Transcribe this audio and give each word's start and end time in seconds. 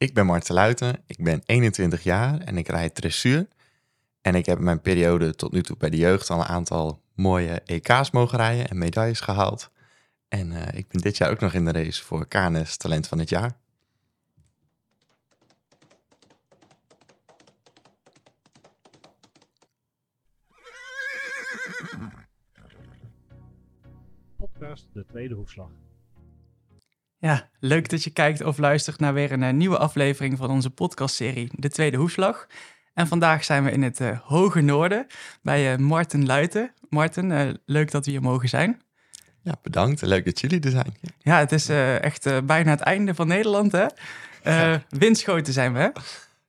Ik 0.00 0.14
ben 0.14 0.26
Marten 0.26 0.54
Luiten, 0.54 1.02
ik 1.06 1.24
ben 1.24 1.42
21 1.44 2.02
jaar 2.02 2.40
en 2.40 2.56
ik 2.56 2.68
rijd 2.68 2.94
dressuur. 2.94 3.48
En 4.20 4.34
ik 4.34 4.46
heb 4.46 4.58
in 4.58 4.64
mijn 4.64 4.80
periode 4.80 5.34
tot 5.34 5.52
nu 5.52 5.62
toe 5.62 5.76
bij 5.76 5.90
de 5.90 5.96
jeugd 5.96 6.30
al 6.30 6.38
een 6.38 6.46
aantal 6.46 7.02
mooie 7.14 7.60
EK's 7.64 8.10
mogen 8.10 8.38
rijden 8.38 8.68
en 8.68 8.78
medailles 8.78 9.20
gehaald. 9.20 9.70
En 10.28 10.52
eh, 10.52 10.78
ik 10.78 10.88
ben 10.88 11.00
dit 11.00 11.16
jaar 11.16 11.30
ook 11.30 11.40
nog 11.40 11.52
in 11.52 11.64
de 11.64 11.72
race 11.72 12.04
voor 12.04 12.28
KNS 12.28 12.76
Talent 12.76 13.08
van 13.08 13.18
het 13.18 13.28
Jaar. 13.28 13.58
Podcast 24.36 24.88
De 24.92 25.04
Tweede 25.06 25.34
Hoefslag. 25.34 25.70
Ja, 27.20 27.48
leuk 27.58 27.88
dat 27.88 28.04
je 28.04 28.10
kijkt 28.10 28.42
of 28.42 28.58
luistert 28.58 29.00
naar 29.00 29.14
weer 29.14 29.32
een 29.32 29.42
eh, 29.42 29.52
nieuwe 29.52 29.78
aflevering 29.78 30.38
van 30.38 30.50
onze 30.50 30.70
podcastserie 30.70 31.50
De 31.52 31.70
Tweede 31.70 31.96
Hoefslag. 31.96 32.46
En 32.94 33.06
vandaag 33.06 33.44
zijn 33.44 33.64
we 33.64 33.70
in 33.70 33.82
het 33.82 34.00
eh, 34.00 34.18
Hoge 34.20 34.60
Noorden 34.60 35.06
bij 35.42 35.72
uh, 35.72 35.78
Marten 35.78 36.26
Luiten. 36.26 36.72
Marten, 36.88 37.60
leuk 37.64 37.90
dat 37.90 38.04
we 38.04 38.10
hier 38.10 38.22
mogen 38.22 38.48
zijn. 38.48 38.82
Ja, 39.42 39.54
bedankt. 39.62 40.02
Leuk 40.02 40.24
dat 40.24 40.40
jullie 40.40 40.60
er 40.60 40.70
zijn. 40.70 40.96
Ja, 41.18 41.38
het 41.38 41.52
is 41.52 41.68
echt 41.68 42.46
bijna 42.46 42.70
het 42.70 42.80
einde 42.80 43.14
van 43.14 43.26
Nederland, 43.26 43.72
hè? 43.72 43.86
Ja. 44.42 44.82
Winschoten 44.88 45.52
zijn 45.52 45.72
we, 45.72 45.78
hè? 45.78 45.88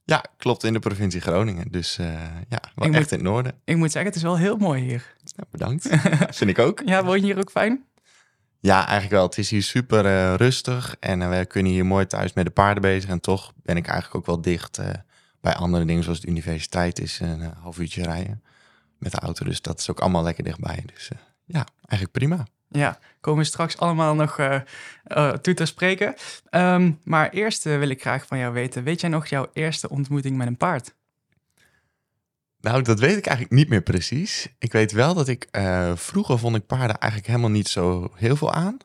Ja, 0.03 0.25
klopt, 0.38 0.63
in 0.63 0.73
de 0.73 0.80
provincie 0.80 1.22
Groningen. 1.22 1.72
Dus 1.72 1.95
ja, 2.49 2.61
wel 2.75 2.94
echt 2.94 3.11
in 3.11 3.17
het 3.17 3.27
noorden. 3.27 3.53
Ik 3.66 3.77
moet 3.77 3.91
zeggen, 3.91 4.09
het 4.09 4.16
is 4.16 4.25
wel 4.25 4.38
heel 4.38 4.58
mooi 4.58 4.81
hier. 4.81 5.16
Ja, 5.23 5.44
bedankt. 5.52 5.89
Vind 6.38 6.49
ik 6.49 6.59
ook. 6.59 6.81
Ja, 6.85 7.03
woon 7.03 7.16
je 7.16 7.25
hier 7.25 7.38
ook 7.38 7.52
fijn? 7.52 7.85
Ja, 8.63 8.77
eigenlijk 8.79 9.11
wel. 9.11 9.23
Het 9.23 9.38
is 9.38 9.49
hier 9.49 9.63
super 9.63 10.05
uh, 10.05 10.33
rustig 10.33 10.95
en 10.99 11.21
uh, 11.21 11.29
we 11.29 11.45
kunnen 11.45 11.71
hier 11.71 11.85
mooi 11.85 12.07
thuis 12.07 12.33
met 12.33 12.45
de 12.45 12.52
paarden 12.52 12.81
bezig. 12.81 13.09
En 13.09 13.19
toch 13.19 13.53
ben 13.63 13.77
ik 13.77 13.88
eigenlijk 13.88 14.15
ook 14.15 14.25
wel 14.25 14.41
dicht 14.41 14.79
uh, 14.79 14.89
bij 15.39 15.53
andere 15.53 15.85
dingen, 15.85 16.03
zoals 16.03 16.19
de 16.19 16.27
universiteit 16.27 16.99
is 16.99 17.19
een 17.19 17.41
half 17.41 17.80
uurtje 17.80 18.03
rijden 18.03 18.44
met 18.97 19.11
de 19.11 19.19
auto. 19.19 19.45
Dus 19.45 19.61
dat 19.61 19.80
is 19.80 19.89
ook 19.89 19.99
allemaal 19.99 20.23
lekker 20.23 20.44
dichtbij. 20.44 20.83
Dus 20.94 21.09
ja, 21.45 21.66
eigenlijk 21.88 22.11
prima. 22.11 22.45
Ja, 22.67 22.99
komen 23.21 23.39
we 23.39 23.45
straks 23.45 23.77
allemaal 23.77 24.16
nog 24.16 24.36
toe 25.41 25.53
te 25.53 25.66
spreken. 25.66 26.16
Um, 26.52 26.99
maar 27.03 27.30
eerst 27.30 27.64
wil 27.64 27.89
ik 27.89 28.02
graag 28.02 28.25
van 28.25 28.38
jou 28.38 28.53
weten, 28.53 28.83
weet 28.83 29.02
jij 29.02 29.09
nog 29.09 29.27
jouw 29.27 29.49
eerste 29.53 29.89
ontmoeting 29.89 30.38
met 30.38 30.47
een 30.47 30.58
paard? 30.58 30.93
Nou, 32.62 32.81
dat 32.81 33.00
weet 33.00 33.17
ik 33.17 33.26
eigenlijk 33.26 33.56
niet 33.56 33.70
meer 33.70 33.81
precies. 33.81 34.48
Ik 34.59 34.72
weet 34.72 34.92
wel 34.92 35.14
dat 35.14 35.28
ik 35.28 35.48
uh, 35.52 35.95
vroeger 35.95 36.40
vond 36.40 36.56
ik 36.56 36.66
paarden 36.66 36.98
eigenlijk 36.98 37.31
helemaal 37.31 37.52
niet 37.52 37.67
zo 37.67 38.12
heel 38.16 38.36
veel 38.36 38.52
aan. 38.54 38.78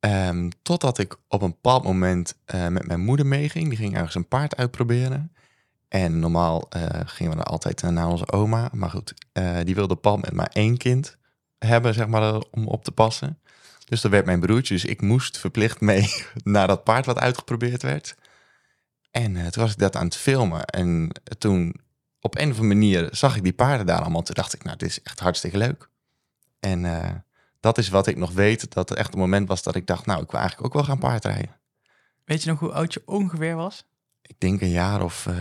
Um, 0.00 0.50
totdat 0.62 0.98
ik 0.98 1.16
op 1.28 1.42
een 1.42 1.50
bepaald 1.50 1.84
moment 1.84 2.34
uh, 2.54 2.68
met 2.68 2.86
mijn 2.86 3.00
moeder 3.00 3.26
meeging. 3.26 3.68
Die 3.68 3.78
ging 3.78 3.94
ergens 3.94 4.14
een 4.14 4.28
paard 4.28 4.56
uitproberen. 4.56 5.32
En 5.88 6.18
normaal 6.18 6.68
uh, 6.76 6.82
gingen 7.04 7.32
we 7.32 7.38
dan 7.38 7.52
altijd 7.52 7.82
naar 7.82 8.08
onze 8.08 8.32
oma. 8.32 8.70
Maar 8.72 8.90
goed, 8.90 9.14
die 9.64 9.74
wilde 9.74 9.98
op 10.00 10.20
met 10.20 10.32
maar 10.32 10.50
één 10.52 10.76
kind 10.76 11.16
hebben, 11.58 11.94
zeg 11.94 12.06
maar, 12.06 12.38
om 12.50 12.66
op 12.66 12.84
te 12.84 12.92
passen. 12.92 13.38
Dus 13.84 14.00
dat 14.00 14.10
werd 14.10 14.26
mijn 14.26 14.40
broertje. 14.40 14.74
Dus 14.74 14.84
ik 14.84 15.00
moest 15.00 15.38
verplicht 15.38 15.80
mee 15.80 16.08
naar 16.44 16.66
dat 16.66 16.84
paard 16.84 17.06
wat 17.06 17.18
uitgeprobeerd 17.18 17.82
werd. 17.82 18.16
En 19.10 19.32
toen 19.32 19.62
was 19.62 19.72
ik 19.72 19.78
dat 19.78 19.96
aan 19.96 20.04
het 20.04 20.16
filmen. 20.16 20.64
En 20.64 21.10
toen 21.38 21.74
op 22.22 22.36
een 22.36 22.50
of 22.50 22.58
andere 22.58 22.74
manier 22.74 23.08
zag 23.10 23.36
ik 23.36 23.42
die 23.42 23.52
paarden 23.52 23.86
daar 23.86 24.00
allemaal. 24.00 24.22
Toen 24.22 24.34
dacht 24.34 24.54
ik, 24.54 24.64
nou, 24.64 24.76
dit 24.76 24.88
is 24.88 25.02
echt 25.02 25.20
hartstikke 25.20 25.56
leuk. 25.56 25.88
En 26.60 26.84
uh, 26.84 27.10
dat 27.60 27.78
is 27.78 27.88
wat 27.88 28.06
ik 28.06 28.16
nog 28.16 28.32
weet, 28.32 28.74
dat 28.74 28.88
het 28.88 28.98
echt 28.98 29.12
een 29.12 29.18
moment 29.18 29.48
was 29.48 29.62
dat 29.62 29.74
ik 29.74 29.86
dacht, 29.86 30.06
nou, 30.06 30.22
ik 30.22 30.30
wil 30.30 30.40
eigenlijk 30.40 30.68
ook 30.68 30.80
wel 30.80 30.88
gaan 30.88 30.98
paardrijden. 30.98 31.56
Weet 32.24 32.42
je 32.42 32.50
nog 32.50 32.58
hoe 32.58 32.72
oud 32.72 32.92
je 32.92 33.02
ongeveer 33.04 33.56
was? 33.56 33.84
Ik 34.22 34.34
denk 34.38 34.60
een 34.60 34.70
jaar 34.70 35.02
of 35.02 35.26
uh, 35.26 35.34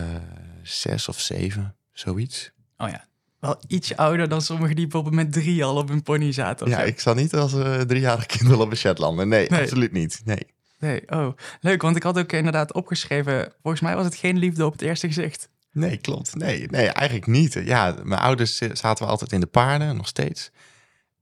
zes 0.63 1.07
of 1.07 1.19
zeven, 1.19 1.75
zoiets. 1.91 2.51
Oh 2.77 2.89
ja, 2.89 3.05
wel 3.39 3.61
iets 3.67 3.95
ouder 3.95 4.29
dan 4.29 4.41
sommigen 4.41 4.75
die 4.75 4.87
bijvoorbeeld 4.87 5.23
met 5.23 5.33
drie 5.33 5.63
al 5.65 5.75
op 5.75 5.89
een 5.89 6.03
pony 6.03 6.31
zaten. 6.31 6.69
ja, 6.69 6.81
ik 6.81 6.99
zal 6.99 7.13
niet 7.13 7.33
als 7.33 7.53
uh, 7.53 7.79
driejarig 7.79 8.25
kind 8.25 8.53
op 8.53 8.71
een 8.71 8.77
Shetlander. 8.77 9.27
Nee, 9.27 9.49
nee, 9.49 9.61
absoluut 9.61 9.91
niet. 9.91 10.21
Nee. 10.25 10.47
Nee, 10.79 11.03
oh, 11.09 11.33
leuk. 11.59 11.81
Want 11.81 11.95
ik 11.95 12.03
had 12.03 12.19
ook 12.19 12.31
inderdaad 12.31 12.73
opgeschreven, 12.73 13.53
volgens 13.61 13.83
mij 13.83 13.95
was 13.95 14.05
het 14.05 14.15
geen 14.15 14.37
liefde 14.37 14.65
op 14.65 14.71
het 14.71 14.81
eerste 14.81 15.07
gezicht. 15.07 15.49
Nee, 15.71 15.97
klopt. 15.97 16.35
Nee, 16.35 16.67
nee, 16.67 16.87
eigenlijk 16.87 17.27
niet. 17.27 17.53
Ja, 17.53 17.95
mijn 18.03 18.21
ouders 18.21 18.57
zaten 18.57 19.05
we 19.05 19.11
altijd 19.11 19.31
in 19.31 19.39
de 19.39 19.45
paarden, 19.45 19.95
nog 19.95 20.07
steeds. 20.07 20.51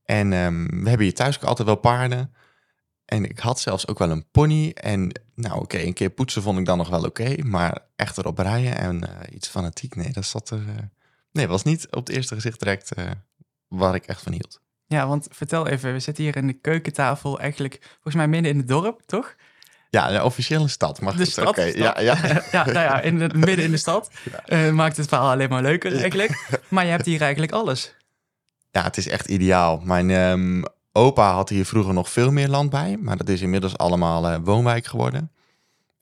En 0.04 0.34
um, 0.34 0.68
we 0.84 0.90
hebben 0.90 1.06
hier 1.06 1.16
thuis 1.16 1.38
ook 1.38 1.44
altijd 1.44 1.68
wel 1.68 1.78
paarden. 1.78 2.34
En 3.06 3.26
ik 3.26 3.40
had 3.40 3.60
zelfs 3.60 3.88
ook 3.88 4.00
wel 4.00 4.10
een 4.10 4.30
pony. 4.32 4.70
En 4.70 5.22
nou, 5.36 5.60
oké, 5.60 5.78
een 5.78 5.94
keer 5.94 6.10
poetsen 6.10 6.42
vond 6.42 6.60
ik 6.60 6.66
dan 6.66 6.78
nog 6.78 6.90
wel 6.90 7.04
oké. 7.04 7.36
Maar 7.44 7.80
echt 7.96 8.18
erop 8.18 8.38
rijden 8.38 8.78
en 8.78 8.96
uh, 8.96 9.36
iets 9.36 9.48
fanatiek, 9.48 9.96
nee, 9.96 10.12
dat 10.12 10.26
zat 10.26 10.50
er... 10.50 10.60
Uh, 10.60 10.76
nee, 11.32 11.48
was 11.48 11.64
niet 11.64 11.88
op 11.92 12.08
het 12.08 12.16
eerste 12.16 12.36
gezicht 12.36 12.60
direct 12.60 12.98
uh, 12.98 13.12
waar 13.68 13.96
ik 13.96 14.06
echt 14.06 14.22
van 14.22 14.32
hield. 14.32 14.62
Ja, 14.86 15.08
want 15.08 15.28
vertel 15.32 15.68
even, 15.68 15.94
we 15.94 16.00
zitten 16.00 16.24
hier 16.24 16.36
in 16.36 16.48
de 16.48 16.54
keukentafel 16.54 17.40
eigenlijk 17.40 17.80
volgens 17.92 18.16
mij 18.16 18.28
midden 18.28 18.52
in 18.52 18.58
het 18.58 18.68
dorp, 18.68 19.02
toch? 19.06 19.36
Ja, 19.90 20.12
de 20.12 20.24
officiële 20.24 20.68
stad. 20.68 21.02
Mag 21.02 21.16
de 21.16 21.26
stad, 21.26 21.48
oké. 21.48 21.64
Ja, 21.64 22.00
ja. 22.00 22.18
ja, 22.52 22.66
nou 22.66 22.80
ja, 22.80 23.02
in 23.02 23.22
het 23.22 23.34
midden 23.34 23.66
in 23.66 23.72
de 23.72 23.78
stad. 23.78 24.10
Ja. 24.46 24.68
Uh, 24.68 24.72
maakt 24.72 24.98
het 24.98 25.08
verhaal 25.08 25.32
alleen 25.32 25.50
maar 25.50 25.62
leuker 25.62 25.96
eigenlijk. 25.96 26.62
Maar 26.68 26.86
je 26.86 26.92
hebt 26.92 27.06
hier 27.06 27.22
eigenlijk 27.22 27.52
alles. 27.52 27.96
Ja, 28.72 28.84
het 28.84 28.98
is 28.98 29.08
echt 29.08 29.28
ideaal. 29.28 29.82
Mijn 29.84 30.10
um, 30.10 30.64
opa 30.92 31.34
had 31.34 31.50
hier 31.50 31.66
vroeger 31.66 31.94
nog 31.94 32.10
veel 32.10 32.32
meer 32.32 32.48
land 32.48 32.70
bij. 32.70 32.98
Maar 33.00 33.18
dat 33.18 33.30
is 33.30 33.42
inmiddels 33.42 33.78
allemaal 33.78 34.32
uh, 34.32 34.38
woonwijk 34.44 34.86
geworden. 34.86 35.32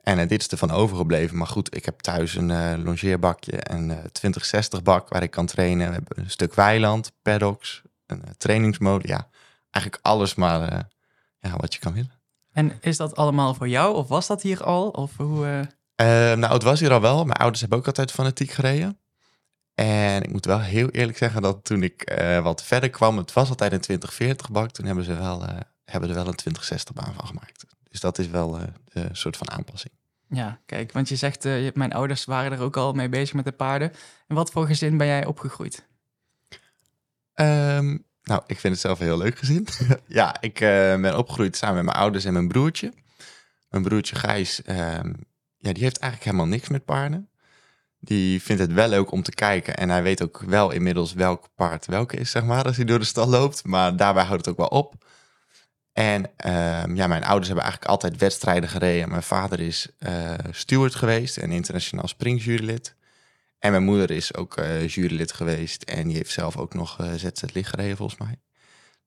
En 0.02 0.20
uh, 0.20 0.28
dit 0.28 0.42
is 0.42 0.48
ervan 0.48 0.72
overgebleven. 0.72 1.38
Maar 1.38 1.48
goed, 1.48 1.76
ik 1.76 1.86
heb 1.86 2.00
thuis 2.00 2.36
een 2.36 2.84
longeerbakje, 2.84 3.72
een 3.72 3.88
2060 3.88 4.84
bak 4.84 5.10
waar 5.10 5.24
ik 5.24 5.32
kan 5.32 5.46
trainen. 5.46 5.88
We 5.88 5.94
hebben 5.94 6.20
een 6.20 6.30
stuk 6.30 6.54
weiland, 6.54 7.12
paddocks, 7.22 7.82
een 8.06 8.24
trainingsmode. 8.38 9.08
Ja, 9.08 9.28
eigenlijk 9.72 10.06
alles 10.06 10.36
maar 10.36 10.88
ja, 11.40 11.56
wat 11.58 11.74
je 11.74 11.80
kan 11.80 11.94
willen. 11.94 12.17
En 12.58 12.78
is 12.82 12.98
dat 12.98 13.16
allemaal 13.16 13.54
voor 13.54 13.68
jou 13.68 13.96
of 13.96 14.08
was 14.08 14.28
dat 14.28 14.42
hier 14.42 14.64
al? 14.64 14.90
Of 14.90 15.18
hoe, 15.18 15.46
uh... 15.46 15.60
uh, 15.60 16.38
nou, 16.38 16.54
het 16.54 16.64
was 16.64 16.80
hier 16.80 16.92
al 16.92 17.02
wel. 17.02 17.24
Mijn 17.24 17.38
ouders 17.38 17.60
hebben 17.60 17.80
ook 17.80 17.86
altijd 17.88 18.12
fanatiek 18.12 18.52
gereden. 18.52 19.00
En 19.74 20.24
ik 20.24 20.32
moet 20.32 20.46
wel 20.46 20.60
heel 20.60 20.90
eerlijk 20.90 21.18
zeggen 21.18 21.42
dat 21.42 21.64
toen 21.64 21.84
ik 21.84 22.18
uh, 22.20 22.40
wat 22.44 22.64
verder 22.64 22.90
kwam, 22.90 23.18
het 23.18 23.34
was 23.34 23.50
altijd 23.50 23.72
een 23.72 23.80
2040 23.80 24.52
bak. 24.52 24.72
Toen 24.72 24.86
hebben 24.86 25.04
ze 25.04 25.16
wel, 25.16 25.46
hebben 25.86 26.10
er 26.10 26.16
wel 26.16 26.28
een 26.28 26.36
2060 26.36 26.94
baan 26.94 27.14
van 27.14 27.28
gemaakt. 27.28 27.66
Dus 27.90 28.00
dat 28.00 28.18
is 28.18 28.28
wel 28.28 28.60
een 28.94 29.16
soort 29.16 29.38
van 29.38 29.52
aanpassing. 29.52 29.94
Ja, 30.30 30.60
kijk, 30.66 30.92
want 30.92 31.10
je 31.10 31.16
zegt, 31.16 31.44
mijn 31.74 31.94
ouders 31.94 32.26
waren 32.26 32.52
er 32.52 32.62
ook 32.62 32.78
al 32.78 32.94
mee 32.94 33.10
bezig 33.10 33.36
met 33.36 33.46
de 33.46 33.52
paarden. 33.52 33.92
En 34.28 34.36
wat 34.36 34.52
voor 34.52 34.68
gezin 34.68 34.98
ben 34.98 35.08
jij 35.08 35.26
opgegroeid? 35.26 35.88
Um, 37.36 38.06
nou, 38.28 38.42
ik 38.48 38.60
vind 38.60 38.74
het 38.74 38.82
zelf 38.82 39.00
heel 39.00 39.18
leuk 39.18 39.38
gezin. 39.38 39.68
ja, 40.08 40.42
ik 40.42 40.60
uh, 40.60 40.70
ben 41.02 41.18
opgegroeid 41.18 41.58
samen 41.58 41.76
met 41.76 41.86
mijn 41.86 41.98
ouders 41.98 42.26
en 42.26 42.34
mijn 42.34 42.48
broertje. 42.48 42.94
Mijn 43.70 43.84
broertje 43.84 44.16
Gijs, 44.16 44.62
uh, 44.66 44.76
ja, 45.58 45.74
die 45.74 45.84
heeft 45.84 45.98
eigenlijk 45.98 46.24
helemaal 46.24 46.46
niks 46.46 46.68
met 46.68 46.86
paarden. 46.86 47.30
Die 48.00 48.42
vindt 48.42 48.62
het 48.62 48.74
wel 48.74 48.88
leuk 48.88 49.12
om 49.12 49.24
te 49.24 49.32
kijken. 49.32 49.76
En 49.76 49.90
hij 49.90 50.04
weet 50.04 50.24
ook 50.24 50.40
wel 50.46 50.72
inmiddels 50.72 51.14
welk 51.14 51.50
paard 51.56 51.86
welke 51.86 52.18
is, 52.18 52.32
zeg 52.32 52.44
maar, 52.44 52.64
als 52.64 52.76
hij 52.76 52.86
door 52.86 53.00
de 53.00 53.06
stal 53.06 53.28
loopt. 53.28 53.66
Maar 53.66 53.96
daarbij 53.96 54.24
houdt 54.24 54.46
het 54.46 54.50
ook 54.50 54.70
wel 54.70 54.80
op. 54.80 55.06
En 55.94 56.22
uh, 56.46 56.96
ja, 56.96 57.08
mijn 57.08 57.24
ouders 57.24 57.48
hebben 57.48 57.66
eigenlijk 57.66 57.86
altijd 57.86 58.18
wedstrijden 58.18 58.70
gereden. 58.70 59.10
Mijn 59.10 59.24
vader 59.24 59.60
is 59.60 59.88
uh, 60.00 60.34
steward 60.52 60.96
geweest 60.96 61.38
en 61.38 61.52
internationaal 61.52 62.08
springjurylid. 62.08 62.96
En 63.60 63.72
mijn 63.72 63.84
moeder 63.84 64.12
is 64.12 64.36
ook 64.36 64.58
uh, 64.58 64.88
jurylid 64.88 65.32
geweest 65.32 65.84
en 65.84 66.08
die 66.08 66.16
heeft 66.16 66.32
zelf 66.32 66.58
ook 66.58 66.74
nog 66.74 67.02
uh, 67.02 67.14
ZZ 67.14 67.42
licht 67.54 67.70
gereden 67.70 67.98
volgens 67.98 68.20
mij. 68.20 68.40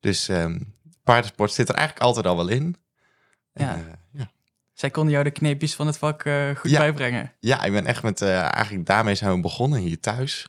Dus 0.01 0.29
um, 0.29 0.75
paardensport 1.05 1.53
zit 1.53 1.69
er 1.69 1.75
eigenlijk 1.75 2.07
altijd 2.07 2.27
al 2.27 2.37
wel 2.37 2.49
in. 2.49 2.77
Ja. 3.53 3.75
En, 3.75 3.81
uh, 3.81 3.93
ja. 4.13 4.31
Zij 4.73 4.91
konden 4.91 5.13
jou 5.13 5.25
de 5.25 5.31
kneepjes 5.31 5.75
van 5.75 5.87
het 5.87 5.99
vak 5.99 6.23
goed 6.57 6.71
ja. 6.71 6.79
bijbrengen. 6.79 7.33
Ja, 7.41 7.65
ik 7.65 7.73
ben 7.73 7.87
echt 7.87 8.03
met, 8.03 8.23
eigenlijk 8.23 8.87
daarmee 8.87 9.15
zijn 9.15 9.35
we 9.35 9.41
begonnen 9.41 9.81
hier 9.81 10.01
thuis. 10.01 10.49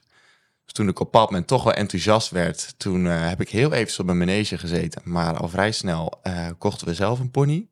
Dus 0.64 0.74
toen 0.74 0.88
ik 0.88 1.00
op 1.00 1.14
moment 1.14 1.48
toch 1.48 1.64
wel 1.64 1.74
enthousiast 1.74 2.30
werd, 2.30 2.74
toen 2.78 3.06
heb 3.06 3.42
ik 3.42 3.50
heel 3.50 3.74
even 3.74 4.00
op 4.00 4.06
mijn 4.06 4.18
manege 4.18 4.58
gezeten. 4.58 5.02
Maar 5.06 5.38
al 5.38 5.50
vrij 5.50 5.72
snel 5.72 6.22
kochten 6.58 6.88
we 6.88 6.94
zelf 6.94 7.20
een 7.20 7.32
pony. 7.32 7.68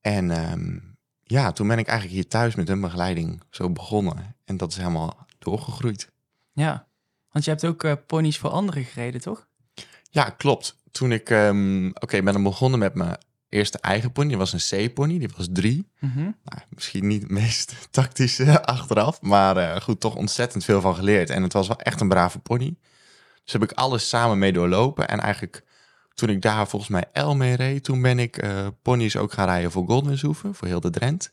En 0.00 0.52
um, 0.52 0.89
ja, 1.30 1.52
toen 1.52 1.68
ben 1.68 1.78
ik 1.78 1.86
eigenlijk 1.86 2.16
hier 2.16 2.28
thuis 2.28 2.54
met 2.54 2.68
hun 2.68 2.80
begeleiding 2.80 3.42
zo 3.50 3.70
begonnen. 3.70 4.36
En 4.44 4.56
dat 4.56 4.70
is 4.70 4.76
helemaal 4.76 5.26
doorgegroeid. 5.38 6.10
Ja, 6.52 6.86
want 7.30 7.44
je 7.44 7.50
hebt 7.50 7.64
ook 7.64 7.84
uh, 7.84 7.92
ponies 8.06 8.38
voor 8.38 8.50
anderen 8.50 8.84
gereden, 8.84 9.20
toch? 9.20 9.46
Ja, 10.10 10.30
klopt. 10.30 10.76
Toen 10.90 11.12
ik, 11.12 11.30
um, 11.30 11.88
oké, 11.88 12.02
okay, 12.04 12.22
ben 12.22 12.32
dan 12.32 12.42
begonnen 12.42 12.78
met 12.78 12.94
mijn 12.94 13.18
eerste 13.48 13.78
eigen 13.78 14.12
pony. 14.12 14.28
Dat 14.28 14.38
was 14.38 14.70
een 14.70 14.88
C-pony, 14.88 15.18
die 15.18 15.30
was 15.36 15.48
drie. 15.52 15.88
Mm 15.98 16.12
-hmm. 16.12 16.36
nou, 16.44 16.62
misschien 16.68 17.06
niet 17.06 17.22
het 17.22 17.30
meest 17.30 17.74
tactische 17.90 18.64
achteraf, 18.64 19.20
maar 19.20 19.56
uh, 19.56 19.76
goed, 19.76 20.00
toch 20.00 20.14
ontzettend 20.14 20.64
veel 20.64 20.80
van 20.80 20.94
geleerd. 20.94 21.30
En 21.30 21.42
het 21.42 21.52
was 21.52 21.68
wel 21.68 21.80
echt 21.80 22.00
een 22.00 22.08
brave 22.08 22.38
pony. 22.38 22.76
Dus 23.44 23.52
heb 23.52 23.62
ik 23.62 23.72
alles 23.72 24.08
samen 24.08 24.38
mee 24.38 24.52
doorlopen. 24.52 25.08
En 25.08 25.20
eigenlijk 25.20 25.64
toen 26.20 26.28
ik 26.28 26.42
daar 26.42 26.68
volgens 26.68 26.90
mij 26.90 27.04
El 27.12 27.36
mee 27.36 27.56
reed, 27.56 27.84
toen 27.84 28.02
ben 28.02 28.18
ik 28.18 28.42
uh, 28.42 28.66
ponies 28.82 29.16
ook 29.16 29.32
gaan 29.32 29.46
rijden 29.46 29.70
voor 29.70 29.86
Goldenhoeven, 29.86 30.54
voor 30.54 30.68
heel 30.68 30.80
de 30.80 30.90
Drent. 30.90 31.32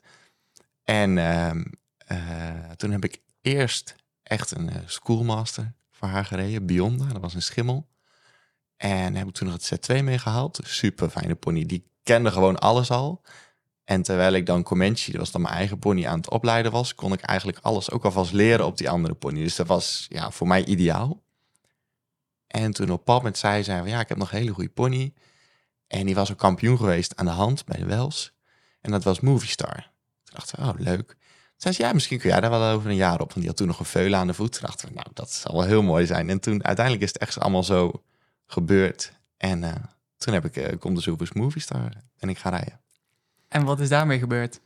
En 0.83 1.17
ehm, 1.17 1.63
eh, 1.97 2.71
toen 2.75 2.91
heb 2.91 3.03
ik 3.03 3.21
eerst 3.41 3.95
echt 4.23 4.51
een 4.51 4.69
eh, 4.69 4.75
schoolmaster 4.85 5.73
voor 5.91 6.07
haar 6.07 6.25
gereden, 6.25 6.65
Bionda. 6.65 7.05
Dat 7.05 7.21
was 7.21 7.33
een 7.33 7.41
schimmel. 7.41 7.87
En 8.77 9.15
heb 9.15 9.27
ik 9.27 9.33
toen 9.33 9.47
nog 9.47 9.69
het 9.69 9.91
Z2 9.91 10.03
meegehaald. 10.03 10.59
Super 10.63 11.09
fijne 11.09 11.35
pony. 11.35 11.65
Die 11.65 11.91
kende 12.03 12.31
gewoon 12.31 12.59
alles 12.59 12.91
al. 12.91 13.21
En 13.83 14.01
terwijl 14.01 14.33
ik 14.33 14.45
dan 14.45 14.63
Comanche, 14.63 15.11
dat 15.11 15.19
was 15.19 15.31
dan 15.31 15.41
mijn 15.41 15.53
eigen 15.53 15.79
pony, 15.79 16.05
aan 16.05 16.17
het 16.17 16.29
opleiden 16.29 16.71
was, 16.71 16.95
kon 16.95 17.13
ik 17.13 17.21
eigenlijk 17.21 17.59
alles 17.61 17.91
ook 17.91 18.05
alvast 18.05 18.31
leren 18.31 18.65
op 18.65 18.77
die 18.77 18.89
andere 18.89 19.13
pony. 19.13 19.43
Dus 19.43 19.55
dat 19.55 19.67
was 19.67 20.05
ja, 20.09 20.31
voor 20.31 20.47
mij 20.47 20.65
ideaal. 20.65 21.25
En 22.47 22.71
toen 22.71 22.89
op 22.89 23.05
pad 23.05 23.23
met 23.23 23.37
zij 23.37 23.63
zei 23.63 23.79
van 23.79 23.89
ja, 23.89 23.99
ik 23.99 24.09
heb 24.09 24.17
nog 24.17 24.31
een 24.31 24.37
hele 24.37 24.53
goede 24.53 24.69
pony. 24.69 25.13
En 25.87 26.05
die 26.05 26.15
was 26.15 26.31
ook 26.31 26.37
kampioen 26.37 26.77
geweest 26.77 27.15
aan 27.15 27.25
de 27.25 27.31
hand 27.31 27.65
bij 27.65 27.77
de 27.77 27.85
Wels. 27.85 28.31
En 28.81 28.91
dat 28.91 29.03
was 29.03 29.19
Movie 29.19 29.49
Star. 29.49 29.91
Toen 30.23 30.35
dachten 30.35 30.63
we, 30.63 30.69
oh 30.69 30.79
leuk. 30.79 31.07
Toen 31.07 31.17
zei 31.55 31.73
ze, 31.73 31.81
ja, 31.81 31.93
misschien 31.93 32.19
kun 32.19 32.29
jij 32.29 32.39
daar 32.39 32.49
wel 32.49 32.63
over 32.63 32.89
een 32.89 32.95
jaar 32.95 33.19
op. 33.21 33.27
Want 33.27 33.35
die 33.35 33.47
had 33.47 33.57
toen 33.57 33.67
nog 33.67 33.79
een 33.79 33.85
veulen 33.85 34.19
aan 34.19 34.27
de 34.27 34.33
voet. 34.33 34.51
Toen 34.51 34.61
dachten 34.65 34.87
we, 34.87 34.93
nou, 34.93 35.07
dat 35.13 35.31
zal 35.31 35.53
wel 35.53 35.63
heel 35.63 35.83
mooi 35.83 36.05
zijn. 36.05 36.29
En 36.29 36.39
toen 36.39 36.63
uiteindelijk 36.63 37.05
is 37.05 37.13
het 37.13 37.21
echt 37.21 37.39
allemaal 37.39 37.63
zo 37.63 38.03
gebeurd. 38.45 39.13
En 39.37 39.63
uh, 39.63 39.71
toen 40.17 40.33
heb 40.33 40.45
ik 40.45 40.55
uh, 40.55 40.79
Kom 40.79 40.95
de 40.95 41.27
Movie 41.33 41.61
Star 41.61 41.91
en 42.17 42.29
ik 42.29 42.37
ga 42.37 42.49
rijden. 42.49 42.79
En 43.47 43.63
wat 43.63 43.79
is 43.79 43.89
daarmee 43.89 44.19
gebeurd? 44.19 44.59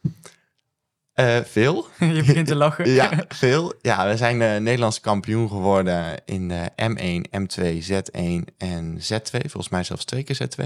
Uh, 1.16 1.40
veel. 1.40 1.88
Je 2.00 2.24
begint 2.26 2.48
te 2.48 2.56
lachen. 2.56 2.90
ja, 3.02 3.26
veel. 3.28 3.74
Ja, 3.82 4.08
we 4.08 4.18
zijn 4.18 4.42
uh, 4.42 4.56
Nederlands 4.58 5.00
kampioen 5.00 5.50
geworden 5.50 6.26
in 6.26 6.50
uh, 6.50 6.66
M1, 6.66 7.22
M2, 7.42 7.64
Z1 7.90 8.56
en 8.58 8.98
Z2. 8.98 9.40
Volgens 9.40 9.70
mij 9.70 9.84
zelfs 9.84 10.06
twee 10.06 10.24
keer 10.24 10.38
Z2. 10.44 10.66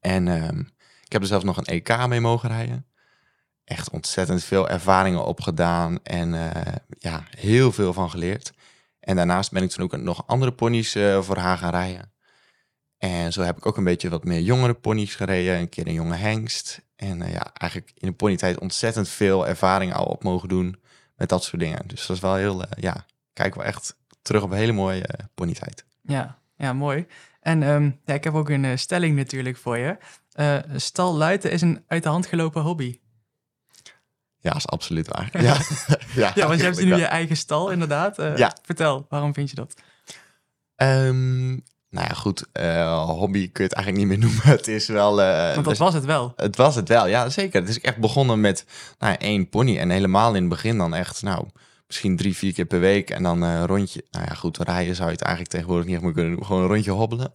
En 0.00 0.26
um, 0.28 0.58
ik 1.04 1.12
heb 1.12 1.20
er 1.20 1.28
zelfs 1.28 1.44
nog 1.44 1.56
een 1.56 1.64
EK 1.64 2.06
mee 2.06 2.20
mogen 2.20 2.48
rijden. 2.48 2.86
Echt 3.64 3.90
ontzettend 3.90 4.44
veel 4.44 4.68
ervaringen 4.68 5.24
opgedaan 5.24 6.02
en 6.02 6.32
ja, 6.98 7.24
heel 7.30 7.72
veel 7.72 7.92
van 7.92 8.10
geleerd. 8.10 8.52
En 9.00 9.16
daarnaast 9.16 9.52
ben 9.52 9.62
ik 9.62 9.70
toen 9.70 9.84
ook 9.84 9.96
nog 9.96 10.26
andere 10.26 10.52
ponies 10.52 10.96
voor 11.20 11.36
haar 11.36 11.58
gaan 11.58 11.70
rijden. 11.70 12.12
En 13.00 13.32
zo 13.32 13.42
heb 13.42 13.56
ik 13.56 13.66
ook 13.66 13.76
een 13.76 13.84
beetje 13.84 14.08
wat 14.08 14.24
meer 14.24 14.40
jongere 14.40 14.74
ponies 14.74 15.14
gereden. 15.14 15.58
Een 15.58 15.68
keer 15.68 15.86
een 15.86 15.92
jonge 15.92 16.14
hengst. 16.14 16.80
En 16.96 17.20
uh, 17.20 17.32
ja, 17.32 17.52
eigenlijk 17.54 17.92
in 17.94 18.08
de 18.08 18.14
ponytijd 18.14 18.58
ontzettend 18.58 19.08
veel 19.08 19.48
ervaring 19.48 19.94
al 19.94 20.04
op 20.04 20.22
mogen 20.22 20.48
doen 20.48 20.80
met 21.16 21.28
dat 21.28 21.44
soort 21.44 21.62
dingen. 21.62 21.82
Dus 21.86 22.06
dat 22.06 22.16
is 22.16 22.22
wel 22.22 22.34
heel, 22.34 22.60
uh, 22.60 22.70
ja, 22.76 23.04
kijk 23.32 23.54
wel 23.54 23.64
echt 23.64 23.96
terug 24.22 24.42
op 24.42 24.50
een 24.50 24.56
hele 24.56 24.72
mooie 24.72 24.98
uh, 25.00 25.26
ponytijd. 25.34 25.84
Ja, 26.02 26.38
ja, 26.56 26.72
mooi. 26.72 27.06
En 27.40 27.62
um, 27.62 28.00
ja, 28.04 28.14
ik 28.14 28.24
heb 28.24 28.34
ook 28.34 28.48
een 28.48 28.78
stelling 28.78 29.16
natuurlijk 29.16 29.56
voor 29.56 29.78
je. 29.78 29.96
stal 30.76 31.14
luiten 31.16 31.50
is 31.50 31.60
een 31.60 31.84
uit 31.86 32.02
de 32.02 32.08
hand 32.08 32.26
gelopen 32.26 32.62
hobby. 32.62 33.00
Ja, 34.38 34.54
is 34.56 34.66
absoluut 34.66 35.08
waar. 35.08 35.28
ja, 35.42 35.60
ja, 36.14 36.32
ja, 36.34 36.46
want 36.46 36.60
je 36.60 36.66
hebt 36.66 36.84
nu 36.84 36.96
je 36.96 37.04
eigen 37.04 37.36
stal, 37.36 37.70
inderdaad. 37.70 38.16
ja. 38.16 38.56
Vertel, 38.62 39.06
waarom 39.08 39.34
vind 39.34 39.50
je 39.50 39.56
dat? 39.56 39.74
Um, 40.76 41.62
nou 41.90 42.06
ja, 42.08 42.14
goed, 42.14 42.46
uh, 42.60 43.08
hobby 43.08 43.50
kun 43.52 43.64
je 43.64 43.70
het 43.70 43.72
eigenlijk 43.72 43.96
niet 43.96 44.06
meer 44.06 44.18
noemen. 44.28 44.46
Het 44.46 44.68
is 44.68 44.88
wel... 44.88 45.20
Uh, 45.20 45.42
Want 45.42 45.54
dat 45.54 45.64
dus, 45.64 45.78
was 45.78 45.94
het 45.94 46.04
wel. 46.04 46.32
Het 46.36 46.56
was 46.56 46.74
het 46.74 46.88
wel, 46.88 47.06
ja 47.06 47.28
zeker. 47.28 47.60
Het 47.60 47.68
is 47.70 47.80
echt 47.80 47.96
begonnen 47.96 48.40
met 48.40 48.64
nou, 48.98 49.14
één 49.18 49.48
pony. 49.48 49.78
En 49.78 49.90
helemaal 49.90 50.34
in 50.34 50.40
het 50.40 50.48
begin 50.48 50.78
dan 50.78 50.94
echt, 50.94 51.22
nou, 51.22 51.48
misschien 51.86 52.16
drie, 52.16 52.36
vier 52.36 52.52
keer 52.52 52.64
per 52.64 52.80
week. 52.80 53.10
En 53.10 53.22
dan 53.22 53.42
een 53.42 53.60
uh, 53.60 53.64
rondje. 53.66 54.04
Nou 54.10 54.24
ja, 54.28 54.34
goed, 54.34 54.58
rijden 54.58 54.94
zou 54.94 55.08
je 55.08 55.14
het 55.14 55.24
eigenlijk 55.24 55.54
tegenwoordig 55.54 55.86
niet 55.86 55.94
echt 55.94 56.04
meer 56.04 56.12
kunnen 56.12 56.34
doen. 56.36 56.46
Gewoon 56.46 56.62
een 56.62 56.68
rondje 56.68 56.90
hobbelen. 56.90 57.34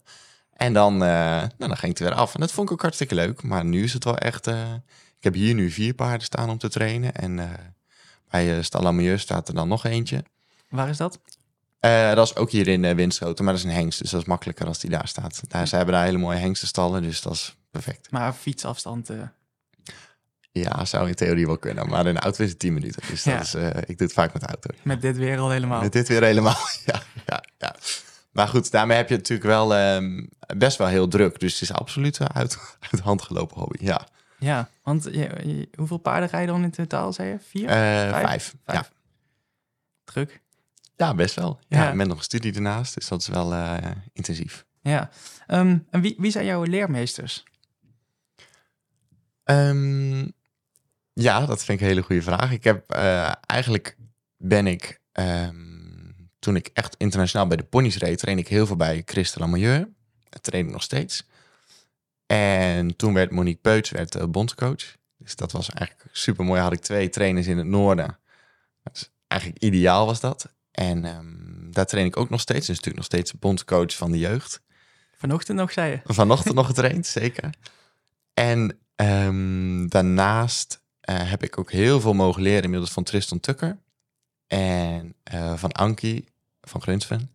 En 0.52 0.72
dan, 0.72 0.96
nou, 0.96 1.48
dan 1.58 1.76
ging 1.76 1.98
het 1.98 2.08
weer 2.08 2.14
af. 2.14 2.34
En 2.34 2.40
dat 2.40 2.52
vond 2.52 2.66
ik 2.66 2.72
ook 2.72 2.82
hartstikke 2.82 3.14
leuk. 3.14 3.42
Maar 3.42 3.64
nu 3.64 3.82
is 3.82 3.92
het 3.92 4.04
wel 4.04 4.18
echt... 4.18 4.46
ik 4.46 5.20
heb 5.20 5.34
hier 5.34 5.54
nu 5.54 5.70
vier 5.70 5.94
paarden 5.94 6.26
staan 6.26 6.50
om 6.50 6.58
te 6.58 6.68
trainen. 6.68 7.14
En 7.14 7.40
bij 8.30 8.56
uh, 8.56 9.16
staat 9.18 9.48
er 9.48 9.54
dan 9.54 9.68
nog 9.68 9.84
eentje. 9.84 10.24
Waar 10.68 10.88
is 10.88 10.96
dat? 10.96 11.20
Uh, 11.86 12.14
dat 12.14 12.26
is 12.26 12.36
ook 12.36 12.50
hier 12.50 12.68
in 12.68 12.82
uh, 12.82 12.94
Winschoten, 12.94 13.44
maar 13.44 13.54
dat 13.54 13.62
is 13.64 13.70
een 13.70 13.76
hengst. 13.76 13.98
Dus 13.98 14.10
dat 14.10 14.20
is 14.20 14.26
makkelijker 14.26 14.66
als 14.66 14.78
die 14.78 14.90
daar 14.90 15.08
staat. 15.08 15.42
Daar, 15.48 15.68
ze 15.68 15.76
hebben 15.76 15.94
daar 15.94 16.04
hele 16.04 16.18
mooie 16.18 16.38
hengstenstallen, 16.38 17.02
dus 17.02 17.22
dat 17.22 17.32
is 17.32 17.56
perfect. 17.70 18.10
Maar 18.10 18.32
fietsafstand... 18.32 19.10
Uh... 19.10 19.22
Ja, 20.52 20.84
zou 20.84 21.08
in 21.08 21.14
theorie 21.14 21.46
wel 21.46 21.58
kunnen. 21.58 21.88
Maar 21.88 22.06
in 22.06 22.14
de 22.14 22.20
auto 22.20 22.44
is 22.44 22.50
het 22.50 22.58
10 22.58 22.74
minuten. 22.74 23.02
Dus 23.08 23.22
dat 23.22 23.42
is, 23.42 23.54
ik 23.86 23.98
doe 23.98 24.06
het 24.06 24.12
vaak 24.12 24.32
met 24.32 24.42
de 24.42 24.48
auto. 24.48 24.70
Met 24.82 25.02
dit 25.02 25.16
weer 25.16 25.38
al 25.38 25.50
helemaal. 25.50 25.80
Met 25.82 25.92
dit 25.92 26.08
weer 26.08 26.22
helemaal, 26.22 26.56
ja. 26.86 27.02
ja, 27.26 27.44
ja. 27.58 27.74
Maar 28.32 28.48
goed, 28.48 28.70
daarmee 28.70 28.96
heb 28.96 29.08
je 29.08 29.16
natuurlijk 29.16 29.48
wel 29.48 29.94
um, 29.94 30.28
best 30.56 30.78
wel 30.78 30.86
heel 30.86 31.08
druk. 31.08 31.40
Dus 31.40 31.52
het 31.52 31.62
is 31.62 31.72
absoluut 31.72 32.20
uit, 32.32 32.58
uit 32.90 33.00
hand 33.00 33.22
gelopen 33.22 33.58
hobby, 33.58 33.84
ja. 33.84 34.06
Ja, 34.38 34.68
want 34.82 35.04
je, 35.04 35.12
je, 35.44 35.68
hoeveel 35.76 35.98
paarden 35.98 36.28
rijden 36.28 36.54
dan 36.54 36.64
in 36.64 36.70
totaal, 36.70 37.12
zei 37.12 37.28
je? 37.28 37.38
Vier? 37.48 37.68
vijf? 37.68 38.10
vijf? 38.10 38.54
vijf. 38.64 38.76
Ja. 38.76 38.86
Druk. 40.04 40.44
Ja, 40.96 41.14
best 41.14 41.34
wel. 41.34 41.60
Ja, 41.68 41.82
ja. 41.82 41.92
met 41.92 42.06
nog 42.06 42.16
een 42.16 42.22
studie 42.22 42.54
ernaast, 42.54 42.94
dus 42.94 43.08
dat 43.08 43.20
is 43.20 43.28
wel 43.28 43.52
uh, 43.52 43.76
intensief. 44.12 44.64
Ja. 44.80 45.10
Um, 45.48 45.86
en 45.90 46.00
wie, 46.00 46.14
wie 46.18 46.30
zijn 46.30 46.44
jouw 46.44 46.62
leermeesters? 46.62 47.44
Um, 49.44 50.32
ja, 51.12 51.46
dat 51.46 51.64
vind 51.64 51.78
ik 51.78 51.80
een 51.80 51.90
hele 51.90 52.02
goede 52.02 52.22
vraag. 52.22 52.52
Ik 52.52 52.64
heb 52.64 52.94
uh, 52.94 53.32
eigenlijk 53.46 53.96
ben 54.36 54.66
ik 54.66 55.00
um, 55.12 56.30
toen 56.38 56.56
ik 56.56 56.70
echt 56.72 56.94
internationaal 56.98 57.46
bij 57.46 57.56
de 57.56 57.64
ponies 57.64 57.96
reed, 57.96 58.18
train 58.18 58.38
ik 58.38 58.48
heel 58.48 58.66
veel 58.66 58.76
bij 58.76 59.02
Christel 59.04 59.42
Amajeur. 59.42 59.88
Dat 60.28 60.42
train 60.42 60.66
ik 60.66 60.72
nog 60.72 60.82
steeds. 60.82 61.26
En 62.26 62.96
toen 62.96 63.14
werd 63.14 63.30
Monique 63.30 63.60
Peuts 63.60 63.90
werd, 63.90 64.14
uh, 64.14 64.24
bondscoach. 64.24 64.96
Dus 65.16 65.36
dat 65.36 65.52
was 65.52 65.70
eigenlijk 65.70 66.08
super 66.12 66.44
mooi. 66.44 66.60
Had 66.60 66.72
ik 66.72 66.80
twee 66.80 67.08
trainers 67.08 67.46
in 67.46 67.58
het 67.58 67.66
noorden. 67.66 68.18
Is 68.92 69.10
eigenlijk 69.26 69.62
ideaal 69.62 70.06
was 70.06 70.20
dat. 70.20 70.54
En 70.76 71.04
um, 71.04 71.68
daar 71.72 71.86
train 71.86 72.06
ik 72.06 72.16
ook 72.16 72.30
nog 72.30 72.40
steeds. 72.40 72.66
Dus 72.66 72.76
natuurlijk 72.76 72.96
nog 72.96 73.04
steeds 73.04 73.32
bondscoach 73.32 73.96
van 73.96 74.10
de 74.10 74.18
jeugd. 74.18 74.60
Vanochtend 75.16 75.58
nog, 75.58 75.72
zei 75.72 75.90
je? 75.90 76.00
Vanochtend 76.14 76.54
nog 76.54 76.66
getraind, 76.66 77.06
zeker. 77.06 77.50
En 78.34 78.78
um, 78.96 79.88
daarnaast 79.88 80.80
uh, 81.10 81.30
heb 81.30 81.42
ik 81.42 81.58
ook 81.58 81.70
heel 81.70 82.00
veel 82.00 82.12
mogen 82.12 82.42
leren 82.42 82.62
inmiddels 82.62 82.92
van 82.92 83.02
Tristan 83.02 83.40
Tucker. 83.40 83.78
En 84.46 85.14
uh, 85.34 85.56
van 85.56 85.72
Anki 85.72 86.28
van 86.60 86.82
Grunsven. 86.82 87.34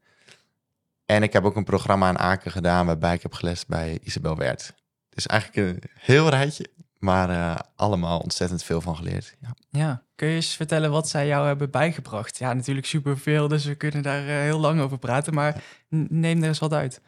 En 1.06 1.24
ik 1.24 1.34
heb 1.34 1.44
ook 1.44 1.56
een 1.56 1.64
programma 1.64 2.08
aan 2.08 2.20
Aken 2.20 2.52
gedaan 2.52 2.86
waarbij 2.86 3.14
ik 3.14 3.22
heb 3.22 3.34
geles 3.34 3.66
bij 3.66 4.00
Isabel 4.04 4.36
Wert. 4.36 4.74
Dus 5.10 5.26
eigenlijk 5.26 5.68
een 5.68 5.90
heel 5.94 6.30
rijtje, 6.30 6.70
maar 7.02 7.30
uh, 7.30 7.56
allemaal 7.76 8.20
ontzettend 8.20 8.64
veel 8.64 8.82
van 8.82 8.96
geleerd. 8.96 9.36
Ja. 9.40 9.56
ja. 9.70 10.04
kun 10.16 10.28
je 10.28 10.36
eens 10.36 10.56
vertellen 10.56 10.92
wat 10.92 11.10
zij 11.10 11.28
jou 11.28 11.48
hebben 11.48 11.72
bijgebracht? 11.72 12.38
Ja, 12.38 12.54
natuurlijk 12.54 12.88
superveel, 12.88 13.48
dus 13.48 13.66
we 13.66 13.76
kunnen 13.76 14.04
daar 14.04 14.24
uh, 14.24 14.28
heel 14.28 14.60
lang 14.60 14.82
over 14.82 14.98
praten, 14.98 15.34
maar 15.34 15.64
neem 15.90 16.42
er 16.42 16.48
eens 16.48 16.60
wat 16.60 16.74
uit. 16.74 17.02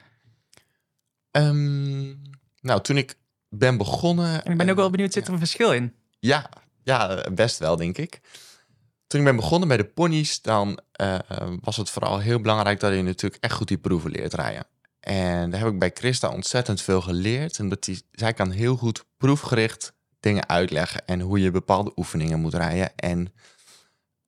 Um, 1.31 2.21
nou, 2.61 2.81
toen 2.81 2.97
ik 2.97 3.15
ben 3.49 3.77
begonnen... 3.77 4.45
En 4.45 4.51
ik 4.51 4.57
ben 4.57 4.69
ook 4.69 4.75
wel 4.75 4.89
benieuwd, 4.89 5.13
zit 5.13 5.27
er 5.27 5.33
een 5.33 5.39
verschil 5.39 5.73
in? 5.73 5.93
Ja, 6.19 6.49
ja, 6.83 7.25
best 7.33 7.59
wel, 7.59 7.75
denk 7.75 7.97
ik. 7.97 8.21
Toen 9.07 9.19
ik 9.19 9.25
ben 9.25 9.35
begonnen 9.35 9.67
bij 9.67 9.77
de 9.77 9.85
ponies, 9.85 10.41
dan 10.41 10.79
uh, 11.01 11.17
was 11.61 11.77
het 11.77 11.89
vooral 11.89 12.19
heel 12.19 12.39
belangrijk 12.39 12.79
dat 12.79 12.93
je 12.93 13.01
natuurlijk 13.01 13.43
echt 13.43 13.53
goed 13.53 13.67
die 13.67 13.77
proeven 13.77 14.11
leert 14.11 14.33
rijden. 14.33 14.65
En 15.03 15.49
daar 15.49 15.59
heb 15.59 15.69
ik 15.69 15.79
bij 15.79 15.91
Christa 15.93 16.29
ontzettend 16.29 16.81
veel 16.81 17.01
geleerd. 17.01 17.59
En 17.59 17.79
zij 18.11 18.33
kan 18.33 18.51
heel 18.51 18.75
goed 18.75 19.05
proefgericht 19.17 19.93
dingen 20.19 20.49
uitleggen 20.49 21.05
en 21.05 21.19
hoe 21.19 21.39
je 21.39 21.51
bepaalde 21.51 21.91
oefeningen 21.95 22.39
moet 22.39 22.53
rijden. 22.53 22.95
En 22.95 23.33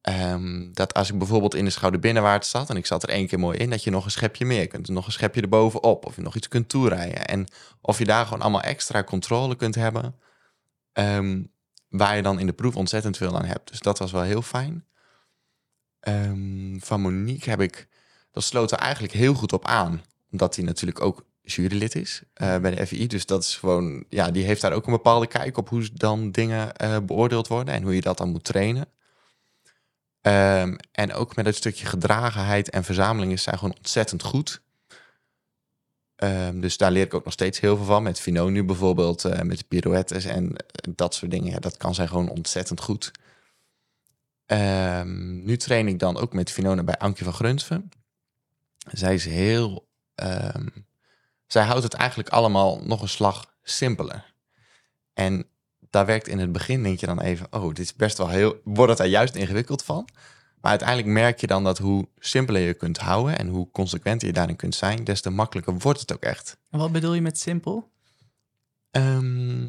um, 0.10 0.74
dat 0.74 0.94
als 0.94 1.10
ik 1.10 1.18
bijvoorbeeld 1.18 1.56
in 1.56 1.66
de 1.66 1.72
schouder 1.72 2.00
binnenwaarts 2.00 2.50
zat 2.50 2.70
en 2.70 2.76
ik 2.76 2.86
zat 2.86 3.04
er 3.04 3.10
één 3.10 3.28
keer 3.28 3.40
mooi 3.40 3.58
in, 3.58 3.70
dat 3.70 3.84
je 3.84 3.92
nog 3.92 4.06
een 4.06 4.12
schepje 4.12 4.46
meer 4.46 4.68
kunt, 4.68 4.88
nog 4.88 5.06
een 5.06 5.12
schepje 5.12 5.42
erbovenop, 5.42 6.06
of 6.06 6.16
je 6.16 6.22
nog 6.22 6.36
iets 6.36 6.48
kunt 6.48 6.70
toerijden. 6.70 7.26
En 7.26 7.48
of 7.82 7.98
je 7.98 8.06
daar 8.06 8.26
gewoon 8.26 8.42
allemaal 8.42 8.62
extra 8.62 9.04
controle 9.04 9.56
kunt 9.56 9.76
hebben, 9.76 10.16
um, 10.94 11.52
waar 11.90 12.16
je 12.16 12.22
dan 12.22 12.40
in 12.40 12.46
de 12.46 12.54
proef 12.54 12.76
ontzettend 12.76 13.18
veel 13.18 13.38
aan 13.38 13.46
hebt. 13.46 13.70
Dus 13.70 13.80
dat 13.80 14.00
was 14.00 14.12
wel 14.12 14.22
heel 14.22 14.42
fijn. 14.42 14.86
Um, 16.08 16.80
van 16.82 17.02
Monique 17.02 17.50
heb 17.50 17.62
ik, 17.62 17.88
dat 18.32 18.44
sloot 18.44 18.72
er 18.72 18.78
eigenlijk 18.78 19.14
heel 19.14 19.34
goed 19.34 19.54
op 19.54 19.66
aan 19.66 20.02
omdat 20.32 20.56
hij 20.56 20.66
natuurlijk 20.66 21.02
ook 21.02 21.26
jurylid 21.42 21.96
is 21.96 22.22
uh, 22.42 22.58
bij 22.58 22.76
de 22.76 22.88
FI. 22.88 23.08
Dus 23.08 23.26
dat 23.26 23.44
is 23.44 23.58
gewoon, 23.58 24.06
ja, 24.10 24.32
die 24.32 24.44
heeft 24.44 24.62
daar 24.62 24.74
ook 24.74 24.86
een 24.86 24.92
bepaalde 24.92 25.28
kijk 25.28 25.58
op 25.58 25.70
hoe 25.70 25.90
dan 25.94 26.32
dingen 26.32 26.72
uh, 26.82 26.98
beoordeeld 27.00 27.48
worden 27.48 27.74
en 27.74 27.84
hoe 27.84 27.96
je 27.96 28.02
dat 28.02 28.18
dan 28.18 28.30
moet 28.30 28.44
trainen. 28.44 28.88
Um, 30.22 30.78
en 30.92 31.14
ook 31.14 31.36
met 31.36 31.46
het 31.46 31.56
stukje 31.56 31.86
gedragenheid 31.86 32.70
en 32.70 32.84
verzameling 32.84 33.32
is 33.32 33.44
zij 33.44 33.58
gewoon 33.58 33.76
ontzettend 33.78 34.24
goed. 34.24 34.62
Um, 36.16 36.62
dus 36.62 36.78
daar 36.78 36.92
leer 36.92 37.06
ik 37.06 37.14
ook 37.14 37.24
nog 37.24 37.34
steeds 37.34 37.60
heel 37.60 37.76
veel 37.78 37.86
van. 37.86 38.04
Met 38.04 38.20
Fino 38.20 38.50
nu 38.50 38.64
bijvoorbeeld, 38.64 39.26
uh, 39.26 39.42
met 39.42 39.58
de 39.58 39.64
pirouettes 39.68 40.26
en 40.26 40.56
dat 40.90 41.14
soort 41.14 41.32
dingen. 41.32 41.52
Ja, 41.52 41.60
dat 41.60 41.78
kan 41.78 41.96
zij 41.96 42.08
gewoon 42.08 42.30
ontzettend 42.30 42.82
goed. 42.82 43.12
Um, 44.46 45.44
nu 45.44 45.58
train 45.58 45.88
ik 45.88 46.00
dan 46.00 46.18
ook 46.18 46.34
met 46.34 46.52
Finona 46.52 46.84
bij 46.84 46.98
Ankje 46.98 47.24
van 47.24 47.34
Grunsven. 47.34 47.90
Zij 48.92 49.14
is 49.14 49.26
heel 49.26 49.85
um, 50.16 50.86
zij 51.48 51.64
houdt 51.64 51.84
het 51.84 51.94
eigenlijk 51.94 52.30
allemaal 52.30 52.80
nog 52.84 53.02
een 53.02 53.10
slag 53.10 53.54
simpeler. 53.64 54.34
En 55.14 55.48
daar 55.90 56.06
werkt 56.06 56.28
in 56.28 56.40
het 56.40 56.52
begin, 56.52 56.84
denk 56.84 57.00
je 57.00 57.06
dan 57.06 57.22
even, 57.22 57.48
oh, 57.50 57.68
dit 57.68 57.80
is 57.80 57.96
best 57.96 58.18
wel 58.18 58.30
heel, 58.30 58.62
wordt 58.64 58.92
het 58.92 59.00
er 59.00 59.06
juist 59.06 59.36
ingewikkeld 59.36 59.84
van. 59.84 60.08
Maar 60.62 60.72
uiteindelijk 60.74 61.10
merk 61.10 61.40
je 61.40 61.48
dan 61.48 61.64
dat 61.64 61.78
hoe 61.78 62.08
simpeler 62.20 62.62
je 62.62 62.74
kunt 62.74 62.98
houden 62.98 63.38
en 63.38 63.48
hoe 63.48 63.72
consequenter 63.72 64.28
je 64.28 64.34
daarin 64.34 64.56
kunt 64.56 64.76
zijn, 64.76 65.04
des 65.04 65.22
te 65.22 65.30
makkelijker 65.30 65.78
wordt 65.78 66.00
het 66.00 66.14
ook 66.14 66.24
echt. 66.24 66.58
En 66.70 66.80
wat 66.80 66.92
bedoel 66.92 67.14
je 67.14 67.22
met 67.22 67.40
simpel? 67.40 67.90
Ehm, 68.92 69.68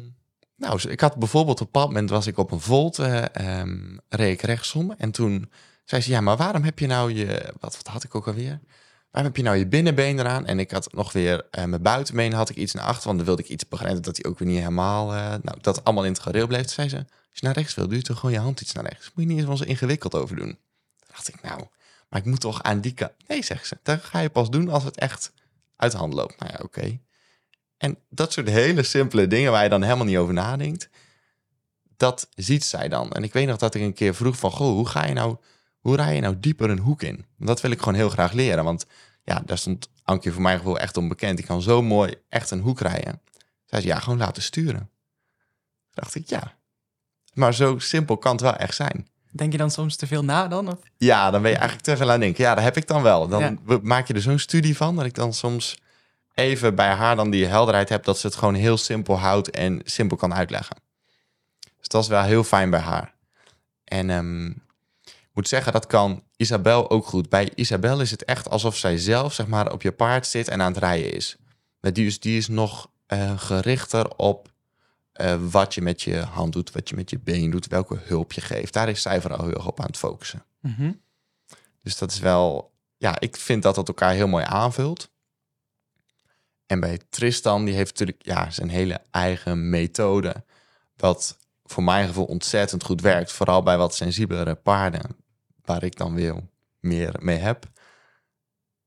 nou, 0.55 0.89
ik 0.89 0.99
had 0.99 1.15
bijvoorbeeld 1.15 1.61
op 1.61 1.65
een 1.65 1.71
bepaald 1.71 1.91
moment 1.91 2.09
was 2.09 2.27
ik 2.27 2.37
op 2.37 2.51
een 2.51 2.59
volt, 2.59 2.99
uh, 2.99 3.23
um, 3.59 3.99
reed 4.09 4.33
ik 4.33 4.41
rechtsom. 4.41 4.91
En 4.97 5.11
toen 5.11 5.51
zei 5.85 6.01
ze, 6.01 6.09
ja, 6.09 6.21
maar 6.21 6.37
waarom 6.37 6.63
heb 6.63 6.79
je 6.79 6.87
nou 6.87 7.13
je, 7.13 7.53
wat, 7.59 7.77
wat 7.77 7.87
had 7.87 8.03
ik 8.03 8.15
ook 8.15 8.27
alweer? 8.27 8.59
Waarom 9.11 9.31
heb 9.31 9.41
je 9.41 9.43
nou 9.43 9.57
je 9.57 9.67
binnenbeen 9.67 10.19
eraan? 10.19 10.45
En 10.45 10.59
ik 10.59 10.71
had 10.71 10.93
nog 10.93 11.11
weer 11.11 11.47
uh, 11.51 11.65
mijn 11.65 11.81
buitenbeen 11.81 12.33
had 12.33 12.49
ik 12.49 12.55
iets 12.55 12.73
naar 12.73 12.85
achter, 12.85 13.05
want 13.05 13.17
dan 13.17 13.25
wilde 13.25 13.43
ik 13.43 13.49
iets 13.49 13.67
begrijpen 13.67 14.01
dat 14.01 14.17
hij 14.21 14.31
ook 14.31 14.39
weer 14.39 14.47
niet 14.47 14.57
helemaal, 14.57 15.13
uh, 15.13 15.19
nou, 15.19 15.57
dat 15.61 15.83
allemaal 15.83 16.05
in 16.05 16.11
het 16.11 16.21
gareel 16.21 16.47
bleef. 16.47 16.61
Toen 16.61 16.69
zei 16.69 16.89
ze, 16.89 16.95
als 16.97 17.39
je 17.39 17.45
naar 17.45 17.53
rechts 17.53 17.75
wil, 17.75 17.87
doe 17.87 17.97
je 17.97 18.03
toch 18.03 18.19
gewoon 18.19 18.35
je 18.35 18.41
hand 18.41 18.61
iets 18.61 18.73
naar 18.73 18.83
rechts. 18.83 19.11
Moet 19.13 19.27
je 19.27 19.33
niet 19.33 19.47
eens 19.47 19.59
zo 19.59 19.65
ingewikkeld 19.65 20.15
over 20.15 20.35
doen. 20.35 20.57
Toen 20.97 21.07
dacht 21.07 21.27
ik, 21.27 21.41
nou, 21.41 21.67
maar 22.09 22.19
ik 22.19 22.25
moet 22.25 22.39
toch 22.39 22.63
aan 22.63 22.81
die 22.81 22.93
kant. 22.93 23.11
Nee, 23.27 23.43
zegt 23.43 23.67
ze, 23.67 23.77
dat 23.83 24.03
ga 24.03 24.19
je 24.19 24.29
pas 24.29 24.49
doen 24.49 24.69
als 24.69 24.83
het 24.83 24.97
echt 24.97 25.31
uit 25.75 25.91
de 25.91 25.97
hand 25.97 26.13
loopt. 26.13 26.39
Nou 26.39 26.51
ja, 26.51 26.59
oké. 26.63 26.99
En 27.77 27.97
dat 28.09 28.33
soort 28.33 28.49
hele 28.49 28.83
simpele 28.83 29.27
dingen 29.27 29.51
waar 29.51 29.63
je 29.63 29.69
dan 29.69 29.83
helemaal 29.83 30.05
niet 30.05 30.17
over 30.17 30.33
nadenkt, 30.33 30.89
dat 31.97 32.29
ziet 32.35 32.63
zij 32.63 32.87
dan. 32.87 33.11
En 33.11 33.23
ik 33.23 33.33
weet 33.33 33.47
nog 33.47 33.57
dat 33.57 33.75
ik 33.75 33.81
een 33.81 33.93
keer 33.93 34.15
vroeg 34.15 34.37
van, 34.37 34.51
goh, 34.51 34.73
hoe 34.73 34.87
ga 34.87 35.05
je 35.05 35.13
nou, 35.13 35.37
hoe 35.87 35.95
rij 35.95 36.15
je 36.15 36.21
nou 36.21 36.39
dieper 36.39 36.69
een 36.69 36.79
hoek 36.79 37.01
in? 37.01 37.25
Dat 37.37 37.61
wil 37.61 37.71
ik 37.71 37.79
gewoon 37.79 37.93
heel 37.93 38.09
graag 38.09 38.31
leren, 38.31 38.63
want 38.63 38.85
ja, 39.23 39.41
daar 39.45 39.57
stond 39.57 39.89
Ankie 40.03 40.31
voor 40.31 40.41
mijn 40.41 40.57
gevoel 40.57 40.79
echt 40.79 40.97
onbekend. 40.97 41.39
Ik 41.39 41.45
kan 41.45 41.61
zo 41.61 41.81
mooi 41.81 42.15
echt 42.29 42.51
een 42.51 42.59
hoek 42.59 42.79
rijden. 42.79 43.21
Zij 43.65 43.81
zei, 43.81 43.93
ja, 43.93 43.99
gewoon 43.99 44.17
laten 44.17 44.41
sturen. 44.41 44.79
Toen 44.79 46.03
dacht 46.03 46.15
ik, 46.15 46.29
ja. 46.29 46.53
Maar 47.33 47.53
zo 47.53 47.79
simpel 47.79 48.17
kan 48.17 48.31
het 48.31 48.41
wel 48.41 48.55
echt 48.55 48.75
zijn. 48.75 49.07
Denk 49.31 49.51
je 49.51 49.57
dan 49.57 49.71
soms 49.71 49.95
te 49.95 50.07
veel 50.07 50.23
na 50.23 50.47
dan? 50.47 50.67
Of? 50.67 50.79
Ja, 50.97 51.31
dan 51.31 51.41
ben 51.41 51.51
je 51.51 51.57
eigenlijk 51.57 51.87
te 51.87 51.97
veel 51.97 52.05
aan 52.05 52.11
het 52.11 52.21
denken. 52.21 52.43
Ja, 52.43 52.55
dat 52.55 52.63
heb 52.63 52.77
ik 52.77 52.87
dan 52.87 53.01
wel. 53.01 53.27
Dan 53.27 53.59
ja. 53.67 53.79
maak 53.81 54.07
je 54.07 54.13
er 54.13 54.21
zo'n 54.21 54.39
studie 54.39 54.77
van 54.77 54.95
dat 54.95 55.05
ik 55.05 55.15
dan 55.15 55.33
soms 55.33 55.77
even 56.33 56.75
bij 56.75 56.91
haar 56.91 57.15
dan 57.15 57.29
die 57.29 57.45
helderheid 57.45 57.89
heb 57.89 58.03
dat 58.03 58.19
ze 58.19 58.27
het 58.27 58.35
gewoon 58.35 58.53
heel 58.53 58.77
simpel 58.77 59.19
houdt 59.19 59.49
en 59.49 59.81
simpel 59.83 60.17
kan 60.17 60.33
uitleggen. 60.33 60.77
Dus 61.77 61.87
dat 61.87 62.03
is 62.03 62.09
wel 62.09 62.23
heel 62.23 62.43
fijn 62.43 62.69
bij 62.69 62.79
haar. 62.79 63.13
En 63.83 64.09
um, 64.09 64.65
moet 65.37 65.47
zeggen, 65.47 65.73
dat 65.73 65.87
kan 65.87 66.23
Isabel 66.35 66.89
ook 66.89 67.05
goed. 67.05 67.29
Bij 67.29 67.51
Isabel 67.55 68.01
is 68.01 68.11
het 68.11 68.25
echt 68.25 68.49
alsof 68.49 68.77
zij 68.77 68.97
zelf 68.97 69.33
zeg 69.33 69.47
maar, 69.47 69.71
op 69.71 69.81
je 69.81 69.91
paard 69.91 70.27
zit 70.27 70.47
en 70.47 70.61
aan 70.61 70.71
het 70.71 70.81
rijden 70.81 71.13
is. 71.13 71.37
Die 71.79 72.05
is, 72.05 72.19
die 72.19 72.37
is 72.37 72.47
nog 72.47 72.89
uh, 73.07 73.39
gerichter 73.39 74.15
op 74.15 74.51
uh, 75.21 75.35
wat 75.49 75.73
je 75.73 75.81
met 75.81 76.01
je 76.01 76.17
hand 76.17 76.53
doet, 76.53 76.71
wat 76.71 76.89
je 76.89 76.95
met 76.95 77.09
je 77.09 77.19
been 77.19 77.49
doet, 77.49 77.67
welke 77.67 77.99
hulp 78.03 78.33
je 78.33 78.41
geeft. 78.41 78.73
Daar 78.73 78.89
is 78.89 79.01
zij 79.01 79.21
vooral 79.21 79.45
heel 79.45 79.53
erg 79.53 79.67
op 79.67 79.79
aan 79.79 79.85
het 79.85 79.97
focussen. 79.97 80.43
Mm 80.61 80.73
-hmm. 80.77 81.01
Dus 81.83 81.97
dat 81.97 82.11
is 82.11 82.19
wel, 82.19 82.71
ja, 82.97 83.19
ik 83.19 83.35
vind 83.35 83.63
dat 83.63 83.75
dat 83.75 83.87
elkaar 83.87 84.13
heel 84.13 84.27
mooi 84.27 84.45
aanvult. 84.47 85.09
En 86.65 86.79
bij 86.79 86.99
Tristan, 87.09 87.65
die 87.65 87.75
heeft 87.75 87.91
natuurlijk 87.91 88.25
ja, 88.25 88.49
zijn 88.49 88.69
hele 88.69 89.01
eigen 89.11 89.69
methode. 89.69 90.43
Wat 90.95 91.37
voor 91.65 91.83
mijn 91.83 92.07
gevoel 92.07 92.25
ontzettend 92.25 92.83
goed 92.83 93.01
werkt. 93.01 93.31
Vooral 93.31 93.63
bij 93.63 93.77
wat 93.77 93.95
sensibelere 93.95 94.55
paarden. 94.55 95.25
Waar 95.67 95.83
ik 95.83 95.95
dan 95.95 96.13
weer 96.13 96.35
meer 96.79 97.15
mee 97.19 97.37
heb. 97.37 97.65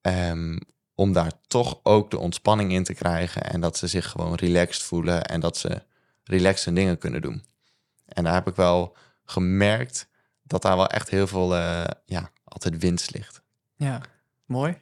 Um, 0.03 0.59
om 0.95 1.13
daar 1.13 1.33
toch 1.47 1.81
ook 1.83 2.11
de 2.11 2.19
ontspanning 2.19 2.73
in 2.73 2.85
te 2.85 2.95
krijgen. 2.95 3.43
En 3.43 3.61
dat 3.61 3.77
ze 3.77 3.87
zich 3.87 4.11
gewoon 4.11 4.35
relaxed 4.35 4.83
voelen. 4.83 5.25
En 5.25 5.41
dat 5.41 5.57
ze 5.57 5.83
relaxed 6.25 6.75
dingen 6.75 6.99
kunnen 6.99 7.23
doen. 7.23 7.45
En 8.07 8.25
daar 8.25 8.35
heb 8.35 8.47
ik 8.47 8.55
wel 8.55 8.97
gemerkt 9.25 10.09
dat 10.43 10.63
daar 10.63 10.77
wel 10.77 10.89
echt 10.89 11.11
heel 11.11 11.27
veel, 11.27 11.57
uh, 11.57 11.85
ja, 12.05 12.31
altijd 12.45 12.79
winst 12.79 13.15
ligt. 13.15 13.43
Ja, 13.77 14.01
mooi. 14.45 14.79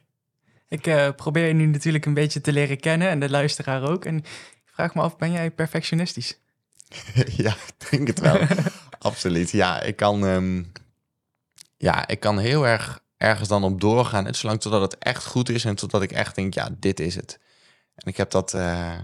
Ik 0.67 0.87
uh, 0.87 1.09
probeer 1.15 1.47
je 1.47 1.53
nu 1.53 1.65
natuurlijk 1.65 2.05
een 2.05 2.13
beetje 2.13 2.41
te 2.41 2.53
leren 2.53 2.79
kennen 2.79 3.09
en 3.09 3.19
de 3.19 3.29
luisteraar 3.29 3.83
ook. 3.83 4.05
En 4.05 4.17
ik 4.17 4.71
vraag 4.73 4.95
me 4.95 5.01
af, 5.01 5.17
ben 5.17 5.31
jij 5.31 5.51
perfectionistisch? 5.51 6.39
ja, 7.43 7.51
ik 7.51 7.89
denk 7.89 8.07
het 8.07 8.19
wel. 8.19 8.39
Absoluut. 8.99 9.51
Ja, 9.51 9.81
ik 9.81 9.95
kan, 9.95 10.23
um, 10.23 10.71
ja, 11.79 12.07
ik 12.07 12.19
kan 12.19 12.37
heel 12.37 12.67
erg 12.67 12.99
ergens 13.17 13.49
dan 13.49 13.63
op 13.63 13.81
doorgaan. 13.81 14.27
En 14.27 14.35
zolang 14.35 14.61
totdat 14.61 14.81
het 14.81 14.97
echt 14.97 15.25
goed 15.25 15.49
is 15.49 15.65
en 15.65 15.75
totdat 15.75 16.01
ik 16.01 16.11
echt 16.11 16.35
denk, 16.35 16.53
ja, 16.53 16.69
dit 16.79 16.99
is 16.99 17.15
het. 17.15 17.39
En 17.95 18.07
ik 18.07 18.17
heb 18.17 18.31
dat 18.31 18.53
uh, 18.53 18.97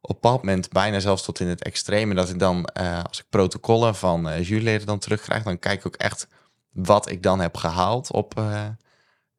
op 0.00 0.14
bepaald 0.20 0.42
moment 0.42 0.68
bijna 0.68 1.00
zelfs 1.00 1.22
tot 1.22 1.40
in 1.40 1.48
het 1.48 1.62
extreme. 1.62 2.14
Dat 2.14 2.28
ik 2.28 2.38
dan, 2.38 2.68
uh, 2.80 3.04
als 3.04 3.18
ik 3.18 3.24
protocollen 3.30 3.94
van 3.94 4.28
uh, 4.28 4.48
juryleden 4.48 4.86
dan 4.86 4.98
terugkrijg, 4.98 5.42
dan 5.42 5.58
kijk 5.58 5.78
ik 5.78 5.86
ook 5.86 5.96
echt 5.96 6.26
wat 6.72 7.10
ik 7.10 7.22
dan 7.22 7.40
heb 7.40 7.56
gehaald 7.56 8.12
op 8.12 8.40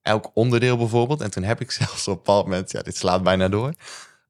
elk 0.01 0.31
onderdeel 0.33 0.77
bijvoorbeeld. 0.77 1.21
En 1.21 1.31
toen 1.31 1.43
heb 1.43 1.61
ik 1.61 1.71
zelfs 1.81 2.07
op 2.07 2.15
bepaald 2.15 2.45
moment, 2.45 2.71
ja, 2.71 2.81
dit 2.81 2.97
slaat 2.97 3.23
bijna 3.23 3.50
door. 3.50 3.73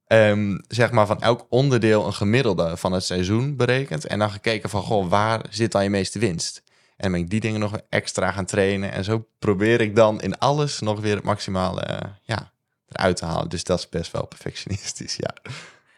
Um, 0.07 0.61
zeg 0.67 0.91
maar 0.91 1.07
van 1.07 1.21
elk 1.21 1.45
onderdeel 1.49 2.05
een 2.05 2.13
gemiddelde 2.13 2.77
van 2.77 2.91
het 2.91 3.03
seizoen 3.03 3.55
berekend. 3.55 4.05
En 4.05 4.19
dan 4.19 4.31
gekeken 4.31 4.69
van, 4.69 4.81
goh, 4.81 5.09
waar 5.09 5.45
zit 5.49 5.71
dan 5.71 5.83
je 5.83 5.89
meeste 5.89 6.19
winst? 6.19 6.63
En 7.01 7.11
ben 7.11 7.21
ik 7.21 7.29
die 7.29 7.39
dingen 7.39 7.59
nog 7.59 7.77
extra 7.89 8.31
gaan 8.31 8.45
trainen. 8.45 8.91
En 8.91 9.03
zo 9.03 9.27
probeer 9.39 9.81
ik 9.81 9.95
dan 9.95 10.21
in 10.21 10.37
alles 10.37 10.79
nog 10.79 10.99
weer 10.99 11.15
het 11.15 11.23
maximale 11.23 11.87
uh, 11.89 12.09
ja, 12.21 12.51
eruit 12.87 13.17
te 13.17 13.25
halen. 13.25 13.49
Dus 13.49 13.63
dat 13.63 13.79
is 13.79 13.89
best 13.89 14.11
wel 14.11 14.25
perfectionistisch, 14.25 15.15
ja. 15.15 15.33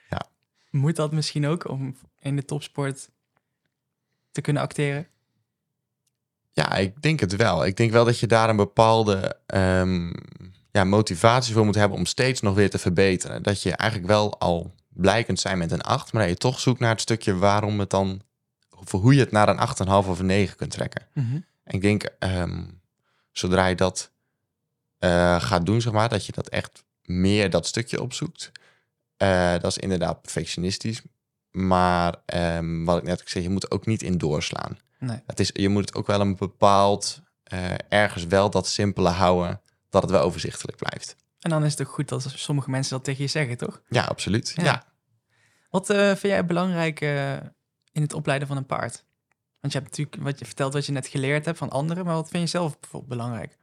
ja. 0.10 0.22
Moet 0.70 0.96
dat 0.96 1.12
misschien 1.12 1.48
ook 1.48 1.70
om 1.70 1.96
in 2.20 2.36
de 2.36 2.46
topsport 2.46 3.10
te 4.32 4.42
kunnen 4.42 4.62
acteren? 4.62 5.08
Ja, 6.52 6.76
ik 6.76 7.02
denk 7.02 7.20
het 7.20 7.36
wel. 7.36 7.66
Ik 7.66 7.78
denk 7.78 7.92
wel 7.92 8.06
dat 8.06 8.20
je 8.20 8.28
daar 8.28 8.50
een 8.50 8.56
bepaalde 8.56 9.38
um, 9.48 10.14
ja, 10.72 10.84
motivatie 10.84 11.54
voor 11.54 11.66
moet 11.66 11.76
hebben 11.76 11.98
om 11.98 12.06
steeds 12.06 12.42
nog 12.42 12.56
weer 12.56 12.70
te 12.70 12.80
verbeteren. 12.80 13.44
Dat 13.44 13.62
je 13.62 13.76
eigenlijk 13.76 14.10
wel 14.12 14.40
al 14.40 14.74
blij 14.90 15.24
kunt 15.24 15.40
zijn 15.40 15.58
met 15.58 15.72
een 15.72 15.82
8, 15.82 16.14
maar 16.14 16.22
dat 16.22 16.32
je 16.32 16.38
toch 16.38 16.60
zoekt 16.60 16.80
naar 16.80 16.92
het 16.92 17.02
stukje 17.02 17.36
waarom 17.36 17.80
het 17.80 17.90
dan, 17.90 18.22
of 18.84 18.92
hoe 18.92 19.14
je 19.14 19.20
het 19.20 19.32
naar 19.32 19.50
een 19.50 19.68
8,5 19.88 20.10
of 20.10 20.20
een 20.20 20.26
9 20.26 20.58
kunt 20.58 20.72
trekken. 20.72 21.08
Mm 21.14 21.30
-hmm. 21.30 21.46
En 21.64 21.76
ik 21.76 21.82
denk, 21.82 22.10
um, 22.20 22.82
zodra 23.32 23.66
je 23.66 23.76
dat 23.76 24.12
uh, 25.00 25.42
gaat 25.42 25.66
doen, 25.66 25.82
zeg 25.82 25.94
maar, 25.94 26.10
dat 26.10 26.26
je 26.26 26.32
dat 26.32 26.50
echt 26.50 26.84
meer 27.04 27.50
dat 27.50 27.68
stukje 27.68 28.02
opzoekt. 28.02 28.52
Uh, 29.18 29.52
dat 29.52 29.66
is 29.66 29.78
inderdaad 29.78 30.22
perfectionistisch. 30.22 31.02
Maar 31.52 32.16
um, 32.26 32.86
wat 32.86 32.98
ik 32.98 33.04
net 33.04 33.24
zei, 33.26 33.44
je 33.44 33.50
moet 33.50 33.72
ook 33.72 33.86
niet 33.86 34.02
in 34.02 34.18
doorslaan. 34.18 34.80
Nee. 35.00 35.22
Het 35.26 35.40
is, 35.40 35.50
je 35.54 35.70
moet 35.70 35.86
het 35.86 35.96
ook 35.96 36.08
wel 36.08 36.22
een 36.22 36.36
bepaald, 36.36 37.22
uh, 37.54 37.70
ergens 37.90 38.26
wel 38.26 38.50
dat 38.50 38.68
simpele 38.68 39.10
houden, 39.10 39.62
dat 39.90 40.02
het 40.02 40.12
wel 40.12 40.22
overzichtelijk 40.22 40.78
blijft. 40.78 41.16
En 41.40 41.50
dan 41.50 41.64
is 41.64 41.72
het 41.72 41.88
ook 41.88 41.94
goed 41.94 42.10
dat 42.10 42.26
sommige 42.36 42.70
mensen 42.70 42.96
dat 42.96 43.04
tegen 43.04 43.24
je 43.24 43.30
zeggen, 43.30 43.58
toch? 43.58 43.82
Ja, 43.90 44.04
absoluut. 44.04 44.54
Ja. 44.56 44.64
ja. 44.64 44.84
Wat 45.70 45.86
vind 45.86 46.22
jij 46.22 46.46
belangrijk 46.46 47.00
in 47.94 48.02
het 48.02 48.14
opleiden 48.14 48.48
van 48.48 48.58
een 48.58 48.66
paard? 48.66 49.04
Want 49.60 49.74
je 49.74 49.80
hebt 49.80 49.92
natuurlijk 49.92 50.24
wat 50.24 50.40
je 50.40 50.46
vertelt 50.46 50.74
wat 50.74 50.86
je 50.86 50.92
net 50.92 51.08
geleerd 51.08 51.46
hebt 51.46 51.58
van 51.58 51.70
anderen, 51.70 52.06
maar 52.06 52.16
wat 52.16 52.30
vind 52.30 52.44
je 52.44 52.50
zelf 52.50 52.80
bijvoorbeeld 52.80 53.12
belangrijk? 53.12 53.58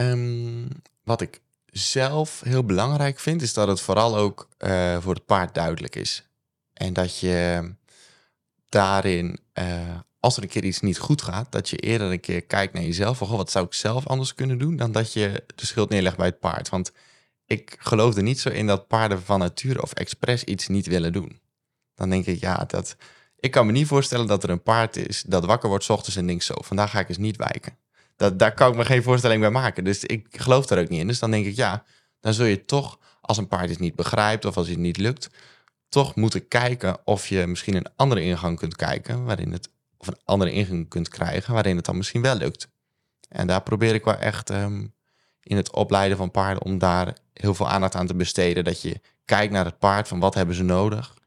Um, 0.00 0.68
wat 1.04 1.20
ik 1.20 1.40
zelf 1.66 2.40
heel 2.40 2.64
belangrijk 2.64 3.18
vind, 3.18 3.42
is 3.42 3.54
dat 3.54 3.68
het 3.68 3.80
vooral 3.80 4.16
ook 4.16 4.48
uh, 4.58 5.00
voor 5.00 5.14
het 5.14 5.26
paard 5.26 5.54
duidelijk 5.54 5.96
is. 5.96 6.28
En 6.72 6.92
dat 6.92 7.18
je 7.18 7.70
daarin, 8.68 9.38
uh, 9.54 9.98
als 10.20 10.36
er 10.36 10.42
een 10.42 10.48
keer 10.48 10.64
iets 10.64 10.80
niet 10.80 10.98
goed 10.98 11.22
gaat, 11.22 11.52
dat 11.52 11.68
je 11.68 11.76
eerder 11.76 12.12
een 12.12 12.20
keer 12.20 12.42
kijkt 12.42 12.72
naar 12.72 12.82
jezelf. 12.82 13.18
Van, 13.18 13.28
wat 13.28 13.50
zou 13.50 13.66
ik 13.66 13.74
zelf 13.74 14.06
anders 14.06 14.34
kunnen 14.34 14.58
doen 14.58 14.76
dan 14.76 14.92
dat 14.92 15.12
je 15.12 15.44
de 15.54 15.66
schuld 15.66 15.88
neerlegt 15.88 16.16
bij 16.16 16.26
het 16.26 16.40
paard. 16.40 16.68
Want 16.68 16.92
ik 17.46 17.76
geloof 17.78 18.16
er 18.16 18.22
niet 18.22 18.40
zo 18.40 18.48
in 18.48 18.66
dat 18.66 18.86
paarden 18.86 19.22
van 19.22 19.38
nature 19.38 19.82
of 19.82 19.92
expres 19.92 20.44
iets 20.44 20.68
niet 20.68 20.86
willen 20.86 21.12
doen. 21.12 21.39
Dan 22.00 22.10
denk 22.10 22.26
ik, 22.26 22.40
ja, 22.40 22.64
dat, 22.66 22.96
ik 23.40 23.50
kan 23.50 23.66
me 23.66 23.72
niet 23.72 23.86
voorstellen 23.86 24.26
dat 24.26 24.42
er 24.42 24.50
een 24.50 24.62
paard 24.62 24.96
is 24.96 25.22
dat 25.26 25.44
wakker 25.44 25.68
wordt 25.68 25.84
s 25.84 25.88
ochtends 25.88 26.16
en 26.16 26.26
denkt 26.26 26.44
zo, 26.44 26.54
vandaag 26.58 26.90
ga 26.90 27.00
ik 27.00 27.08
eens 27.08 27.18
niet 27.18 27.36
wijken. 27.36 27.76
Dat, 28.16 28.38
daar 28.38 28.54
kan 28.54 28.70
ik 28.70 28.76
me 28.76 28.84
geen 28.84 29.02
voorstelling 29.02 29.40
bij 29.40 29.50
maken. 29.50 29.84
Dus 29.84 30.04
ik 30.04 30.26
geloof 30.30 30.66
daar 30.66 30.78
ook 30.78 30.88
niet 30.88 31.00
in. 31.00 31.06
Dus 31.06 31.18
dan 31.18 31.30
denk 31.30 31.46
ik, 31.46 31.56
ja, 31.56 31.84
dan 32.20 32.34
zul 32.34 32.46
je 32.46 32.64
toch, 32.64 32.98
als 33.20 33.36
een 33.36 33.48
paard 33.48 33.70
het 33.70 33.78
niet 33.78 33.94
begrijpt 33.94 34.44
of 34.44 34.56
als 34.56 34.68
het 34.68 34.78
niet 34.78 34.96
lukt, 34.96 35.30
toch 35.88 36.14
moeten 36.14 36.48
kijken 36.48 36.98
of 37.04 37.26
je 37.26 37.46
misschien 37.46 37.74
een 37.74 37.86
andere 37.96 38.22
ingang 38.22 38.58
kunt 38.58 38.76
kijken, 38.76 39.24
waarin 39.24 39.52
het, 39.52 39.68
of 39.96 40.06
een 40.06 40.18
andere 40.24 40.52
ingang 40.52 40.88
kunt 40.88 41.08
krijgen, 41.08 41.54
waarin 41.54 41.76
het 41.76 41.84
dan 41.84 41.96
misschien 41.96 42.22
wel 42.22 42.34
lukt. 42.34 42.68
En 43.28 43.46
daar 43.46 43.62
probeer 43.62 43.94
ik 43.94 44.04
wel 44.04 44.16
echt 44.16 44.50
um, 44.50 44.94
in 45.42 45.56
het 45.56 45.72
opleiden 45.72 46.16
van 46.16 46.30
paarden 46.30 46.62
om 46.62 46.78
daar 46.78 47.16
heel 47.32 47.54
veel 47.54 47.68
aandacht 47.68 47.94
aan 47.94 48.06
te 48.06 48.14
besteden. 48.14 48.64
Dat 48.64 48.82
je 48.82 49.00
kijkt 49.24 49.52
naar 49.52 49.64
het 49.64 49.78
paard 49.78 50.08
van 50.08 50.20
wat 50.20 50.34
hebben 50.34 50.54
ze 50.54 50.62
nodig. 50.62 51.18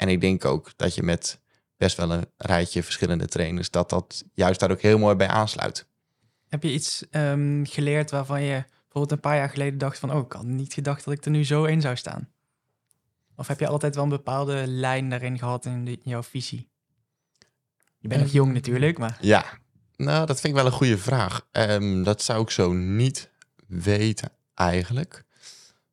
En 0.00 0.08
ik 0.08 0.20
denk 0.20 0.44
ook 0.44 0.70
dat 0.76 0.94
je 0.94 1.02
met 1.02 1.40
best 1.76 1.96
wel 1.96 2.10
een 2.12 2.26
rijtje 2.36 2.82
verschillende 2.82 3.26
trainers, 3.26 3.70
dat 3.70 3.90
dat 3.90 4.24
juist 4.34 4.60
daar 4.60 4.70
ook 4.70 4.80
heel 4.80 4.98
mooi 4.98 5.14
bij 5.14 5.28
aansluit. 5.28 5.86
Heb 6.48 6.62
je 6.62 6.72
iets 6.72 7.04
um, 7.10 7.66
geleerd 7.66 8.10
waarvan 8.10 8.42
je 8.42 8.64
bijvoorbeeld 8.82 9.10
een 9.12 9.20
paar 9.20 9.36
jaar 9.36 9.48
geleden 9.48 9.78
dacht 9.78 9.98
van, 9.98 10.12
oh, 10.12 10.24
ik 10.24 10.32
had 10.32 10.44
niet 10.44 10.72
gedacht 10.72 11.04
dat 11.04 11.14
ik 11.14 11.24
er 11.24 11.30
nu 11.30 11.44
zo 11.44 11.64
in 11.64 11.80
zou 11.80 11.96
staan? 11.96 12.28
Of 13.36 13.46
heb 13.46 13.60
je 13.60 13.66
altijd 13.68 13.94
wel 13.94 14.04
een 14.04 14.10
bepaalde 14.10 14.66
lijn 14.66 15.10
daarin 15.10 15.38
gehad 15.38 15.64
in, 15.64 15.84
de- 15.84 15.90
in 15.90 16.00
jouw 16.10 16.22
visie? 16.22 16.68
Je 17.98 18.08
bent 18.08 18.20
nog 18.20 18.28
Ehm, 18.30 18.36
jong 18.38 18.52
natuurlijk, 18.52 18.98
maar 18.98 19.18
Ja, 19.20 19.44
nou, 19.96 20.26
dat 20.26 20.40
vind 20.40 20.54
ik 20.56 20.62
wel 20.62 20.66
een 20.70 20.78
goede 20.78 20.98
vraag. 20.98 21.46
Ehm, 21.52 22.02
dat 22.02 22.22
zou 22.22 22.42
ik 22.42 22.50
zo 22.50 22.72
niet 22.72 23.30
weten 23.66 24.32
eigenlijk. 24.54 25.24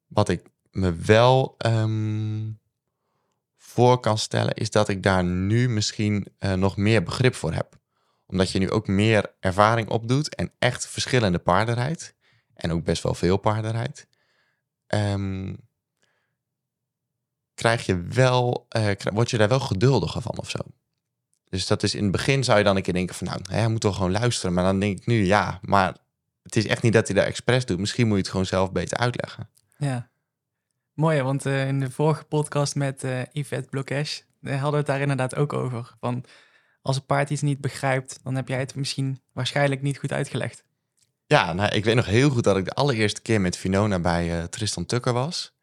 Wat 0.08 0.30
ik 0.30 0.46
me 0.72 0.96
wel 0.96 1.56
ehm, 1.58 2.50
voor 3.78 4.00
kan 4.00 4.18
stellen, 4.18 4.54
is 4.54 4.70
dat 4.72 4.90
ik 4.90 5.04
daar 5.04 5.24
nu 5.24 5.70
misschien 5.70 6.28
eh, 6.38 6.54
nog 6.54 6.78
meer 6.78 7.04
begrip 7.04 7.36
voor 7.36 7.54
heb. 7.54 7.76
Omdat 8.26 8.52
je 8.52 8.60
nu 8.60 8.72
ook 8.72 8.88
meer 8.88 9.32
ervaring 9.40 9.90
opdoet 9.90 10.36
en 10.36 10.52
echt 10.60 10.88
verschillende 10.88 11.40
paarden 11.40 11.76
rijdt. 11.76 12.14
En 12.54 12.72
ook 12.72 12.84
best 12.84 13.04
wel 13.04 13.14
veel 13.14 13.38
paarden 13.38 13.72
rijdt. 13.72 14.08
Ehm, 14.88 15.54
krijg 17.54 17.86
je 17.86 18.02
wel, 18.02 18.66
kri- 18.98 19.12
word 19.14 19.30
je 19.30 19.38
daar 19.38 19.48
wel 19.48 19.60
geduldiger 19.60 20.22
van 20.22 20.38
of 20.38 20.50
zo. 20.50 20.60
Dus 21.50 21.68
dat 21.68 21.84
is 21.84 21.96
in 21.96 22.04
het 22.04 22.12
begin 22.12 22.44
zou 22.44 22.58
je 22.58 22.64
dan 22.64 22.76
een 22.76 22.82
keer 22.82 22.94
denken 22.94 23.16
van 23.16 23.28
nou, 23.28 23.40
hij 23.50 23.68
moet 23.68 23.82
toch 23.82 23.96
gewoon 23.96 24.12
luisteren. 24.12 24.54
Maar 24.54 24.64
dan 24.64 24.80
denk 24.80 24.98
ik 25.00 25.06
nu 25.06 25.26
ja, 25.26 25.60
maar 25.62 25.98
het 26.44 26.56
is 26.56 26.66
echt 26.66 26.82
niet 26.82 26.94
dat 26.94 27.08
hij 27.08 27.16
daar 27.16 27.26
expres 27.26 27.66
doet. 27.66 27.80
Misschien 27.80 28.06
moet 28.08 28.16
je 28.16 28.22
het 28.22 28.32
gewoon 28.32 28.46
zelf 28.46 28.72
beter 28.72 28.98
uitleggen. 28.98 29.50
ja. 29.78 30.10
Mooi, 30.98 31.22
want 31.22 31.46
eh, 31.46 31.68
in 31.68 31.80
de 31.80 31.92
vorige 31.92 32.24
podcast 32.24 32.76
met 32.76 33.04
eh 33.04 33.22
Yvette 33.32 33.70
Blokesh 33.70 34.22
eh, 34.42 34.52
hadden 34.52 34.72
we 34.72 34.78
het 34.78 34.86
daar 34.86 35.02
inderdaad 35.02 35.36
ook 35.36 35.54
over. 35.54 35.96
Van 36.00 36.24
als 36.82 36.96
een 36.96 37.06
paard 37.06 37.30
iets 37.30 37.42
niet 37.42 37.62
begrijpt, 37.62 38.20
dan 38.24 38.36
heb 38.36 38.48
jij 38.48 38.60
het 38.60 38.76
misschien 38.76 39.22
waarschijnlijk 39.32 39.82
niet 39.82 39.98
goed 39.98 40.12
uitgelegd. 40.12 40.64
Ja, 41.26 41.54
nou, 41.54 41.76
ik 41.76 41.86
weet 41.86 41.96
nog 41.96 42.06
heel 42.06 42.30
goed 42.30 42.44
dat 42.44 42.58
ik 42.58 42.66
de 42.66 42.74
allereerste 42.74 43.22
keer 43.22 43.42
met 43.42 43.58
Finona 43.58 44.00
bij 44.00 44.48
Tristan 44.48 44.86
Tucker 44.86 45.14
was. 45.14 45.54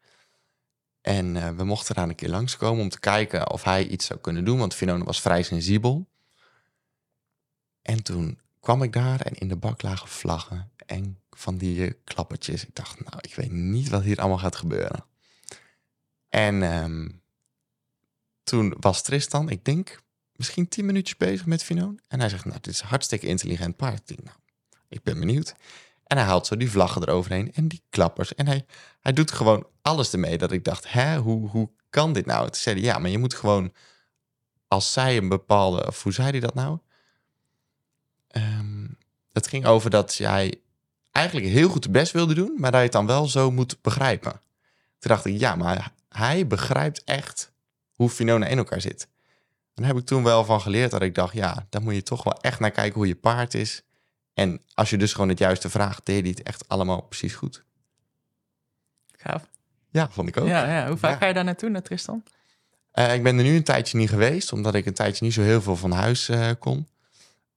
En 1.01 1.57
we 1.57 1.63
mochten 1.63 1.95
daar 1.95 2.09
een 2.09 2.15
keer 2.15 2.29
langskomen 2.29 2.83
om 2.83 2.89
te 2.89 2.99
kijken 2.99 3.51
of 3.51 3.63
hij 3.63 3.87
iets 3.87 4.05
zou 4.05 4.19
kunnen 4.19 4.45
doen. 4.45 4.57
Want 4.57 4.73
Finona 4.73 5.03
was 5.03 5.21
vrij 5.21 5.43
sensibel. 5.43 6.07
En 7.81 8.03
toen 8.03 8.39
kwam 8.59 8.83
ik 8.83 8.93
daar 8.93 9.21
en 9.21 9.33
in 9.33 9.47
de 9.47 9.55
bak 9.55 9.81
lagen 9.81 10.07
vlaggen 10.07 10.71
en 10.85 11.19
van 11.31 11.57
die 11.57 11.93
klappertjes. 12.03 12.65
Ik 12.65 12.75
dacht, 12.75 12.99
nou, 12.99 13.17
ik 13.21 13.35
weet 13.35 13.51
niet 13.51 13.89
wat 13.89 14.03
hier 14.03 14.19
allemaal 14.19 14.37
gaat 14.37 14.55
gebeuren. 14.55 15.13
En 16.29 16.63
ehm, 16.63 17.09
toen 18.43 18.75
was 18.79 19.01
Tristan, 19.01 19.49
ik 19.49 19.65
denk, 19.65 20.01
misschien 20.35 20.67
tien 20.67 20.85
minuutjes 20.85 21.17
bezig 21.17 21.45
met 21.45 21.63
Finona. 21.63 21.99
En 22.07 22.19
hij 22.19 22.29
zegt, 22.29 22.45
nou, 22.45 22.57
dit 22.61 22.73
is 22.73 22.81
een 22.81 22.87
hartstikke 22.87 23.27
intelligent 23.27 23.75
paard. 23.75 24.09
Ik 24.09 24.23
nou, 24.23 24.37
ik 24.87 25.03
ben 25.03 25.19
benieuwd. 25.19 25.55
En 26.03 26.17
hij 26.17 26.25
haalt 26.25 26.47
zo 26.47 26.57
die 26.57 26.71
vlaggen 26.71 27.01
eroverheen 27.01 27.53
en 27.53 27.67
die 27.67 27.81
klappers. 27.89 28.35
En 28.35 28.47
hij, 28.47 28.65
hij 28.99 29.13
doet 29.13 29.31
gewoon 29.31 29.67
alles 29.81 30.13
ermee. 30.13 30.37
Dat 30.37 30.51
ik 30.51 30.63
dacht, 30.63 30.91
hè, 30.91 31.17
hoe, 31.17 31.49
hoe 31.49 31.69
kan 31.89 32.13
dit 32.13 32.25
nou? 32.25 32.45
Toen 32.45 32.55
zei 32.55 32.75
hij, 32.75 32.85
ja, 32.85 32.97
maar 32.97 33.09
je 33.09 33.17
moet 33.17 33.33
gewoon... 33.33 33.73
Als 34.67 34.93
zij 34.93 35.17
een 35.17 35.29
bepaalde... 35.29 35.87
Of 35.87 36.03
hoe 36.03 36.13
zei 36.13 36.29
hij 36.29 36.39
dat 36.39 36.53
nou? 36.53 36.79
Ehm, 38.27 38.87
het 39.33 39.47
ging 39.47 39.65
over 39.65 39.89
dat 39.89 40.15
jij 40.15 40.61
eigenlijk 41.11 41.47
heel 41.47 41.69
goed 41.69 41.83
de 41.83 41.89
best 41.89 42.11
wilde 42.11 42.33
doen... 42.33 42.53
maar 42.57 42.71
dat 42.71 42.79
je 42.79 42.85
het 42.85 42.95
dan 42.95 43.05
wel 43.05 43.27
zo 43.27 43.51
moet 43.51 43.81
begrijpen. 43.81 44.31
Toen 44.99 45.11
dacht 45.11 45.25
ik, 45.25 45.39
ja, 45.39 45.55
maar 45.55 45.91
hij 46.17 46.47
begrijpt 46.47 47.03
echt 47.03 47.51
hoe 47.93 48.09
Finona 48.09 48.45
in 48.47 48.57
elkaar 48.57 48.81
zit. 48.81 49.07
En 49.73 49.83
daar 49.83 49.87
heb 49.93 49.97
ik 50.01 50.05
toen 50.05 50.23
wel 50.23 50.45
van 50.45 50.61
geleerd 50.61 50.91
dat 50.91 51.01
ik 51.01 51.15
dacht, 51.15 51.33
ja, 51.33 51.65
daar 51.69 51.81
moet 51.81 51.93
je 51.95 52.03
toch 52.03 52.23
wel 52.23 52.41
echt 52.41 52.59
naar 52.59 52.71
kijken 52.71 52.93
hoe 52.93 53.07
je 53.07 53.15
paard 53.15 53.53
is... 53.53 53.83
En 54.33 54.61
als 54.73 54.89
je 54.89 54.97
dus 54.97 55.13
gewoon 55.13 55.29
het 55.29 55.39
juiste 55.39 55.69
vraagt, 55.69 56.05
deed 56.05 56.21
hij 56.21 56.29
het 56.29 56.43
echt 56.43 56.67
allemaal 56.67 57.01
precies 57.01 57.33
goed. 57.35 57.63
Gaaf. 59.11 59.49
Ja, 59.89 60.09
vond 60.09 60.27
ik 60.27 60.37
ook. 60.37 60.47
Ja, 60.47 60.67
ja. 60.77 60.87
Hoe 60.87 60.97
vaak 60.97 61.11
Ja. 61.11 61.17
ga 61.17 61.25
je 61.25 61.33
daar 61.33 61.43
naartoe, 61.43 61.69
naar 61.69 61.81
Tristan? 61.81 62.23
Eh, 62.91 63.13
ik 63.13 63.23
ben 63.23 63.37
er 63.37 63.43
nu 63.43 63.55
een 63.55 63.63
tijdje 63.63 63.97
niet 63.97 64.09
geweest, 64.09 64.51
omdat 64.53 64.75
ik 64.75 64.85
een 64.85 64.93
tijdje 64.93 65.25
niet 65.25 65.33
zo 65.33 65.41
heel 65.41 65.61
veel 65.61 65.75
van 65.75 65.91
huis 65.91 66.29
eh, 66.29 66.49
kon. 66.59 66.87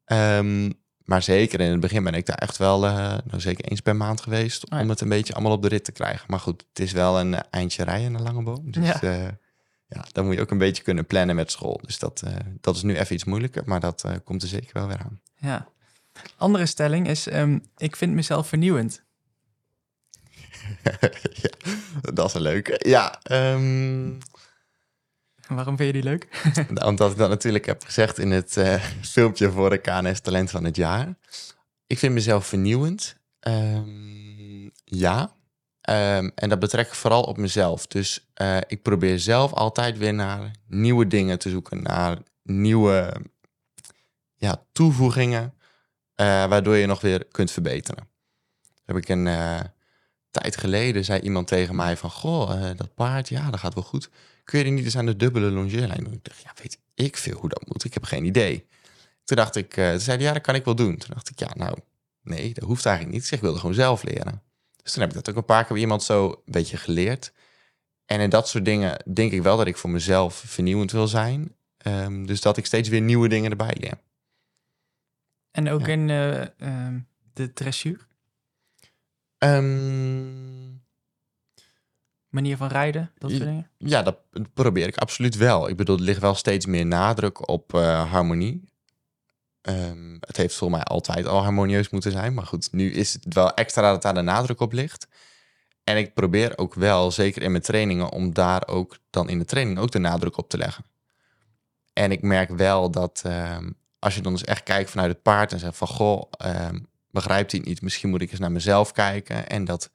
Ehm, 0.04 0.70
maar 1.08 1.22
zeker 1.22 1.60
in 1.60 1.70
het 1.70 1.80
begin 1.80 2.04
ben 2.04 2.14
ik 2.14 2.26
daar 2.26 2.36
echt 2.36 2.56
wel, 2.56 2.86
eh, 2.86 2.92
nou 3.24 3.40
zeker 3.40 3.64
eens 3.64 3.80
per 3.80 3.96
maand 3.96 4.20
geweest, 4.20 4.64
ja. 4.68 4.80
om 4.80 4.88
het 4.88 5.00
een 5.00 5.08
beetje 5.08 5.32
allemaal 5.34 5.52
op 5.52 5.62
de 5.62 5.68
rit 5.68 5.84
te 5.84 5.92
krijgen. 5.92 6.24
Maar 6.26 6.40
goed, 6.40 6.64
het 6.68 6.78
is 6.78 6.92
wel 6.92 7.20
een 7.20 7.34
eh, 7.34 7.40
eindje 7.50 7.84
rijden 7.84 8.12
naar 8.12 8.22
Langeboom. 8.22 8.70
Dus 8.70 8.86
Ja. 8.86 8.98
ja. 9.00 9.38
ja, 9.88 10.04
dan 10.12 10.24
moet 10.24 10.34
je 10.34 10.40
ook 10.40 10.50
een 10.50 10.58
beetje 10.58 10.82
kunnen 10.82 11.06
plannen 11.06 11.36
met 11.36 11.50
school. 11.50 11.80
Dus 11.82 11.98
dat, 11.98 12.22
eh, 12.22 12.34
dat 12.60 12.76
is 12.76 12.82
nu 12.82 12.96
even 12.96 13.14
iets 13.14 13.24
moeilijker, 13.24 13.62
maar 13.66 13.80
dat 13.80 14.04
eh, 14.04 14.12
komt 14.24 14.42
er 14.42 14.48
zeker 14.48 14.70
wel 14.72 14.86
weer 14.86 14.98
aan. 14.98 15.20
Ja. 15.36 15.68
Andere 16.36 16.66
stelling 16.66 17.08
is, 17.08 17.26
ehm, 17.26 17.58
ik 17.76 17.96
vind 17.96 18.14
mezelf 18.14 18.48
vernieuwend. 18.48 19.02
ja, 21.42 21.50
dat 22.00 22.26
is 22.26 22.34
een 22.34 22.40
leuke. 22.40 22.80
Ja, 22.86 23.22
ehm, 23.22 24.12
Waarom 25.48 25.76
vind 25.76 25.94
je 25.94 26.02
die 26.02 26.10
leuk? 26.10 26.52
Omdat 26.84 27.10
ik 27.10 27.16
dat 27.16 27.28
natuurlijk 27.28 27.66
heb 27.66 27.84
gezegd 27.84 28.18
in 28.18 28.30
het 28.30 28.56
eh, 28.56 28.82
filmpje 29.00 29.50
voor 29.50 29.70
de 29.70 29.78
KNS 29.78 30.20
Talent 30.20 30.50
van 30.50 30.64
het 30.64 30.76
jaar. 30.76 31.14
Ik 31.86 31.98
vind 31.98 32.14
mezelf 32.14 32.46
vernieuwend. 32.46 33.16
Ehm, 33.40 34.68
ja. 34.84 35.36
Ehm, 35.80 36.30
en 36.34 36.48
dat 36.48 36.58
betrek 36.58 36.86
ik 36.86 36.94
vooral 36.94 37.22
op 37.22 37.36
mezelf. 37.36 37.86
Dus 37.86 38.28
eh, 38.34 38.56
ik 38.66 38.82
probeer 38.82 39.18
zelf 39.18 39.52
altijd 39.52 39.98
weer 39.98 40.14
naar 40.14 40.50
nieuwe 40.66 41.06
dingen 41.06 41.38
te 41.38 41.50
zoeken. 41.50 41.82
Naar 41.82 42.18
nieuwe 42.42 43.14
ja, 44.34 44.64
toevoegingen. 44.72 45.52
eh, 46.14 46.26
waardoor 46.26 46.76
je 46.76 46.86
nog 46.86 47.00
weer 47.00 47.24
kunt 47.30 47.50
verbeteren. 47.50 48.08
Heb 48.84 48.96
ik 48.96 49.08
een 49.08 49.28
tijd 50.30 50.56
geleden 50.56 51.04
zei 51.04 51.20
iemand 51.20 51.46
tegen 51.46 51.76
mij 51.76 51.96
van... 51.96 52.10
Goh, 52.10 52.76
dat 52.76 52.94
paard, 52.94 53.28
ja, 53.28 53.50
dat 53.50 53.60
gaat 53.60 53.74
wel 53.74 53.82
goed 53.82 54.10
kun 54.48 54.64
je 54.64 54.70
niet 54.70 54.84
eens 54.84 54.96
aan 54.96 55.06
de 55.06 55.16
dubbele 55.16 55.50
longeerlijn 55.50 56.04
doen? 56.04 56.12
Ik 56.12 56.24
dacht, 56.24 56.42
ja, 56.42 56.52
weet 56.62 56.78
ik 56.94 57.16
veel 57.16 57.38
hoe 57.38 57.48
dat 57.48 57.66
moet. 57.66 57.84
Ik 57.84 57.94
heb 57.94 58.04
geen 58.04 58.24
idee. 58.24 58.66
Toen 59.24 59.36
dacht 59.36 59.56
ik, 59.56 59.74
toen 59.74 60.00
zei 60.00 60.16
hij, 60.16 60.26
ja, 60.26 60.32
dat 60.32 60.42
kan 60.42 60.54
ik 60.54 60.64
wel 60.64 60.74
doen. 60.74 60.96
Toen 60.96 61.10
dacht 61.14 61.30
ik, 61.30 61.38
ja, 61.38 61.50
nou, 61.54 61.78
nee, 62.22 62.54
dat 62.54 62.64
hoeft 62.64 62.86
eigenlijk 62.86 63.16
niet. 63.16 63.30
Ik 63.30 63.40
wilde 63.40 63.58
gewoon 63.58 63.74
zelf 63.74 64.02
leren. 64.02 64.42
Dus 64.82 64.92
toen 64.92 65.00
heb 65.00 65.10
ik 65.10 65.16
dat 65.16 65.30
ook 65.30 65.36
een 65.36 65.44
paar 65.44 65.62
keer 65.64 65.72
bij 65.72 65.80
iemand 65.80 66.02
zo 66.02 66.26
een 66.28 66.52
beetje 66.52 66.76
geleerd. 66.76 67.32
En 68.06 68.20
in 68.20 68.30
dat 68.30 68.48
soort 68.48 68.64
dingen 68.64 69.02
denk 69.12 69.32
ik 69.32 69.42
wel 69.42 69.56
dat 69.56 69.66
ik 69.66 69.76
voor 69.76 69.90
mezelf 69.90 70.34
vernieuwend 70.46 70.92
wil 70.92 71.08
zijn. 71.08 71.54
Ehm, 71.78 72.24
dus 72.26 72.40
dat 72.40 72.56
ik 72.56 72.66
steeds 72.66 72.88
weer 72.88 73.00
nieuwe 73.00 73.28
dingen 73.28 73.50
erbij 73.50 73.76
leer. 73.80 73.98
En 75.50 75.68
ook 75.70 75.80
Ja. 75.86 75.92
in 75.92 76.10
eh, 76.10 76.40
ehm, 76.60 76.98
de 77.32 77.52
dressuur, 77.52 78.06
Ehm, 79.38 80.57
manier 82.28 82.56
van 82.56 82.68
rijden, 82.68 83.10
dat 83.18 83.30
soort 83.30 83.42
Ja. 83.42 83.48
dingen. 83.48 83.70
Ja, 83.78 84.02
dat 84.02 84.16
probeer 84.54 84.86
ik 84.86 84.96
absoluut 84.96 85.36
wel. 85.36 85.68
Ik 85.68 85.76
bedoel, 85.76 85.96
er 85.96 86.02
ligt 86.02 86.20
wel 86.20 86.34
steeds 86.34 86.66
meer 86.66 86.86
nadruk 86.86 87.48
op 87.48 87.74
eh, 87.74 88.10
harmonie. 88.10 88.64
Ehm, 89.60 90.16
het 90.20 90.36
heeft 90.36 90.54
volgens 90.54 90.80
mij 90.80 90.88
altijd 90.88 91.26
al 91.26 91.42
harmonieus 91.42 91.88
moeten 91.88 92.12
zijn. 92.12 92.34
Maar 92.34 92.46
goed, 92.46 92.72
nu 92.72 92.92
is 92.92 93.12
het 93.12 93.34
wel 93.34 93.54
extra 93.54 93.90
dat 93.90 94.02
daar 94.02 94.14
de 94.14 94.20
nadruk 94.20 94.60
op 94.60 94.72
ligt. 94.72 95.06
En 95.84 95.96
ik 95.96 96.14
probeer 96.14 96.58
ook 96.58 96.74
wel, 96.74 97.10
zeker 97.10 97.42
in 97.42 97.50
mijn 97.50 97.62
trainingen, 97.62 98.10
om 98.12 98.32
daar 98.34 98.66
ook 98.66 98.98
dan 99.10 99.28
in 99.28 99.38
de 99.38 99.44
training 99.44 99.78
ook 99.78 99.90
de 99.90 99.98
nadruk 99.98 100.36
op 100.36 100.48
te 100.48 100.58
leggen. 100.58 100.84
En 101.92 102.12
ik 102.12 102.22
merk 102.22 102.50
wel 102.50 102.90
dat 102.90 103.22
ehm, 103.24 103.70
als 103.98 104.14
je 104.14 104.20
dan 104.22 104.32
dus 104.32 104.44
echt 104.44 104.62
kijkt 104.62 104.90
vanuit 104.90 105.12
het 105.12 105.22
paard 105.22 105.52
en 105.52 105.58
zegt 105.58 105.76
van 105.76 105.88
goh, 105.88 106.22
ehm, 106.30 106.78
begrijpt 107.10 107.50
hij 107.50 107.60
het 107.60 107.68
niet? 107.68 107.82
Misschien 107.82 108.10
moet 108.10 108.20
ik 108.22 108.30
eens 108.30 108.40
naar 108.40 108.52
mezelf 108.52 108.92
kijken. 108.92 109.48
En 109.48 109.64
dat 109.64 109.90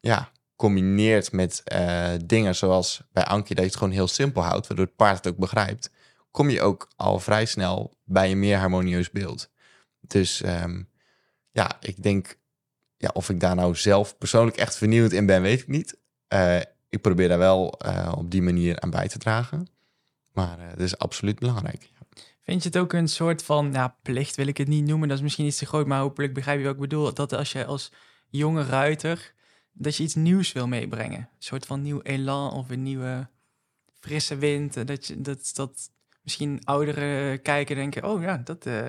ja, 0.00 0.30
combineert 0.58 1.32
met 1.32 1.60
eh, 1.64 2.12
dingen 2.24 2.54
zoals 2.54 3.02
bij 3.12 3.24
Ankie, 3.24 3.54
dat 3.54 3.64
je 3.64 3.70
het 3.70 3.78
gewoon 3.78 3.92
heel 3.92 4.08
simpel 4.08 4.42
houdt, 4.42 4.66
waardoor 4.66 4.86
het 4.86 4.96
paard 4.96 5.16
het 5.16 5.26
ook 5.26 5.38
begrijpt, 5.38 5.90
kom 6.30 6.50
je 6.50 6.62
ook 6.62 6.88
al 6.96 7.18
vrij 7.18 7.44
snel 7.44 7.96
bij 8.04 8.30
een 8.30 8.38
meer 8.38 8.56
harmonieus 8.56 9.10
beeld. 9.10 9.50
Dus 10.00 10.42
ehm, 10.42 10.82
ja, 11.50 11.76
ik 11.80 12.02
denk, 12.02 12.38
ja, 12.96 13.10
of 13.12 13.28
ik 13.28 13.40
daar 13.40 13.54
nou 13.54 13.74
zelf 13.74 14.18
persoonlijk 14.18 14.56
echt 14.56 14.76
vernieuwend 14.76 15.12
in 15.12 15.26
ben, 15.26 15.42
weet 15.42 15.60
ik 15.60 15.68
niet. 15.68 15.96
Eh, 16.28 16.60
ik 16.88 17.00
probeer 17.00 17.28
daar 17.28 17.38
wel 17.38 17.72
eh, 17.72 18.12
op 18.16 18.30
die 18.30 18.42
manier 18.42 18.80
aan 18.80 18.90
bij 18.90 19.08
te 19.08 19.18
dragen. 19.18 19.68
Maar 20.32 20.58
dat 20.70 20.80
is 20.80 20.98
absoluut 20.98 21.38
belangrijk. 21.38 21.90
Vind 22.42 22.62
je 22.62 22.68
het 22.68 22.78
ook 22.78 22.92
een 22.92 23.08
soort 23.08 23.42
van, 23.42 23.72
ja, 23.72 23.96
plicht 24.02 24.36
wil 24.36 24.46
ik 24.46 24.56
het 24.56 24.68
niet 24.68 24.86
noemen, 24.86 25.08
dat 25.08 25.16
is 25.16 25.22
misschien 25.22 25.46
iets 25.46 25.58
te 25.58 25.66
groot, 25.66 25.86
maar 25.86 26.00
hopelijk 26.00 26.34
begrijp 26.34 26.58
je 26.58 26.64
wat 26.64 26.74
ik 26.74 26.80
bedoel. 26.80 27.14
Dat 27.14 27.32
als 27.32 27.52
je 27.52 27.64
als 27.64 27.92
jonge 28.28 28.64
ruiter, 28.64 29.34
dat 29.78 29.96
je 29.96 30.02
iets 30.02 30.14
nieuws 30.14 30.52
wil 30.52 30.66
meebrengen. 30.68 31.18
Een 31.18 31.26
soort 31.38 31.66
van 31.66 31.82
nieuw 31.82 32.00
elan 32.02 32.52
of 32.52 32.70
een 32.70 32.82
nieuwe 32.82 33.28
frisse 34.00 34.36
wind. 34.36 34.76
eh, 34.76 34.84
Dat, 34.86 35.06
je, 35.06 35.20
dat, 35.20 35.50
dat 35.54 35.90
misschien 36.22 36.60
ouderen 36.64 37.42
kijken 37.42 37.74
en 37.76 37.80
denken, 37.80 38.10
oh 38.10 38.22
ja, 38.22 38.36
dat 38.44 38.66
eh, 38.66 38.88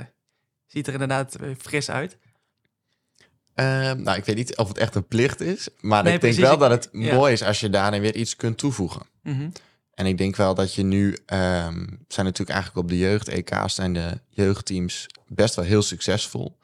ziet 0.68 0.88
er 0.88 0.94
inderdaad 0.94 1.36
eh, 1.36 1.50
fris 1.58 1.90
uit. 1.90 2.18
Ehm, 3.56 4.02
nou, 4.02 4.18
ik 4.18 4.26
weet 4.26 4.36
niet 4.36 4.58
of 4.58 4.68
het 4.68 4.78
echt 4.78 4.96
een 4.96 5.08
plicht 5.08 5.42
is, 5.42 5.68
maar 5.80 6.04
Nee, 6.04 6.14
ik 6.14 6.22
denk 6.22 6.36
wel 6.36 6.58
dat 6.58 6.70
het 6.72 6.90
Ja. 6.92 7.16
mooi 7.16 7.34
is 7.34 7.44
als 7.44 7.60
je 7.60 7.70
daarin 7.70 8.02
weer 8.02 8.16
iets 8.16 8.36
kunt 8.36 8.58
toevoegen. 8.58 9.06
Mhm. 9.24 9.50
En 9.94 10.06
ik 10.06 10.18
denk 10.18 10.36
wel 10.36 10.54
dat 10.56 10.74
je 10.74 10.84
nu, 10.84 11.18
ehm, 11.26 11.86
zijn 12.08 12.26
natuurlijk 12.26 12.50
eigenlijk 12.50 12.78
op 12.78 12.88
de 12.88 12.98
jeugd-EK's 12.98 13.76
zijn 13.76 13.94
de 13.94 14.20
jeugdteams 14.30 15.06
best 15.28 15.56
wel 15.56 15.66
heel 15.66 15.82
succesvol. 15.82 16.58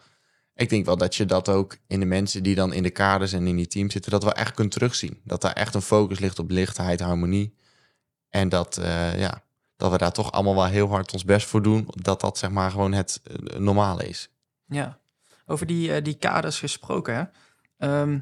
Ik 0.56 0.70
denk 0.70 0.86
wel 0.86 0.98
dat 0.98 1.16
je 1.16 1.26
dat 1.26 1.50
ook 1.50 1.78
in 1.88 2.00
de 2.00 2.06
mensen 2.06 2.44
die 2.44 2.56
dan 2.56 2.74
in 2.74 2.84
de 2.84 2.90
kaders 2.90 3.34
en 3.34 3.48
in 3.48 3.56
die 3.56 3.68
teams 3.68 3.94
zitten, 3.94 4.12
dat 4.12 4.24
wel 4.24 4.34
echt 4.34 4.54
kunt 4.54 4.72
terugzien. 4.72 5.20
Dat 5.24 5.42
daar 5.42 5.54
echt 5.54 5.76
een 5.76 5.82
focus 5.82 6.20
ligt 6.20 6.40
op 6.40 6.50
lichtheid, 6.50 7.00
harmonie. 7.00 7.56
En 8.30 8.50
dat, 8.50 8.78
eh, 8.78 9.20
ja, 9.20 9.44
dat 9.78 9.92
we 9.92 9.98
daar 9.98 10.12
toch 10.12 10.32
allemaal 10.32 10.56
wel 10.56 10.66
heel 10.66 10.88
hard 10.88 11.14
ons 11.14 11.26
best 11.26 11.48
voor 11.48 11.62
doen. 11.62 11.88
Dat 11.90 12.22
dat 12.22 12.38
zeg 12.38 12.50
maar 12.50 12.72
gewoon 12.72 12.94
het 12.94 13.22
eh, 13.24 13.58
normale 13.58 14.08
is. 14.08 14.30
Ja. 14.66 15.00
Over 15.46 15.66
die, 15.66 15.94
eh, 15.94 16.04
die 16.04 16.14
kaders 16.18 16.60
gesproken, 16.60 17.16
hè? 17.16 17.24
Ehm, 17.78 18.20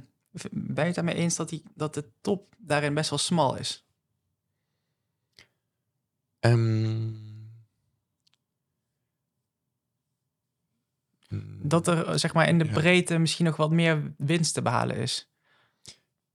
ben 0.52 0.76
je 0.76 0.82
het 0.82 0.96
daarmee 0.96 1.15
eens 1.15 1.36
dat, 1.36 1.50
die, 1.50 1.63
dat 1.76 1.93
de 1.93 2.06
top 2.22 2.56
daarin 2.58 2.93
best 2.93 3.10
wel 3.10 3.19
smal 3.19 3.56
is? 3.56 3.86
Ehm, 6.39 7.10
Dat 11.62 11.88
er 11.88 12.19
zeg 12.19 12.34
maar 12.34 12.48
in 12.48 12.58
de 12.60 12.65
Ja. 12.65 12.72
breedte 12.72 13.17
misschien 13.17 13.46
nog 13.46 13.56
wat 13.56 13.72
meer 13.72 14.13
winst 14.17 14.54
te 14.54 14.62
behalen 14.62 14.96
is? 14.96 15.30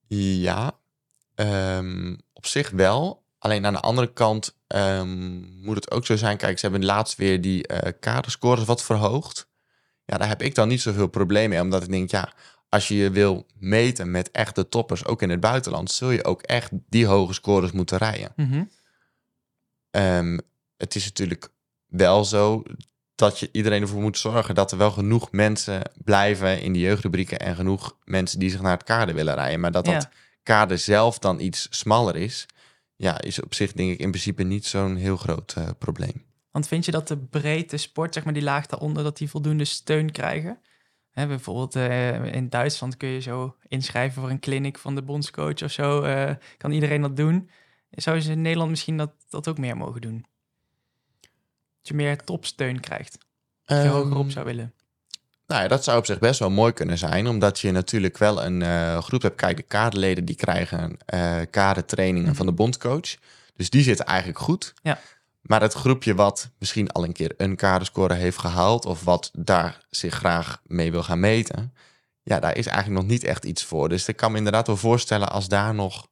Ja, 0.07 0.79
ehm, 1.35 2.17
op 2.33 2.47
zich 2.47 2.71
wel. 2.71 3.27
Alleen 3.39 3.67
aan 3.67 3.73
de 3.73 3.81
andere 3.81 4.13
kant 4.13 4.57
ehm, 4.67 5.41
moet 5.65 5.75
het 5.75 5.91
ook 5.91 6.07
zo 6.07 6.17
zijn. 6.17 6.37
Kijk, 6.37 6.59
ze 6.59 6.67
hebben 6.69 6.85
laatst 6.85 7.17
weer 7.17 7.41
die 7.41 7.67
eh 7.67 7.93
kaderscores 8.01 8.65
wat 8.65 8.85
verhoogd. 8.85 9.49
Ja, 10.05 10.17
daar 10.19 10.29
heb 10.29 10.43
ik 10.43 10.55
dan 10.55 10.69
niet 10.69 10.81
zoveel 10.81 11.07
probleem 11.09 11.49
mee. 11.49 11.61
Omdat 11.61 11.83
ik 11.83 11.91
denk, 11.91 12.11
ja, 12.11 12.33
als 12.69 12.89
je 12.89 12.97
je 12.97 13.11
wil 13.11 13.47
meten 13.59 14.11
met 14.11 14.31
echte 14.31 14.69
toppers, 14.69 15.05
ook 15.05 15.23
in 15.23 15.31
het 15.31 15.41
buitenland, 15.41 15.91
zul 15.91 16.11
je 16.11 16.25
ook 16.25 16.43
echt 16.43 16.71
die 16.89 17.07
hoge 17.07 17.33
scores 17.33 17.73
moeten 17.73 17.99
rijden. 17.99 18.33
Mhm. 18.37 18.65
Ehm, 19.91 20.39
het 20.77 20.95
is 20.95 21.05
natuurlijk 21.05 21.49
wel 21.87 22.25
zo 22.25 22.63
dat 23.19 23.39
je 23.39 23.49
iedereen 23.53 23.83
ervoor 23.83 24.01
moet 24.01 24.19
zorgen 24.19 24.55
dat 24.55 24.73
er 24.73 24.79
wel 24.79 24.91
genoeg 24.91 25.33
mensen 25.33 25.83
blijven 26.05 26.61
in 26.61 26.73
de 26.73 26.79
jeugdrubrieken 26.79 27.39
en 27.39 27.55
genoeg 27.55 27.97
mensen 28.05 28.39
die 28.39 28.51
zich 28.51 28.61
naar 28.61 28.73
het 28.73 28.85
kader 28.85 29.15
willen 29.15 29.35
rijden. 29.35 29.61
Maar 29.61 29.73
dat 29.73 29.85
dat 29.85 30.09
kader 30.43 30.79
zelf 30.79 31.19
dan 31.19 31.41
iets 31.41 31.67
smaller 31.71 32.17
is, 32.17 32.47
ja, 32.97 33.21
is 33.21 33.43
op 33.43 33.55
zich 33.55 33.73
denk 33.73 33.93
ik 33.93 33.99
in 33.99 34.11
principe 34.11 34.43
niet 34.43 34.67
zo'n 34.67 34.97
heel 34.97 35.17
groot 35.17 35.55
eh, 35.57 35.69
probleem. 35.79 36.25
Want 36.51 36.69
vind 36.69 36.85
je 36.85 36.91
dat 36.91 37.09
de 37.09 37.17
breedte 37.17 37.77
sport, 37.77 38.15
zeg 38.15 38.25
maar 38.25 38.33
die 38.33 38.43
laag 38.43 38.67
daaronder, 38.67 39.03
dat 39.03 39.19
die 39.19 39.31
voldoende 39.31 39.65
steun 39.65 40.11
krijgen? 40.13 40.61
Hè, 41.11 41.27
bijvoorbeeld 41.27 41.77
eh, 41.77 42.35
in 42.35 42.49
Duitsland 42.49 42.97
kun 42.97 43.09
je 43.09 43.21
zo 43.21 43.57
inschrijven 43.69 44.21
voor 44.23 44.31
een 44.31 44.41
clinic 44.41 44.79
van 44.79 44.95
de 44.95 45.03
bondscoach 45.03 45.63
of 45.63 45.71
zo. 45.71 46.03
eh, 46.03 46.35
kan 46.57 46.73
iedereen 46.73 47.01
dat 47.01 47.17
doen? 47.17 47.51
Zou 47.91 48.21
je 48.21 48.31
in 48.31 48.43
Nederland 48.43 48.71
misschien 48.71 48.97
dat, 48.97 49.13
dat 49.29 49.49
ook 49.49 49.59
meer 49.59 49.77
mogen 49.77 50.01
doen? 50.01 50.27
Je 51.89 51.95
meer 51.95 52.25
topsteun 52.25 52.81
krijgt. 52.81 53.19
Dat 53.65 53.83
je 53.83 53.89
hoger 53.89 54.17
op 54.17 54.31
zou 54.31 54.45
willen. 54.45 54.73
Nou 55.47 55.63
ja, 55.63 55.69
dat 55.69 55.85
zou 55.85 55.99
op 55.99 56.07
zich 56.07 56.19
best 56.19 56.39
wel 56.39 56.51
mooi 56.51 56.73
kunnen 56.73 56.99
zijn, 56.99 57.27
omdat 57.27 57.61
je 57.61 57.71
natuurlijk 57.71 58.19
wel 58.19 58.45
een 58.45 58.63
eh, 58.63 58.99
groep 59.03 59.23
hebt. 59.23 59.37
Kijk, 59.37 59.57
de 59.57 59.63
kaderleden 59.63 60.25
die 60.25 60.35
krijgen 60.35 60.97
eh 61.07 61.41
kadertrainingen 61.51 62.35
van 62.35 62.47
de 62.47 62.53
bondcoach. 62.53 63.17
Dus 63.57 63.71
die 63.71 63.83
zitten 63.83 64.07
eigenlijk 64.07 64.39
goed. 64.39 64.75
Ja. 64.83 64.99
Maar 65.41 65.61
het 65.61 65.73
groepje 65.73 66.15
wat 66.15 66.51
misschien 66.59 66.91
al 66.91 67.05
een 67.05 67.13
keer 67.13 67.35
een 67.37 67.57
kaderscore 67.57 68.15
heeft 68.15 68.39
gehaald... 68.39 68.87
of 68.87 69.05
wat 69.05 69.31
daar 69.33 69.81
zich 69.91 70.15
graag 70.15 70.61
mee 70.67 70.91
wil 70.91 71.03
gaan 71.03 71.21
meten... 71.21 71.75
ja, 72.23 72.41
daar 72.41 72.57
is 72.57 72.67
eigenlijk 72.67 73.01
nog 73.01 73.11
niet 73.11 73.25
echt 73.25 73.45
iets 73.45 73.65
voor. 73.65 73.89
Dus 73.89 74.09
ik 74.09 74.17
kan 74.17 74.33
me 74.33 74.39
inderdaad 74.39 74.67
wel 74.67 74.77
voorstellen 74.77 75.31
als 75.31 75.49
daar 75.49 75.75
nog 75.75 76.09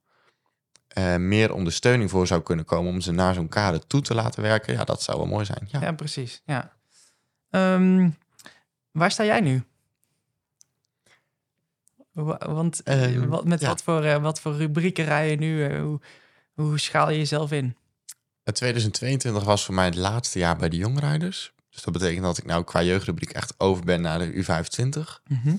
eh, 0.97 1.15
meer 1.15 1.53
ondersteuning 1.53 2.09
voor 2.09 2.27
zou 2.27 2.41
kunnen 2.41 2.65
komen... 2.65 2.91
om 2.91 3.01
ze 3.01 3.11
naar 3.11 3.33
zo'n 3.33 3.47
kader 3.47 3.87
toe 3.87 4.01
te 4.01 4.13
laten 4.13 4.41
werken. 4.41 4.73
Ja, 4.73 4.83
dat 4.83 5.01
zou 5.03 5.17
wel 5.17 5.27
mooi 5.27 5.45
zijn. 5.45 5.67
Ja. 5.71 5.81
Ja, 5.81 5.91
precies. 5.91 6.41
Ja. 6.45 6.73
Ehm, 7.49 8.09
waar 8.91 9.11
sta 9.11 9.23
jij 9.23 9.39
nu? 9.41 9.63
Wa- 12.11 12.37
Want 12.53 12.83
eh, 12.83 13.15
Ehm, 13.15 13.27
wat, 13.27 13.45
met 13.45 13.59
ja. 13.59 13.67
wat, 13.67 13.83
voor, 13.83 14.03
eh, 14.03 14.21
wat 14.21 14.39
voor 14.39 14.55
rubrieken 14.55 15.05
rij 15.05 15.29
je 15.29 15.35
nu? 15.35 15.77
Hoe, 15.79 15.99
hoe 16.53 16.79
schaal 16.79 17.09
je 17.09 17.17
jezelf 17.17 17.51
in? 17.51 17.75
Het 18.43 18.55
2022 18.55 19.43
was 19.43 19.65
voor 19.65 19.75
mij 19.75 19.85
het 19.85 19.95
laatste 19.95 20.39
jaar 20.39 20.57
bij 20.57 20.69
de 20.69 20.77
jongrijders. 20.77 21.53
Dus 21.69 21.81
dat 21.81 21.93
betekent 21.93 22.23
dat 22.23 22.37
ik 22.37 22.45
nou 22.45 22.63
qua 22.63 22.83
jeugdrubriek 22.83 23.31
echt 23.31 23.53
over 23.57 23.83
ben 23.83 24.01
naar 24.01 24.19
de 24.19 24.33
U25. 24.45 25.21
Mhm. 25.27 25.55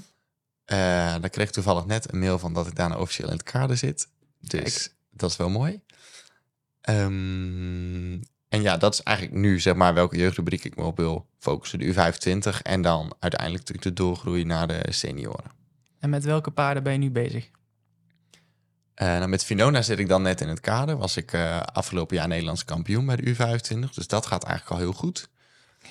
Daar 1.20 1.31
kreeg 1.31 1.46
ik 1.46 1.53
toevallig 1.53 1.87
net 1.87 2.12
een 2.12 2.18
mail 2.18 2.38
van 2.38 2.53
dat 2.53 2.66
ik 2.66 2.74
daar 2.77 2.88
nou 2.88 3.01
officieel 3.01 3.29
in 3.29 3.35
het 3.37 3.42
kader 3.42 3.77
zit. 3.77 4.09
Dus 4.40 4.90
dat 5.18 5.31
is 5.31 5.37
wel 5.37 5.50
mooi. 5.50 5.81
Ehm, 6.81 8.12
en 8.48 8.62
ja, 8.62 8.76
dat 8.76 8.92
is 8.92 9.02
eigenlijk 9.02 9.37
nu 9.37 9.61
zeg 9.61 9.74
maar 9.74 9.94
welke 9.94 10.16
jeugdrubriek 10.16 10.64
ik 10.64 10.76
me 10.76 10.83
op 10.83 10.96
wil 10.96 11.26
focussen. 11.38 11.78
De 11.78 11.94
U25 11.94 12.62
en 12.62 12.83
dan 12.83 13.14
uiteindelijk 13.18 13.68
natuurlijk 13.68 13.96
de 13.96 14.02
doorgroei 14.02 14.44
naar 14.44 14.66
de 14.66 14.83
senioren. 14.88 15.50
En 15.98 16.11
met 16.11 16.24
welke 16.24 16.50
paarden 16.50 16.83
ben 16.83 16.92
je 16.92 16.98
nu 16.98 17.11
bezig? 17.11 17.50
Eh, 18.94 19.07
nou, 19.07 19.28
met 19.28 19.44
Finona 19.44 19.83
zit 19.83 19.98
ik 19.98 20.09
dan 20.09 20.22
net 20.22 20.40
in 20.40 20.48
het 20.48 20.61
kader. 20.61 20.96
Was 20.96 21.16
ik 21.16 21.33
eh, 21.33 21.61
afgelopen 21.61 22.16
jaar 22.16 22.28
Nederlands 22.28 22.64
kampioen 22.64 23.07
bij 23.07 23.16
de 23.16 23.35
U25. 23.35 23.94
Dus 23.94 24.07
dat 24.07 24.26
gaat 24.26 24.44
eigenlijk 24.44 24.81
al 24.81 24.87
heel 24.87 24.92
goed. 24.92 25.28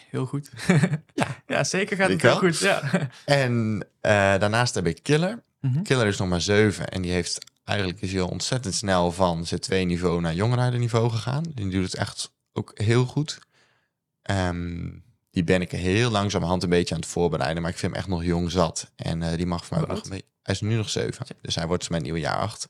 Heel 0.10 0.26
goed. 0.26 0.52
ja. 1.14 1.28
ja, 1.48 1.64
zeker 1.64 1.98
gaat 1.98 2.10
het 2.10 2.22
heel 2.22 2.30
wel. 2.30 2.40
goed. 2.40 2.60
Ja. 2.60 2.82
En 3.26 3.86
eh, 4.02 4.12
daarnaast 4.12 4.76
heb 4.76 4.88
ik 4.88 5.04
Killer. 5.04 5.44
Mhm. 5.60 5.82
Killer 5.82 6.08
is 6.08 6.18
nog 6.18 6.30
maar 6.30 6.42
7 6.42 6.90
en 6.90 7.02
die 7.02 7.12
heeft 7.12 7.46
eigenlijk 7.68 8.02
is 8.02 8.12
hij 8.12 8.22
al 8.22 8.28
ontzettend 8.28 8.74
snel 8.76 9.12
van 9.12 9.46
Z2-niveau 9.46 10.22
naar 10.22 10.34
jongrijderniveau 10.34 11.10
gegaan. 11.10 11.44
Die 11.54 11.70
doet 11.70 11.84
het 11.84 11.96
echt 11.96 12.32
ook 12.54 12.72
heel 12.80 13.06
goed. 13.06 13.40
Ehm, 14.22 14.90
die 15.32 15.44
ben 15.44 15.62
ik 15.62 15.72
heel 15.72 16.10
langzamerhand 16.10 16.64
een 16.64 16.70
beetje 16.70 16.96
aan 16.96 17.02
het 17.02 17.10
voorbereiden, 17.10 17.62
maar 17.62 17.72
ik 17.72 17.78
vind 17.78 17.92
hem 17.92 18.02
echt 18.02 18.10
nog 18.12 18.24
jong 18.24 18.52
zat. 18.52 18.92
En 18.96 19.24
eh, 19.24 19.38
die 19.38 19.46
mag 19.46 19.66
voor 19.66 19.78
mij 19.78 19.88
ook 19.90 19.96
nog 19.96 20.10
mee. 20.10 20.26
Hij 20.42 20.54
is 20.54 20.62
nu 20.62 20.76
nog 20.76 20.90
7, 20.90 21.26
dus 21.42 21.56
hij 21.56 21.68
wordt 21.68 21.90
mijn 21.90 22.04
nieuwe 22.04 22.20
jaar 22.20 22.38
8. 22.38 22.68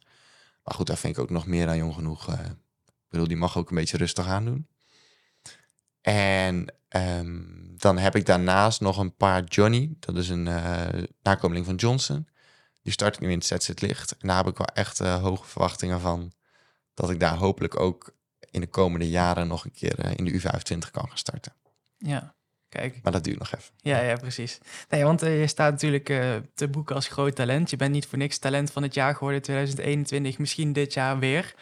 Maar 0.63 0.73
goed, 0.75 0.87
daar 0.87 0.97
vind 0.97 1.17
ik 1.17 1.23
ook 1.23 1.29
nog 1.29 1.45
meer 1.45 1.65
dan 1.65 1.77
jong 1.77 1.93
genoeg. 1.93 2.27
eh. 2.27 2.39
ik 2.85 3.09
bedoel, 3.09 3.27
die 3.27 3.37
mag 3.37 3.57
ook 3.57 3.69
een 3.69 3.75
beetje 3.75 3.97
rustig 3.97 4.27
aan 4.27 4.45
doen. 4.45 4.67
En 6.01 6.73
ehm, 6.87 7.41
dan 7.77 7.97
heb 7.97 8.15
ik 8.15 8.25
daarnaast 8.25 8.81
nog 8.81 8.97
een 8.97 9.15
paar 9.15 9.43
Johnny. 9.43 9.95
Dat 9.99 10.15
is 10.17 10.29
een 10.29 10.47
eh, 10.47 11.03
nakomeling 11.21 11.65
van 11.65 11.75
Johnson. 11.75 12.27
Die 12.87 12.95
start 12.95 13.15
ik 13.15 13.21
nu 13.21 13.31
in 13.31 13.37
het 13.37 13.63
Zit 13.63 13.81
Licht. 13.81 14.17
En 14.17 14.27
daar 14.27 14.37
heb 14.37 14.47
ik 14.47 14.57
wel 14.57 14.67
echt 14.67 14.99
eh, 14.99 15.21
hoge 15.21 15.45
verwachtingen 15.45 15.99
van. 15.99 16.31
Dat 16.93 17.09
ik 17.09 17.19
daar 17.19 17.35
hopelijk 17.35 17.79
ook 17.79 18.13
in 18.51 18.61
de 18.61 18.67
komende 18.67 19.09
jaren 19.09 19.47
nog 19.47 19.65
een 19.65 19.71
keer 19.71 19.99
eh, 19.99 20.11
in 20.15 20.25
de 20.25 20.31
U25 20.31 20.91
kan 20.91 21.07
gaan 21.07 21.17
starten. 21.17 21.53
ja, 21.97 22.35
kijk. 22.69 22.99
Maar 23.03 23.11
dat 23.11 23.23
duurt 23.23 23.39
nog 23.39 23.55
even. 23.55 23.73
Ja, 23.77 23.99
ja, 23.99 24.15
precies. 24.15 24.59
Nee, 24.89 25.03
want 25.03 25.21
eh, 25.21 25.39
je 25.39 25.47
staat 25.47 25.71
natuurlijk 25.71 26.05
te 26.53 26.67
boeken 26.67 26.95
als 26.95 27.07
groot 27.07 27.35
talent. 27.35 27.69
Je 27.69 27.75
bent 27.75 27.91
niet 27.91 28.07
voor 28.07 28.17
niks 28.17 28.37
talent 28.37 28.71
van 28.71 28.83
het 28.83 28.93
jaar 28.93 29.15
geworden 29.15 29.41
2021, 29.41 30.37
misschien 30.37 30.73
dit 30.73 30.93
jaar 30.93 31.19
weer. 31.19 31.55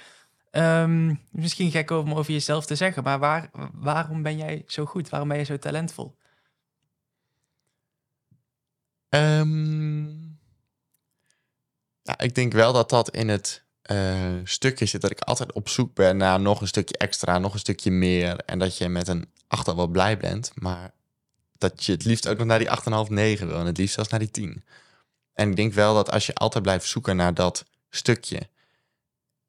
Ehm, 0.51 1.15
misschien 1.31 1.71
gek 1.71 1.89
om 1.89 2.13
over 2.13 2.33
jezelf 2.33 2.65
te 2.65 2.75
zeggen, 2.75 3.03
maar 3.03 3.19
waar, 3.19 3.49
waarom 3.73 4.21
ben 4.21 4.37
jij 4.37 4.63
zo 4.67 4.85
goed? 4.85 5.09
Waarom 5.09 5.29
ben 5.29 5.37
je 5.37 5.43
zo 5.43 5.57
talentvol? 5.57 6.15
Ehm, 9.09 10.24
ja, 12.05 12.17
ik 12.17 12.35
denk 12.35 12.53
wel 12.53 12.73
dat 12.73 12.89
dat 12.89 13.09
in 13.09 13.29
het 13.29 13.63
eh, 13.81 14.33
stukje 14.43 14.85
zit 14.85 15.01
dat 15.01 15.11
ik 15.11 15.19
altijd 15.19 15.53
op 15.53 15.69
zoek 15.69 15.93
ben 15.93 16.17
naar 16.17 16.39
nog 16.39 16.61
een 16.61 16.67
stukje 16.67 16.97
extra, 16.97 17.39
nog 17.39 17.53
een 17.53 17.59
stukje 17.59 17.91
meer. 17.91 18.37
En 18.37 18.59
dat 18.59 18.77
je 18.77 18.89
met 18.89 19.07
een 19.07 19.29
8 19.47 19.67
al 19.67 19.75
wel 19.75 19.87
blij 19.87 20.17
bent, 20.17 20.51
maar 20.55 20.91
dat 21.57 21.85
je 21.85 21.91
het 21.91 22.05
liefst 22.05 22.27
ook 22.27 22.37
nog 22.37 22.47
naar 22.47 22.59
die 22.59 22.69
8,5, 23.07 23.11
9 23.11 23.47
wil. 23.47 23.59
En 23.59 23.65
het 23.65 23.77
liefst 23.77 23.93
zelfs 23.93 24.09
naar 24.09 24.19
die 24.19 24.31
10. 24.31 24.63
En 25.33 25.49
ik 25.49 25.55
denk 25.55 25.73
wel 25.73 25.93
dat 25.93 26.11
als 26.11 26.25
je 26.25 26.33
altijd 26.33 26.63
blijft 26.63 26.87
zoeken 26.87 27.15
naar 27.15 27.33
dat 27.33 27.65
stukje. 27.89 28.49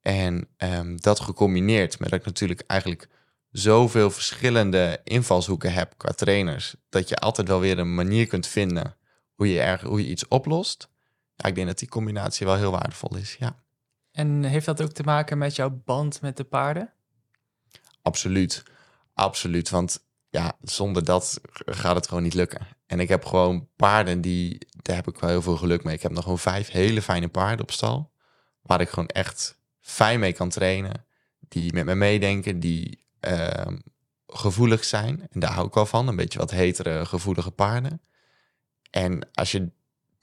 En 0.01 0.49
ehm, 0.57 0.97
dat 0.97 1.21
gecombineerd 1.21 1.99
met 1.99 2.11
dat 2.11 2.19
ik 2.19 2.27
natuurlijk 2.27 2.62
eigenlijk 2.66 3.09
zoveel 3.51 4.11
verschillende 4.11 5.01
invalshoeken 5.05 5.73
heb 5.73 5.95
qua 5.97 6.11
trainers. 6.11 6.75
Dat 6.88 7.09
je 7.09 7.16
altijd 7.16 7.49
wel 7.49 7.61
weer 7.61 7.79
een 7.79 7.95
manier 7.95 8.27
kunt 8.27 8.47
vinden 8.47 8.97
hoe 9.35 9.53
je, 9.53 9.61
er, 9.61 9.87
hoe 9.87 10.03
je 10.03 10.11
iets 10.11 10.29
oplost. 10.29 10.88
Ja, 11.37 11.49
ik 11.49 11.55
denk 11.55 11.66
dat 11.66 11.79
die 11.79 11.88
combinatie 11.88 12.46
wel 12.46 12.57
heel 12.57 12.70
waardevol 12.70 13.16
is. 13.16 13.37
Ja, 13.38 13.62
En 14.12 14.42
heeft 14.44 14.66
dat 14.66 14.83
ook 14.83 14.92
te 14.92 15.03
maken 15.03 15.38
met 15.38 15.57
jouw 15.57 15.70
band 15.85 16.20
met 16.20 16.37
de 16.37 16.44
paarden? 16.44 16.92
absoluut. 18.03 18.62
Absoluut. 19.14 19.70
Want 19.70 20.05
ja, 20.31 20.57
zonder 20.62 21.05
dat 21.05 21.40
gaat 21.55 21.96
het 21.96 22.09
gewoon 22.09 22.22
niet 22.22 22.35
lukken. 22.35 22.66
En 22.87 23.01
ik 23.01 23.09
heb 23.09 23.25
gewoon 23.25 23.68
paarden 23.77 24.20
die, 24.20 24.59
daar 24.83 24.96
heb 24.96 25.09
ik 25.09 25.18
wel 25.18 25.31
heel 25.31 25.42
veel 25.42 25.57
geluk 25.57 25.85
mee. 25.85 25.94
Ik 25.94 26.03
heb 26.03 26.12
nog 26.12 26.22
gewoon 26.22 26.38
vijf 26.38 26.70
hele 26.70 27.03
fijne 27.03 27.29
paarden 27.29 27.61
op 27.61 27.70
stal. 27.70 28.12
Waar 28.62 28.81
ik 28.81 28.88
gewoon 28.88 29.09
echt 29.09 29.59
fijn 29.81 30.20
mee 30.20 30.33
kan 30.33 30.49
trainen. 30.49 31.07
Die 31.49 31.72
met 31.72 31.85
me 31.85 31.94
meedenken, 31.94 32.61
die 32.61 33.07
ehm, 33.20 33.77
gevoelig 34.27 34.85
zijn. 34.85 35.27
En 35.31 35.40
daar 35.40 35.53
hou 35.53 35.66
ik 35.66 35.75
wel 35.75 35.87
van. 35.87 36.09
Een 36.09 36.16
beetje 36.16 36.38
wat 36.38 36.51
hetere, 36.51 37.07
gevoelige 37.07 37.51
paarden. 37.51 38.01
En 38.90 39.29
als 39.33 39.53
je 39.53 39.70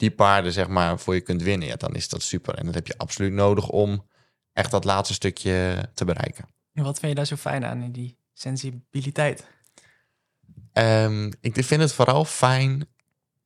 die 0.03 0.11
paarden 0.11 0.51
zeg 0.51 0.67
maar 0.67 0.99
voor 0.99 1.13
je 1.13 1.21
kunt 1.21 1.41
winnen, 1.41 1.67
ja, 1.67 1.75
dan 1.75 1.95
is 1.95 2.09
dat 2.09 2.21
super. 2.21 2.55
En 2.55 2.65
dat 2.65 2.73
heb 2.73 2.87
je 2.87 2.97
absoluut 2.97 3.33
nodig 3.33 3.69
om 3.69 4.07
echt 4.53 4.71
dat 4.71 4.83
laatste 4.83 5.13
stukje 5.13 5.85
te 5.93 6.05
bereiken. 6.05 6.45
En 6.73 6.83
Wat 6.83 6.99
vind 6.99 7.11
je 7.11 7.17
daar 7.17 7.25
zo 7.25 7.35
fijn 7.35 7.65
aan 7.65 7.81
in 7.81 7.91
die 7.91 8.17
sensibiliteit? 8.33 9.45
Ehm, 10.73 11.31
ik 11.41 11.63
vind 11.63 11.81
het 11.81 11.93
vooral 11.93 12.25
fijn 12.25 12.87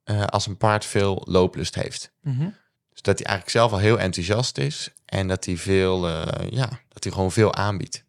eh, 0.04 0.24
als 0.24 0.48
een 0.48 0.58
paard 0.58 0.86
veel 0.86 1.22
looplust 1.26 1.76
heeft. 1.76 2.12
Mhm. 2.22 2.50
Dus 2.89 3.02
dat 3.02 3.17
hij 3.17 3.28
eigenlijk 3.28 3.58
zelf 3.58 3.72
al 3.72 3.78
heel 3.78 4.00
enthousiast 4.00 4.58
is 4.58 4.93
en 5.06 5.28
dat 5.28 5.46
hij 5.46 5.58
veel, 5.58 6.08
eh, 6.08 6.50
ja, 6.50 6.70
dat 6.89 7.04
hij 7.04 7.13
gewoon 7.13 7.32
veel 7.32 7.56
aanbiedt. 7.56 8.04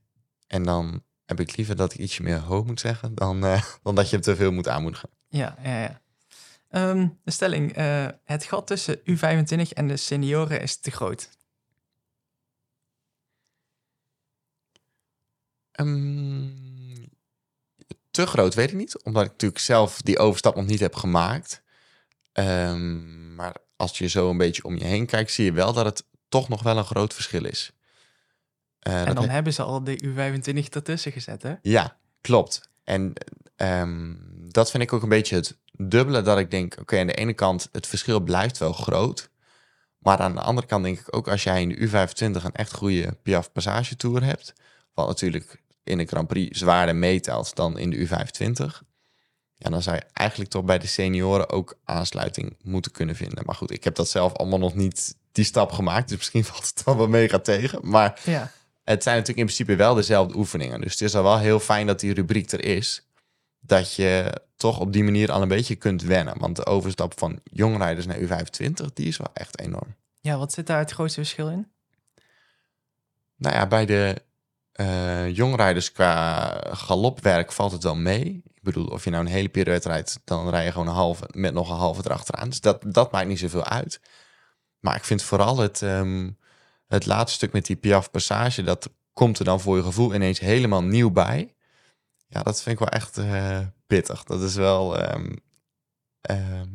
En 0.46 0.62
dan 0.62 1.02
heb 1.24 1.40
ik 1.40 1.56
liever 1.56 1.76
dat 1.76 1.92
ik 1.92 1.98
ietsje 1.98 2.22
meer 2.22 2.38
hoog 2.38 2.64
moet 2.64 2.80
zeggen 2.80 3.14
dan, 3.14 3.44
eh, 3.44 3.62
dan 3.82 3.94
dat 3.94 4.10
je 4.10 4.16
hem 4.16 4.24
te 4.24 4.36
veel 4.36 4.52
moet 4.52 4.68
aanmoedigen. 4.68 5.08
Ja, 5.28 5.56
ja, 5.62 5.80
ja. 5.80 6.00
Ehm, 6.68 7.08
de 7.24 7.30
stelling, 7.30 7.72
eh, 7.72 8.06
het 8.24 8.44
gat 8.44 8.66
tussen 8.66 9.00
U25 9.04 9.72
en 9.72 9.88
de 9.88 9.96
senioren 9.96 10.60
is 10.60 10.80
te 10.80 10.90
groot. 10.90 11.30
Ehm, 15.72 17.06
te 18.10 18.26
groot 18.26 18.54
weet 18.54 18.70
ik 18.70 18.76
niet, 18.76 19.02
omdat 19.04 19.24
ik 19.24 19.30
natuurlijk 19.30 19.60
zelf 19.60 20.02
die 20.02 20.18
overstap 20.18 20.54
nog 20.56 20.66
niet 20.66 20.80
heb 20.80 20.94
gemaakt. 20.94 21.62
Ehm, 22.32 23.34
maar 23.34 23.56
als 23.76 23.98
je 23.98 24.06
zo 24.06 24.30
een 24.30 24.36
beetje 24.36 24.64
om 24.64 24.76
je 24.78 24.84
heen 24.84 25.06
kijkt, 25.06 25.30
zie 25.32 25.44
je 25.44 25.52
wel 25.52 25.72
dat 25.72 25.84
het 25.84 26.06
toch 26.28 26.48
nog 26.48 26.62
wel 26.62 26.76
een 26.78 26.84
groot 26.84 27.14
verschil 27.14 27.44
is. 27.44 27.72
Eh, 28.78 29.06
En 29.06 29.14
dan 29.14 29.24
he- 29.24 29.30
hebben 29.32 29.52
ze 29.52 29.62
al 29.62 29.84
de 29.84 30.02
U25 30.04 30.68
ertussen 30.68 31.12
gezet, 31.12 31.42
hè? 31.42 31.54
Ja, 31.62 31.96
klopt. 32.20 32.70
En 32.84 33.12
ehm, 33.56 34.14
dat 34.50 34.70
vind 34.70 34.82
ik 34.82 34.92
ook 34.92 35.02
een 35.02 35.08
beetje 35.08 35.34
het 35.36 35.56
dubbele, 35.72 36.22
dat 36.22 36.38
ik 36.38 36.50
denk, 36.50 36.76
oké, 36.80 36.98
aan 36.98 37.06
de 37.06 37.14
ene 37.14 37.32
kant, 37.32 37.68
het 37.72 37.86
verschil 37.86 38.20
blijft 38.20 38.58
wel 38.58 38.72
groot. 38.72 39.30
Maar 39.98 40.18
aan 40.18 40.34
de 40.34 40.40
andere 40.40 40.66
kant 40.66 40.84
denk 40.84 40.98
ik 40.98 41.16
ook, 41.16 41.28
als 41.28 41.42
jij 41.42 41.62
in 41.62 41.68
de 41.68 41.88
U25 41.88 42.44
een 42.44 42.52
echt 42.52 42.72
goede 42.74 43.16
Piaf 43.22 43.52
Passage 43.52 43.96
Tour 43.96 44.24
hebt, 44.24 44.52
wat 44.94 45.06
natuurlijk 45.06 45.62
in 45.84 45.98
de 45.98 46.04
Grand 46.06 46.28
Prix 46.28 46.58
zwaarder 46.58 46.96
meetelt 46.96 47.54
dan 47.56 47.78
in 47.78 47.90
de 47.90 48.06
U25, 48.08 48.86
ja, 49.54 49.70
dan 49.70 49.82
zou 49.82 49.96
je 49.96 50.02
eigenlijk 50.12 50.50
toch 50.50 50.64
bij 50.64 50.78
de 50.78 50.86
senioren 50.86 51.48
ook 51.50 51.78
aansluiting 51.84 52.56
moeten 52.62 52.92
kunnen 52.92 53.16
vinden. 53.16 53.42
Maar 53.46 53.54
goed, 53.54 53.70
ik 53.70 53.84
heb 53.84 53.94
dat 53.94 54.08
zelf 54.08 54.32
allemaal 54.32 54.58
nog 54.58 54.74
niet 54.74 55.16
die 55.32 55.44
stap 55.44 55.72
gemaakt, 55.72 56.08
dus 56.08 56.16
misschien 56.16 56.44
valt 56.52 56.66
het 56.66 56.82
dan 56.84 56.96
wel 56.96 57.08
mega 57.08 57.38
tegen. 57.38 57.78
Maar 57.82 58.20
Ja. 58.24 58.50
het 58.84 59.02
zijn 59.02 59.16
natuurlijk 59.16 59.48
in 59.48 59.54
principe 59.54 59.76
wel 59.76 59.94
dezelfde 59.94 60.36
oefeningen. 60.36 60.80
Dus 60.80 60.92
het 60.92 61.00
is 61.00 61.14
al 61.14 61.22
wel 61.22 61.38
heel 61.38 61.60
fijn 61.60 61.86
dat 61.86 62.00
die 62.00 62.14
rubriek 62.14 62.50
er 62.52 62.64
is. 62.64 63.07
Dat 63.60 63.94
je 63.94 64.40
toch 64.56 64.80
op 64.80 64.92
die 64.92 65.04
manier 65.04 65.30
al 65.30 65.42
een 65.42 65.48
beetje 65.48 65.76
kunt 65.76 66.02
wennen. 66.02 66.38
Want 66.38 66.56
de 66.56 66.66
overstap 66.66 67.18
van 67.18 67.40
jongrijders 67.44 68.06
naar 68.06 68.18
U25, 68.18 68.92
die 68.94 69.06
is 69.06 69.16
wel 69.16 69.30
echt 69.32 69.58
enorm. 69.60 69.94
ja, 70.20 70.38
wat 70.38 70.52
zit 70.52 70.66
daar 70.66 70.78
het 70.78 70.90
grootste 70.90 71.20
verschil 71.20 71.48
in? 71.48 71.68
Nou 73.36 73.54
ja, 73.54 73.66
bij 73.66 73.86
de 73.86 74.22
eh 74.72 75.36
jongrijders 75.36 75.92
qua 75.92 76.48
galopwerk 76.70 77.52
valt 77.52 77.72
het 77.72 77.82
wel 77.82 77.96
mee. 77.96 78.42
Ik 78.54 78.62
bedoel, 78.62 78.86
of 78.86 79.04
je 79.04 79.10
nou 79.10 79.24
een 79.24 79.30
hele 79.30 79.48
pirouette 79.48 79.88
rijdt, 79.88 80.20
dan 80.24 80.50
rij 80.50 80.64
je 80.64 80.72
gewoon 80.72 80.86
een 80.86 80.94
halve 80.94 81.28
met 81.32 81.54
nog 81.54 81.70
een 81.70 81.76
halve 81.76 82.02
erachteraan. 82.04 82.48
Dus 82.48 82.60
dat, 82.60 82.82
dat 82.86 83.12
maakt 83.12 83.28
niet 83.28 83.38
zoveel 83.38 83.64
uit. 83.64 84.00
Maar 84.80 84.96
ik 84.96 85.04
vind 85.04 85.22
vooral 85.22 85.58
het, 85.58 85.82
ehm, 85.82 86.30
het 86.86 87.06
laatste 87.06 87.36
stuk 87.36 87.52
met 87.52 87.66
die 87.66 87.76
Piaf 87.76 88.10
Passage, 88.10 88.62
dat 88.62 88.90
komt 89.12 89.38
er 89.38 89.44
dan 89.44 89.60
voor 89.60 89.76
je 89.76 89.82
gevoel 89.82 90.14
ineens 90.14 90.40
helemaal 90.40 90.82
nieuw 90.82 91.10
bij. 91.10 91.54
Ja, 92.28 92.42
dat 92.42 92.62
vind 92.62 92.80
ik 92.80 92.88
wel 92.88 93.00
echt 93.00 93.18
eh, 93.18 93.60
pittig. 93.86 94.24
Dat 94.24 94.42
is 94.42 94.54
wel 94.54 94.98
ehm, 94.98 95.36
ehm, 96.20 96.68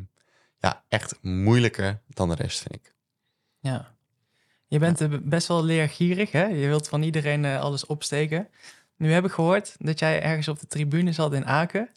ja, 0.58 0.84
echt 0.88 1.18
moeilijker 1.22 2.00
dan 2.08 2.28
de 2.28 2.34
rest, 2.34 2.58
vind 2.58 2.74
ik. 2.74 2.94
Ja. 3.60 3.94
Je 4.66 4.78
bent 4.78 5.00
eh, 5.00 5.08
best 5.22 5.48
wel 5.48 5.64
leergierig, 5.64 6.32
hè? 6.32 6.44
Je 6.44 6.66
wilt 6.66 6.88
van 6.88 7.02
iedereen 7.02 7.44
eh, 7.44 7.60
alles 7.60 7.86
opsteken. 7.86 8.48
Nu 8.96 9.12
heb 9.12 9.24
ik 9.24 9.32
gehoord 9.32 9.74
dat 9.78 9.98
jij 9.98 10.22
ergens 10.22 10.48
op 10.48 10.60
de 10.60 10.66
tribune 10.66 11.12
zat 11.12 11.32
in 11.32 11.46
Aken. 11.46 11.88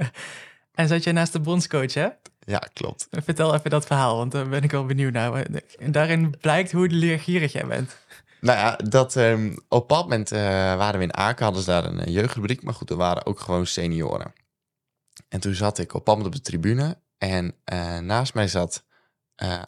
en 0.74 0.88
zat 0.88 1.04
jij 1.04 1.12
naast 1.12 1.32
de 1.32 1.40
bondscoach, 1.40 1.94
hè? 1.94 2.08
Ja, 2.44 2.58
klopt. 2.72 3.08
Vertel 3.10 3.54
even 3.54 3.70
dat 3.70 3.86
verhaal, 3.86 4.16
want 4.16 4.32
daar 4.32 4.48
ben 4.48 4.62
ik 4.62 4.70
wel 4.70 4.86
benieuwd 4.86 5.12
naar. 5.12 5.46
En 5.78 5.92
daarin 5.92 6.34
blijkt 6.40 6.72
hoe 6.72 6.88
leergierig 6.88 7.52
jij 7.52 7.66
bent. 7.66 7.96
Nou 8.42 8.58
ja, 8.58 8.76
dat, 8.76 9.16
ehm, 9.16 9.56
op 9.68 9.88
dat 9.88 10.02
moment 10.02 10.32
eh, 10.32 10.40
waren 10.76 10.98
we 10.98 11.04
in 11.04 11.16
Aken, 11.16 11.44
hadden 11.44 11.62
ze 11.62 11.70
daar 11.70 11.84
een 11.84 12.00
eh, 12.00 12.14
jeugdrubriek. 12.14 12.62
Maar 12.62 12.74
goed, 12.74 12.90
er 12.90 12.96
waren 12.96 13.26
ook 13.26 13.40
gewoon 13.40 13.66
senioren. 13.66 14.32
En 15.28 15.40
toen 15.40 15.54
zat 15.54 15.78
ik 15.78 15.94
op 15.94 16.08
op 16.08 16.32
de 16.32 16.40
tribune. 16.40 16.98
En 17.18 17.54
eh, 17.64 17.98
naast 17.98 18.34
mij 18.34 18.48
zat 18.48 18.84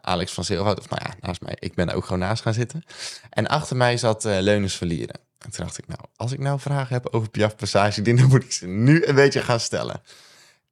Alex 0.01 0.33
van 0.33 0.45
Zeelhout. 0.45 0.79
Of 0.79 0.89
nou 0.89 1.03
ja, 1.05 1.15
naast 1.21 1.41
mij. 1.41 1.57
Ik 1.59 1.75
ben 1.75 1.89
er 1.89 1.95
ook 1.95 2.05
gewoon 2.05 2.19
naast 2.19 2.43
gaan 2.43 2.55
zitten. 2.55 2.85
En 3.31 3.47
achter 3.47 3.77
mij 3.77 3.97
zat 3.97 4.25
Leunus 4.25 4.77
Verlieren. 4.77 5.21
En 5.39 5.51
toen 5.51 5.65
dacht 5.65 5.79
ik, 5.79 5.87
nou, 5.87 6.01
als 6.17 6.33
ik 6.33 6.39
nou 6.39 6.61
vragen 6.61 6.95
heb 6.95 7.09
over 7.11 7.31
Piaf 7.31 7.57
Passage, 7.57 8.03
dan 8.03 8.29
moet 8.29 8.45
ik 8.45 8.53
ze 8.53 8.67
nu 8.67 9.05
een 9.05 9.15
beetje 9.15 9.41
gaan 9.41 9.61
stellen. 9.61 10.03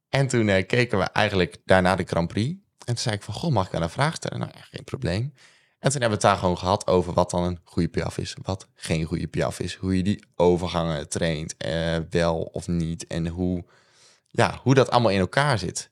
En 0.09 0.27
toen 0.27 0.65
keken 0.65 0.97
we 0.97 1.03
eigenlijk 1.03 1.57
daarna 1.65 1.95
de 1.95 2.03
Grand 2.03 2.27
Prix. 2.27 2.49
En 2.49 2.59
toen 2.85 2.97
zei 2.97 3.15
ik 3.15 3.23
van, 3.23 3.33
goh, 3.33 3.51
mag 3.51 3.65
ik 3.65 3.71
wel 3.71 3.81
een 3.81 3.89
vraag 3.89 4.15
stellen? 4.15 4.39
Nou 4.39 4.51
ja, 4.55 4.61
geen 4.61 4.83
probleem. 4.83 5.33
En 5.83 5.91
toen 5.91 6.01
hebben 6.01 6.19
we 6.19 6.27
het 6.27 6.33
daar 6.33 6.43
gewoon 6.43 6.57
gehad 6.57 6.87
over 6.87 7.13
wat 7.13 7.29
dan 7.29 7.43
een 7.43 7.59
goede 7.63 7.87
piaf 7.87 8.17
is, 8.17 8.35
wat 8.41 8.67
geen 8.75 9.05
goede 9.05 9.27
piaf 9.27 9.59
is, 9.59 9.75
hoe 9.75 9.97
je 9.97 10.03
die 10.03 10.23
overgangen 10.35 11.09
traint, 11.09 11.57
eh, 11.57 11.97
wel 12.09 12.41
of 12.41 12.67
niet, 12.67 13.07
en 13.07 13.27
hoe, 13.27 13.63
ja, 14.27 14.59
hoe 14.61 14.73
dat 14.73 14.89
allemaal 14.89 15.11
in 15.11 15.19
elkaar 15.19 15.59
zit. 15.59 15.89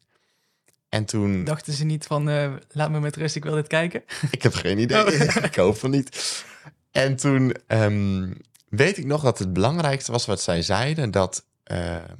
En 0.90 1.06
toen, 1.06 1.44
Dachten 1.44 1.74
ze 1.74 1.84
niet 1.84 2.06
van, 2.06 2.30
eh, 2.30 2.54
laat 2.70 2.90
me 2.90 3.00
met 3.00 3.16
rust, 3.16 3.36
ik 3.36 3.44
wil 3.44 3.54
dit 3.54 3.68
kijken? 3.68 4.04
ik 4.32 4.42
heb 4.42 4.54
geen 4.54 4.78
idee, 4.78 5.06
ik 5.50 5.56
hoop 5.56 5.78
van 5.78 5.90
niet. 5.90 6.44
En 6.92 7.16
toen 7.16 7.56
ehm, 7.68 8.34
weet 8.70 8.98
ik 8.98 9.06
nog 9.06 9.22
dat 9.22 9.40
het 9.40 9.54
belangrijkste 9.54 10.12
was 10.12 10.26
wat 10.26 10.42
zij 10.42 10.62
zeiden, 10.62 11.12
dat 11.12 11.46
ehm, 11.64 12.16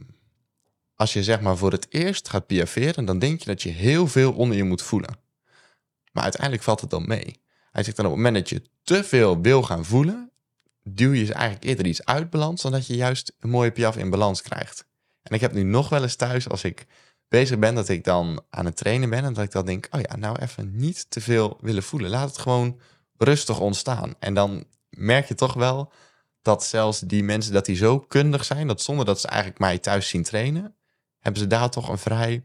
als 0.96 1.14
je 1.14 1.24
zeg 1.24 1.42
maar 1.42 1.58
voor 1.58 1.72
het 1.72 1.88
eerst 1.90 2.30
gaat 2.30 2.48
piaferen, 2.48 3.06
dan 3.06 3.20
denk 3.20 3.40
je 3.40 3.46
dat 3.46 3.62
je 3.62 3.70
heel 3.70 4.08
veel 4.08 4.34
onder 4.34 4.58
je 4.58 4.64
moet 4.64 4.82
voelen. 4.82 5.18
Maar 6.12 6.24
uiteindelijk 6.24 6.64
valt 6.64 6.82
het 6.82 6.90
dan 6.90 7.08
mee. 7.08 7.40
Hij 7.72 7.84
zegt 7.84 7.98
dan 7.98 8.06
op 8.06 8.12
het 8.12 8.22
moment 8.22 8.36
dat 8.36 8.50
je 8.50 8.70
te 8.84 9.04
veel 9.04 9.42
wil 9.42 9.64
gaan 9.64 9.86
voelen, 9.86 10.32
duw 10.84 11.12
je 11.12 11.34
eigenlijk 11.34 11.64
eerder 11.64 11.86
iets 11.86 12.06
uit 12.06 12.30
balans 12.30 12.62
dat 12.62 12.88
je 12.88 12.96
juist 12.96 13.34
een 13.40 13.50
mooie 13.50 13.72
piaf 13.72 13.98
in 13.98 14.10
balans 14.10 14.42
krijgt. 14.42 14.86
En 15.22 15.36
ik 15.36 15.42
heb 15.42 15.54
nu 15.54 15.64
nog 15.64 15.90
wel 15.90 16.02
eens 16.02 16.16
thuis 16.16 16.50
als 16.50 16.64
ik 16.64 16.86
bezig 17.28 17.60
ben 17.60 17.76
dat 17.76 17.90
ik 17.90 18.04
dan 18.04 18.44
aan 18.50 18.66
het 18.66 18.76
trainen 18.76 19.10
ben 19.10 19.24
en 19.24 19.34
dat 19.34 19.44
ik 19.44 19.52
dan 19.52 19.66
denk, 19.66 19.88
oh 19.92 20.02
ja, 20.02 20.16
nou 20.16 20.40
even 20.40 20.76
niet 20.76 21.06
te 21.10 21.22
veel 21.22 21.58
willen 21.62 21.84
voelen. 21.84 22.10
Laat 22.10 22.28
het 22.28 22.38
gewoon 22.38 22.80
rustig 23.18 23.60
ontstaan. 23.60 24.16
En 24.20 24.34
dan 24.34 24.66
merk 24.90 25.28
je 25.28 25.36
toch 25.36 25.54
wel 25.54 25.92
dat 26.42 26.64
zelfs 26.64 27.00
die 27.00 27.24
mensen 27.24 27.54
dat 27.54 27.66
die 27.66 27.76
zo 27.76 28.00
kundig 28.00 28.46
zijn, 28.46 28.68
dat 28.68 28.82
zonder 28.82 29.06
dat 29.06 29.22
ze 29.22 29.28
eigenlijk 29.28 29.60
mij 29.60 29.78
thuis 29.78 30.08
zien 30.08 30.24
trainen, 30.24 30.76
hebben 31.20 31.42
ze 31.42 31.48
daar 31.48 31.70
toch 31.70 31.90
een 31.90 31.98
vrij 31.98 32.44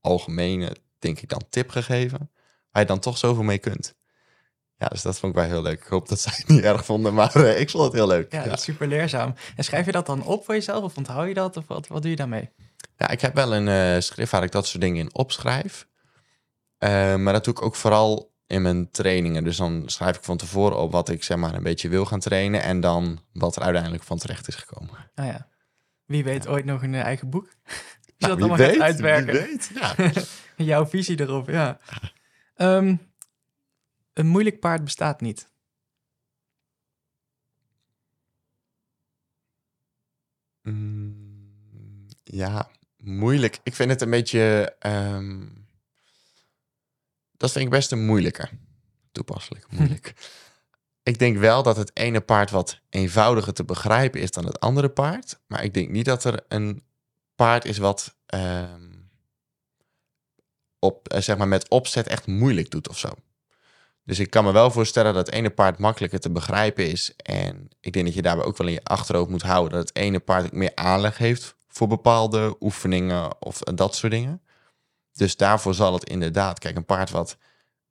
algemene, 0.00 0.76
denk 0.98 1.20
ik 1.20 1.28
dan, 1.28 1.42
tip 1.48 1.70
gegeven, 1.70 2.30
waar 2.70 2.82
je 2.82 2.88
dan 2.88 2.98
toch 2.98 3.18
zoveel 3.18 3.42
mee 3.42 3.58
kunt. 3.58 3.94
Ja, 4.78 4.86
dus 4.86 5.02
dat 5.02 5.18
vond 5.18 5.34
ik 5.34 5.38
wel 5.40 5.48
heel 5.48 5.62
leuk. 5.62 5.80
Ik 5.80 5.86
hoop 5.86 6.08
dat 6.08 6.20
zij 6.20 6.32
het 6.36 6.48
niet 6.48 6.62
erg 6.62 6.84
vonden, 6.84 7.14
maar 7.14 7.36
eh, 7.36 7.60
ik 7.60 7.70
vond 7.70 7.84
het 7.84 7.92
heel 7.92 8.06
leuk. 8.06 8.32
Ja, 8.32 8.42
Ja, 8.42 8.48
dat 8.48 8.58
is 8.58 8.64
super 8.64 8.86
leerzaam. 8.88 9.34
En 9.56 9.64
schrijf 9.64 9.86
je 9.86 9.92
dat 9.92 10.06
dan 10.06 10.22
op 10.22 10.44
voor 10.44 10.54
jezelf 10.54 10.84
of 10.84 10.96
onthoud 10.96 11.28
je 11.28 11.34
dat? 11.34 11.56
Of 11.56 11.66
wat, 11.66 11.86
wat 11.86 12.02
doe 12.02 12.10
je 12.10 12.16
daarmee? 12.16 12.50
Ja, 12.96 13.08
ik 13.08 13.20
heb 13.20 13.34
wel 13.34 13.54
een 13.54 13.68
eh, 13.68 14.00
schrift 14.00 14.30
waar 14.30 14.42
ik 14.42 14.52
dat 14.52 14.66
soort 14.66 14.82
dingen 14.82 14.98
in 14.98 15.14
opschrijf. 15.14 15.86
Eh, 16.78 17.14
maar 17.14 17.32
dat 17.32 17.44
doe 17.44 17.54
ik 17.54 17.62
ook 17.62 17.74
vooral 17.74 18.34
in 18.46 18.62
mijn 18.62 18.90
trainingen. 18.90 19.44
Dus 19.44 19.56
dan 19.56 19.82
schrijf 19.86 20.16
ik 20.16 20.24
van 20.24 20.36
tevoren 20.36 20.78
op 20.78 20.92
wat 20.92 21.08
ik 21.08 21.24
zeg 21.24 21.36
maar 21.36 21.54
een 21.54 21.62
beetje 21.62 21.88
wil 21.88 22.04
gaan 22.04 22.20
trainen. 22.20 22.62
En 22.62 22.80
dan 22.80 23.18
wat 23.32 23.56
er 23.56 23.62
uiteindelijk 23.62 24.02
van 24.02 24.18
terecht 24.18 24.48
is 24.48 24.54
gekomen. 24.54 25.10
Nou 25.14 25.28
ja, 25.28 25.48
wie 26.04 26.24
weet 26.24 26.48
ooit 26.48 26.64
nog 26.64 26.82
een 26.82 26.94
eigen 26.94 27.30
boek? 27.30 27.48
Je 28.16 28.26
Nou, 28.26 28.38
dat 28.38 28.48
wie 28.48 28.48
allemaal 28.48 28.66
gaat 28.66 28.76
weet, 28.76 28.80
uitwerken. 28.80 29.32
wie 29.32 29.42
weet, 29.42 29.70
ja. 29.74 29.94
Jouw 30.64 30.86
visie 30.86 31.20
erop, 31.20 31.48
ja. 31.48 31.78
Ehm, 32.54 32.96
een 34.18 34.26
moeilijk 34.26 34.60
paard 34.60 34.84
bestaat 34.84 35.20
niet. 35.20 35.50
Mm, 40.62 42.06
ja, 42.24 42.70
moeilijk. 42.96 43.60
Ik 43.62 43.74
vind 43.74 43.90
het 43.90 44.00
een 44.00 44.10
beetje... 44.10 44.74
ehm, 44.78 45.46
dat 47.36 47.52
vind 47.52 47.64
ik 47.64 47.70
best 47.70 47.92
een 47.92 48.06
moeilijke. 48.06 48.48
Toepasselijk, 49.12 49.70
moeilijk. 49.78 50.14
ik 51.02 51.18
denk 51.18 51.38
wel 51.38 51.62
dat 51.62 51.76
het 51.76 51.96
ene 51.96 52.20
paard 52.20 52.50
wat 52.50 52.80
eenvoudiger 52.88 53.52
te 53.52 53.64
begrijpen 53.64 54.20
is 54.20 54.30
dan 54.30 54.46
het 54.46 54.60
andere 54.60 54.88
paard. 54.90 55.40
Maar 55.46 55.64
ik 55.64 55.74
denk 55.74 55.90
niet 55.90 56.04
dat 56.04 56.24
er 56.24 56.44
een 56.48 56.82
paard 57.34 57.64
is 57.64 57.78
wat 57.78 58.16
ehm, 58.26 58.92
op, 60.78 61.08
eh, 61.08 61.20
zeg 61.20 61.36
maar 61.36 61.48
met 61.48 61.68
opzet 61.68 62.06
echt 62.06 62.26
moeilijk 62.26 62.70
doet 62.70 62.88
of 62.88 62.98
zo. 62.98 63.12
Dus 64.08 64.18
ik 64.18 64.30
kan 64.30 64.44
me 64.44 64.52
wel 64.52 64.70
voorstellen 64.70 65.14
dat 65.14 65.26
het 65.26 65.34
ene 65.34 65.50
paard 65.50 65.78
makkelijker 65.78 66.20
te 66.20 66.30
begrijpen 66.30 66.90
is. 66.90 67.16
En 67.16 67.68
ik 67.80 67.92
denk 67.92 68.04
dat 68.06 68.14
je 68.14 68.22
daarbij 68.22 68.44
ook 68.44 68.56
wel 68.56 68.66
in 68.66 68.72
je 68.72 68.84
achterhoofd 68.84 69.30
moet 69.30 69.42
houden 69.42 69.78
dat 69.78 69.88
het 69.88 69.96
ene 69.96 70.18
paard 70.18 70.52
meer 70.52 70.72
aanleg 70.74 71.18
heeft 71.18 71.56
voor 71.68 71.88
bepaalde 71.88 72.56
oefeningen 72.60 73.42
of 73.42 73.58
dat 73.58 73.94
soort 73.94 74.12
dingen. 74.12 74.42
Dus 75.12 75.36
daarvoor 75.36 75.74
zal 75.74 75.92
het 75.92 76.04
inderdaad, 76.04 76.58
kijk, 76.58 76.76
een 76.76 76.84
paard 76.84 77.10
wat 77.10 77.36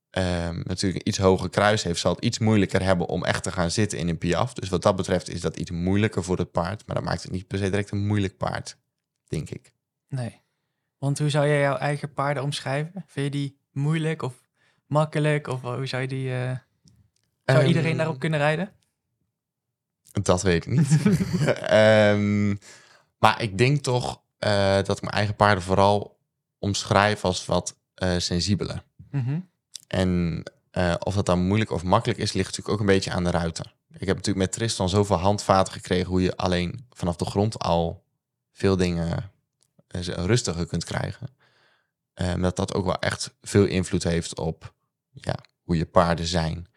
ehm, 0.09 0.61
natuurlijk 0.63 1.01
een 1.01 1.07
iets 1.07 1.17
hoger 1.17 1.49
kruis 1.49 1.83
heeft, 1.83 1.99
zal 1.99 2.15
het 2.15 2.23
iets 2.23 2.39
moeilijker 2.39 2.81
hebben 2.81 3.07
om 3.07 3.23
echt 3.23 3.43
te 3.43 3.51
gaan 3.51 3.71
zitten 3.71 3.97
in 3.97 4.09
een 4.09 4.17
piaf. 4.17 4.53
Dus 4.53 4.69
wat 4.69 4.81
dat 4.81 4.95
betreft 4.95 5.29
is 5.29 5.41
dat 5.41 5.57
iets 5.57 5.71
moeilijker 5.71 6.23
voor 6.23 6.37
het 6.37 6.51
paard. 6.51 6.87
Maar 6.87 6.95
dat 6.95 7.05
maakt 7.05 7.23
het 7.23 7.31
niet 7.31 7.47
per 7.47 7.57
se 7.57 7.69
direct 7.69 7.91
een 7.91 8.07
moeilijk 8.07 8.37
paard, 8.37 8.77
denk 9.27 9.49
ik. 9.49 9.71
Nee. 10.07 10.41
Want 10.97 11.19
hoe 11.19 11.29
zou 11.29 11.47
jij 11.47 11.59
jouw 11.59 11.77
eigen 11.77 12.13
paarden 12.13 12.43
omschrijven? 12.43 13.03
Vind 13.07 13.25
je 13.25 13.39
die 13.39 13.59
moeilijk 13.71 14.21
of 14.21 14.46
makkelijk? 14.87 15.47
Of 15.47 15.61
hoe 15.61 15.85
zou 15.85 16.01
je 16.01 16.07
die... 16.07 16.33
eh, 16.33 16.51
zou 17.45 17.57
Ehm, 17.59 17.67
iedereen 17.67 17.97
daarop 17.97 18.19
kunnen 18.19 18.39
rijden? 18.39 18.71
Dat 20.21 20.41
weet 20.41 20.65
ik 20.65 20.71
niet. 20.77 20.97
Ehm, 21.61 22.55
maar 23.17 23.41
ik 23.41 23.57
denk 23.57 23.83
toch 23.83 24.21
eh, 24.37 24.75
dat 24.75 24.97
ik 24.97 25.01
mijn 25.01 25.13
eigen 25.13 25.35
paarden 25.35 25.63
vooral 25.63 26.17
omschrijf 26.59 27.25
als 27.25 27.45
wat 27.45 27.77
eh, 27.93 28.17
sensibeler. 28.17 28.83
Mhm. 29.11 29.39
En 29.87 30.43
of 30.99 31.15
dat 31.15 31.25
dan 31.25 31.47
moeilijk 31.47 31.71
of 31.71 31.83
makkelijk 31.83 32.19
is, 32.19 32.33
ligt 32.33 32.45
natuurlijk 32.45 32.73
ook 32.73 32.79
een 32.79 32.93
beetje 32.93 33.11
aan 33.11 33.23
de 33.23 33.31
ruiter. 33.31 33.73
Ik 33.97 34.07
heb 34.07 34.15
natuurlijk 34.15 34.45
met 34.45 34.51
Tristan 34.51 34.89
zoveel 34.89 35.15
handvaten 35.15 35.73
gekregen 35.73 36.07
hoe 36.07 36.21
je 36.21 36.35
alleen 36.35 36.85
vanaf 36.89 37.15
de 37.15 37.25
grond 37.25 37.59
al 37.59 38.03
veel 38.51 38.77
dingen 38.77 39.31
rustiger 40.03 40.65
kunt 40.65 40.85
krijgen. 40.85 41.27
Ehm, 42.13 42.41
dat 42.41 42.55
dat 42.55 42.73
ook 42.73 42.85
wel 42.85 42.99
echt 42.99 43.33
veel 43.41 43.65
invloed 43.65 44.03
heeft 44.03 44.37
op 44.37 44.73
ja, 45.21 45.35
hoe 45.63 45.77
je 45.77 45.85
paarden 45.85 46.25
zijn. 46.25 46.67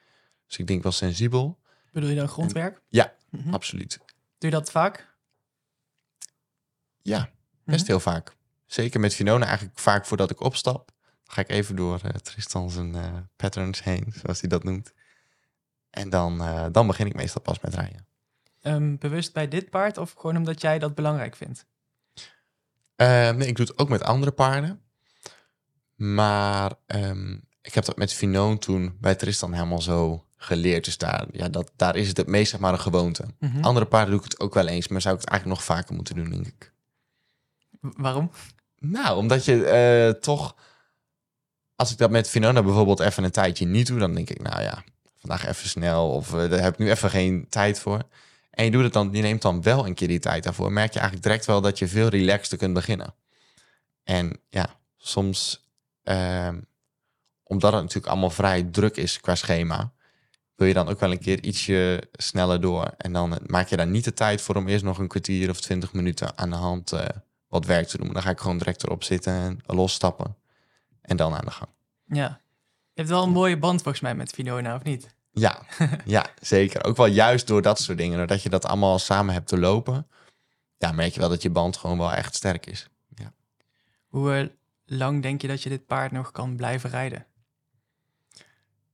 Dus 0.46 0.56
ik 0.58 0.66
denk 0.66 0.82
wel 0.82 0.92
sensibel. 0.92 1.58
Bedoel 1.92 2.08
je 2.08 2.16
dan 2.16 2.28
grondwerk? 2.28 2.80
Ja, 2.88 3.14
Mhm. 3.30 3.54
absoluut. 3.54 3.98
Doe 4.38 4.50
je 4.50 4.50
dat 4.50 4.70
vaak? 4.70 5.08
Ja, 7.02 7.30
best 7.64 7.80
Mhm. 7.80 7.90
heel 7.90 8.00
vaak. 8.00 8.36
Zeker 8.66 9.00
met 9.00 9.14
Finona 9.14 9.46
eigenlijk 9.46 9.78
vaak 9.78 10.06
voordat 10.06 10.30
ik 10.30 10.40
opstap. 10.40 10.92
Dan 11.24 11.34
ga 11.34 11.40
ik 11.40 11.48
even 11.48 11.76
door 11.76 12.00
eh, 12.02 12.10
Tristan 12.10 12.70
zijn 12.70 12.94
eh, 12.94 13.16
patterns 13.36 13.82
heen, 13.84 14.12
zoals 14.16 14.40
hij 14.40 14.48
dat 14.48 14.64
noemt. 14.64 14.92
En 15.90 16.10
dan, 16.10 16.40
eh, 16.42 16.66
dan 16.72 16.86
begin 16.86 17.06
ik 17.06 17.14
meestal 17.14 17.40
pas 17.42 17.60
met 17.60 17.74
rijden. 17.74 18.06
Ehm, 18.60 18.96
bewust 18.96 19.32
bij 19.32 19.48
dit 19.48 19.70
paard 19.70 19.98
of 19.98 20.12
gewoon 20.12 20.36
omdat 20.36 20.60
jij 20.60 20.78
dat 20.78 20.94
belangrijk 20.94 21.36
vindt? 21.36 21.66
Eh, 22.96 23.30
nee, 23.30 23.48
ik 23.48 23.56
doe 23.56 23.66
het 23.66 23.78
ook 23.78 23.88
met 23.88 24.02
andere 24.02 24.32
paarden. 24.32 24.82
Maar 25.94 26.72
ehm, 26.86 27.38
ik 27.62 27.74
heb 27.74 27.84
dat 27.84 27.96
met 27.96 28.12
Finoon 28.12 28.58
toen 28.58 28.96
bij 29.00 29.14
Tristan 29.14 29.52
helemaal 29.52 29.80
zo 29.80 30.24
geleerd. 30.36 30.84
Dus 30.84 30.98
daar, 30.98 31.26
ja, 31.32 31.48
dat, 31.48 31.70
daar 31.76 31.96
is 31.96 32.08
het 32.08 32.16
het 32.16 32.26
meest 32.26 32.50
zeg 32.50 32.60
maar 32.60 32.72
een 32.72 32.80
gewoonte. 32.80 33.24
Mhm. 33.38 33.64
Andere 33.64 33.86
paarden 33.86 34.10
doe 34.10 34.24
ik 34.24 34.30
het 34.30 34.40
ook 34.40 34.54
wel 34.54 34.66
eens, 34.66 34.88
maar 34.88 35.00
zou 35.00 35.14
ik 35.14 35.20
het 35.20 35.30
eigenlijk 35.30 35.60
nog 35.60 35.68
vaker 35.76 35.94
moeten 35.94 36.14
doen, 36.14 36.30
denk 36.30 36.46
ik. 36.46 36.72
Waarom? 37.80 38.30
Nou, 38.78 39.16
omdat 39.16 39.44
je 39.44 39.64
eh, 39.64 40.20
toch... 40.20 40.56
Als 41.76 41.92
ik 41.92 41.98
dat 41.98 42.10
met 42.10 42.28
Finona 42.28 42.62
bijvoorbeeld 42.62 43.00
even 43.00 43.24
een 43.24 43.30
tijdje 43.30 43.66
niet 43.66 43.86
doe... 43.86 43.98
dan 43.98 44.14
denk 44.14 44.30
ik, 44.30 44.42
nou 44.42 44.62
ja, 44.62 44.84
vandaag 45.16 45.46
even 45.46 45.68
snel... 45.68 46.10
of 46.10 46.34
eh, 46.34 46.50
daar 46.50 46.62
heb 46.62 46.72
ik 46.72 46.78
nu 46.78 46.90
even 46.90 47.10
geen 47.10 47.46
tijd 47.48 47.78
voor. 47.78 48.02
En 48.50 48.64
je, 48.64 48.70
doet 48.70 48.82
het 48.82 48.92
dan, 48.92 49.08
je 49.12 49.22
neemt 49.22 49.42
dan 49.42 49.62
wel 49.62 49.86
een 49.86 49.94
keer 49.94 50.08
die 50.08 50.18
tijd 50.18 50.44
daarvoor... 50.44 50.72
merk 50.72 50.92
je 50.92 50.98
eigenlijk 50.98 51.28
direct 51.28 51.46
wel 51.46 51.60
dat 51.60 51.78
je 51.78 51.88
veel 51.88 52.08
relaxter 52.08 52.58
kunt 52.58 52.74
beginnen. 52.74 53.14
En 54.04 54.40
ja, 54.48 54.76
soms... 54.96 55.66
ehm, 56.02 56.58
omdat 57.50 57.72
het 57.72 57.80
natuurlijk 57.82 58.12
allemaal 58.12 58.30
vrij 58.30 58.62
druk 58.62 58.96
is 58.96 59.20
qua 59.20 59.34
schema... 59.34 59.92
wil 60.54 60.66
je 60.66 60.74
dan 60.74 60.88
ook 60.88 61.00
wel 61.00 61.10
een 61.10 61.18
keer 61.18 61.42
ietsje 61.42 62.02
sneller 62.12 62.60
door. 62.60 62.94
En 62.96 63.12
dan 63.12 63.38
maak 63.46 63.68
je 63.68 63.76
daar 63.76 63.86
niet 63.86 64.04
de 64.04 64.14
tijd 64.14 64.40
voor... 64.40 64.54
om 64.54 64.68
eerst 64.68 64.84
nog 64.84 64.98
een 64.98 65.08
kwartier 65.08 65.50
of 65.50 65.60
twintig 65.60 65.92
minuten 65.92 66.38
aan 66.38 66.50
de 66.50 66.56
hand... 66.56 66.92
eh, 66.92 67.04
wat 67.48 67.66
werk 67.66 67.86
te 67.86 67.96
doen. 67.96 68.12
Dan 68.12 68.22
ga 68.22 68.30
ik 68.30 68.38
gewoon 68.38 68.58
direct 68.58 68.82
erop 68.82 69.04
zitten 69.04 69.32
en 69.32 69.60
losstappen. 69.66 70.36
En 71.02 71.16
dan 71.16 71.34
aan 71.34 71.44
de 71.44 71.50
gang. 71.50 71.70
Ja. 72.06 72.40
Je 72.92 73.00
hebt 73.00 73.08
wel 73.08 73.22
een 73.22 73.30
mooie 73.30 73.58
band 73.58 73.82
volgens 73.82 74.02
mij 74.02 74.14
met 74.14 74.30
Finona, 74.30 74.74
of 74.74 74.82
niet? 74.82 75.14
Ja, 75.30 75.62
ja, 76.04 76.26
zeker. 76.40 76.84
Ook 76.84 76.96
wel 76.96 77.06
juist 77.06 77.46
door 77.46 77.62
dat 77.62 77.80
soort 77.80 77.98
dingen. 77.98 78.18
Doordat 78.18 78.42
je 78.42 78.48
dat 78.48 78.66
allemaal 78.66 78.98
samen 78.98 79.34
hebt 79.34 79.48
te 79.48 79.58
lopen. 79.58 80.06
Ja, 80.78 80.92
merk 80.92 81.14
je 81.14 81.20
wel 81.20 81.28
dat 81.28 81.42
je 81.42 81.50
band 81.50 81.76
gewoon 81.76 81.98
wel 81.98 82.12
echt 82.12 82.34
sterk 82.34 82.66
is. 82.66 82.88
Hoe 84.06 84.34
eh, 84.34 84.46
lang 84.84 85.22
denk 85.22 85.42
je 85.42 85.48
dat 85.48 85.62
je 85.62 85.68
dit 85.68 85.86
paard 85.86 86.12
nog 86.12 86.30
kan 86.30 86.56
blijven 86.56 86.90
rijden? 86.90 87.26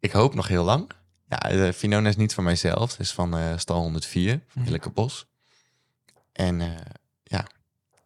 Ik 0.06 0.12
hoop 0.12 0.34
nog 0.34 0.48
heel 0.48 0.64
lang. 0.64 0.90
Ja, 1.28 1.36
de 1.48 1.72
Finona 1.72 2.08
is 2.08 2.16
niet 2.16 2.34
van 2.34 2.44
mijzelf. 2.44 2.90
Het 2.90 3.00
is 3.00 3.12
van 3.12 3.36
eh, 3.36 3.52
stal 3.56 3.80
104, 3.80 4.30
van 4.30 4.40
Mhm. 4.54 4.64
Willeke 4.64 4.90
Bos. 4.90 5.26
En 6.32 6.60
eh, 6.60 6.68
ja, 7.22 7.46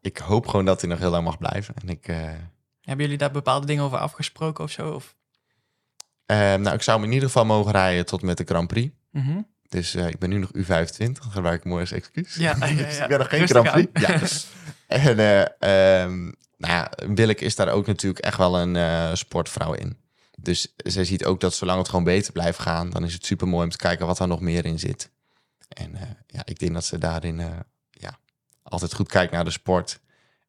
ik 0.00 0.18
hoop 0.18 0.46
gewoon 0.46 0.64
dat 0.64 0.80
hij 0.80 0.90
nog 0.90 0.98
heel 0.98 1.10
lang 1.10 1.24
mag 1.24 1.38
blijven. 1.38 1.74
En 1.82 1.88
ik, 1.88 2.08
eh, 2.08 2.16
Hebben 2.80 3.04
jullie 3.04 3.18
daar 3.18 3.30
bepaalde 3.30 3.66
dingen 3.66 3.84
over 3.84 3.98
afgesproken 3.98 4.64
of 4.64 4.70
zo? 4.70 4.90
Of? 4.90 5.14
eh, 6.26 6.36
nou, 6.36 6.74
ik 6.74 6.82
zou 6.82 6.98
hem 6.98 7.06
in 7.06 7.12
ieder 7.14 7.28
geval 7.28 7.44
mogen 7.44 7.72
rijden 7.72 8.06
tot 8.06 8.22
met 8.22 8.36
de 8.36 8.44
Grand 8.44 8.68
Prix. 8.68 8.94
Mhm. 9.10 9.40
Dus 9.68 9.94
eh, 9.94 10.08
ik 10.08 10.18
ben 10.18 10.28
nu 10.30 10.38
nog 10.38 10.50
U25. 10.56 11.12
Dat 11.22 11.32
gebruik 11.32 11.58
ik 11.58 11.64
mooi 11.64 11.80
als 11.80 11.92
excuus. 11.92 12.34
Ja, 12.34 12.56
ja, 12.60 12.66
Dus 12.84 12.96
ja. 12.96 13.02
ik 13.02 13.08
ben 13.08 13.18
nog 13.18 13.28
geen 13.28 13.38
Rustig 13.40 13.66
Grand 13.68 13.92
Prix. 13.92 14.06
Ja. 14.06 14.18
En 14.86 15.18
eh 15.18 16.02
ehm, 16.02 16.30
nou 16.56 16.88
Willeke 17.14 17.44
is 17.44 17.56
daar 17.56 17.68
ook 17.68 17.86
natuurlijk 17.86 18.24
echt 18.24 18.36
wel 18.36 18.58
een 18.58 18.76
eh, 18.76 19.10
sportvrouw 19.14 19.72
in. 19.72 19.96
Dus 20.42 20.74
zij 20.76 21.05
ziet 21.05 21.24
ook 21.24 21.40
dat 21.40 21.55
zolang 21.55 21.79
het 21.79 21.88
gewoon 21.88 22.05
beter 22.05 22.33
blijft 22.33 22.59
gaan... 22.59 22.90
dan 22.90 23.05
is 23.05 23.12
het 23.12 23.24
super 23.24 23.48
mooi 23.48 23.64
om 23.64 23.70
te 23.70 23.76
kijken 23.76 24.07
wat 24.07 24.18
er 24.18 24.29
nog 24.29 24.40
meer 24.40 24.64
in 24.64 24.79
zit. 24.79 25.11
En 25.68 25.94
eh, 25.94 26.09
ja, 26.26 26.42
ik 26.44 26.59
denk 26.59 26.72
dat 26.72 26.85
ze 26.85 26.98
daarin 26.98 27.40
eh, 27.40 27.59
ja, 27.90 28.18
altijd 28.62 28.94
goed 28.94 29.09
kijkt 29.09 29.33
naar 29.33 29.44
de 29.44 29.50
sport. 29.50 30.00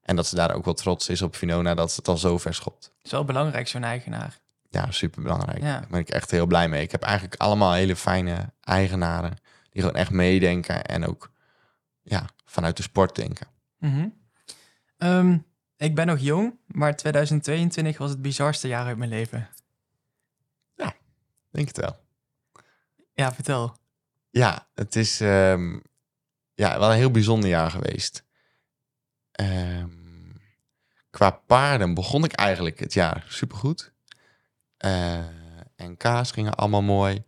En 0.02 0.16
dat 0.16 0.28
ze 0.28 0.36
daar 0.36 0.56
ook 0.56 0.66
wel 0.66 0.74
trots 0.74 1.10
is 1.10 1.22
op 1.22 1.36
Finona 1.36 1.74
dat 1.74 1.92
ze 1.92 1.96
het 1.96 2.08
al 2.08 2.18
zo 2.18 2.38
ver 2.38 2.54
schopt. 2.54 2.84
Het 2.84 3.06
is 3.06 3.12
wel 3.12 3.26
belangrijk, 3.26 3.68
zo'n 3.68 3.84
eigenaar. 3.84 4.40
Ja, 4.70 4.92
super 4.92 5.22
belangrijk. 5.22 5.62
Ja. 5.62 5.80
Daar 5.80 5.88
ben 5.90 6.00
ik 6.00 6.10
echt 6.10 6.32
heel 6.32 6.46
blij 6.46 6.70
mee. 6.70 6.82
Ik 6.82 6.92
heb 6.92 7.04
eigenlijk 7.04 7.36
allemaal 7.42 7.74
hele 7.74 7.96
fijne 7.96 8.54
eigenaren 8.62 9.38
die 9.70 9.82
gewoon 9.82 9.96
echt 9.96 10.12
meedenken 10.12 10.86
en 10.86 11.08
ook 11.08 11.32
ja, 12.02 12.26
vanuit 12.46 12.78
de 12.78 12.84
sport 12.84 13.16
denken. 13.16 13.48
Mhm. 13.78 14.08
Ehm, 14.98 15.38
ik 15.78 15.96
ben 15.96 16.06
nog 16.06 16.20
jong, 16.20 16.60
maar 16.66 16.96
2022 16.96 17.98
was 17.98 18.10
het 18.10 18.22
bizarste 18.22 18.68
jaar 18.68 18.86
uit 18.86 18.98
mijn 18.98 19.10
leven. 19.10 19.50
Denk 21.52 21.68
het 21.68 21.78
wel. 21.78 22.00
Ja, 23.14 23.34
vertel. 23.34 23.78
Ja, 24.30 24.68
het 24.74 24.96
is 24.96 25.22
ehm, 25.22 25.80
ja, 26.54 26.80
wel 26.80 26.92
een 26.92 26.98
heel 26.98 27.12
bijzonder 27.12 27.50
jaar 27.50 27.72
geweest. 27.72 28.24
Ehm, 29.32 29.90
qua 31.10 31.30
paarden 31.30 31.94
begon 31.94 32.24
ik 32.24 32.32
eigenlijk 32.32 32.80
het 32.80 32.94
jaar 32.94 33.26
supergoed. 33.28 33.94
Eh 34.78 35.40
en 35.82 35.98
kaas 35.98 36.32
gingen 36.32 36.56
allemaal 36.56 36.82
mooi. 36.82 37.24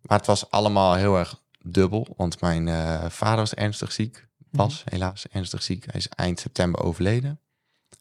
Maar 0.00 0.18
het 0.18 0.26
was 0.26 0.50
allemaal 0.50 0.94
heel 0.94 1.18
erg 1.18 1.42
dubbel. 1.62 2.14
Want 2.16 2.40
mijn 2.40 2.68
eh, 2.68 3.04
vader 3.08 3.38
was 3.38 3.54
ernstig 3.54 3.92
ziek. 3.92 4.26
Was 4.50 4.84
helaas 4.84 5.28
ernstig 5.28 5.62
ziek. 5.62 5.84
Hij 5.84 6.00
is 6.00 6.08
eind 6.08 6.40
september 6.40 6.82
overleden. 6.82 7.40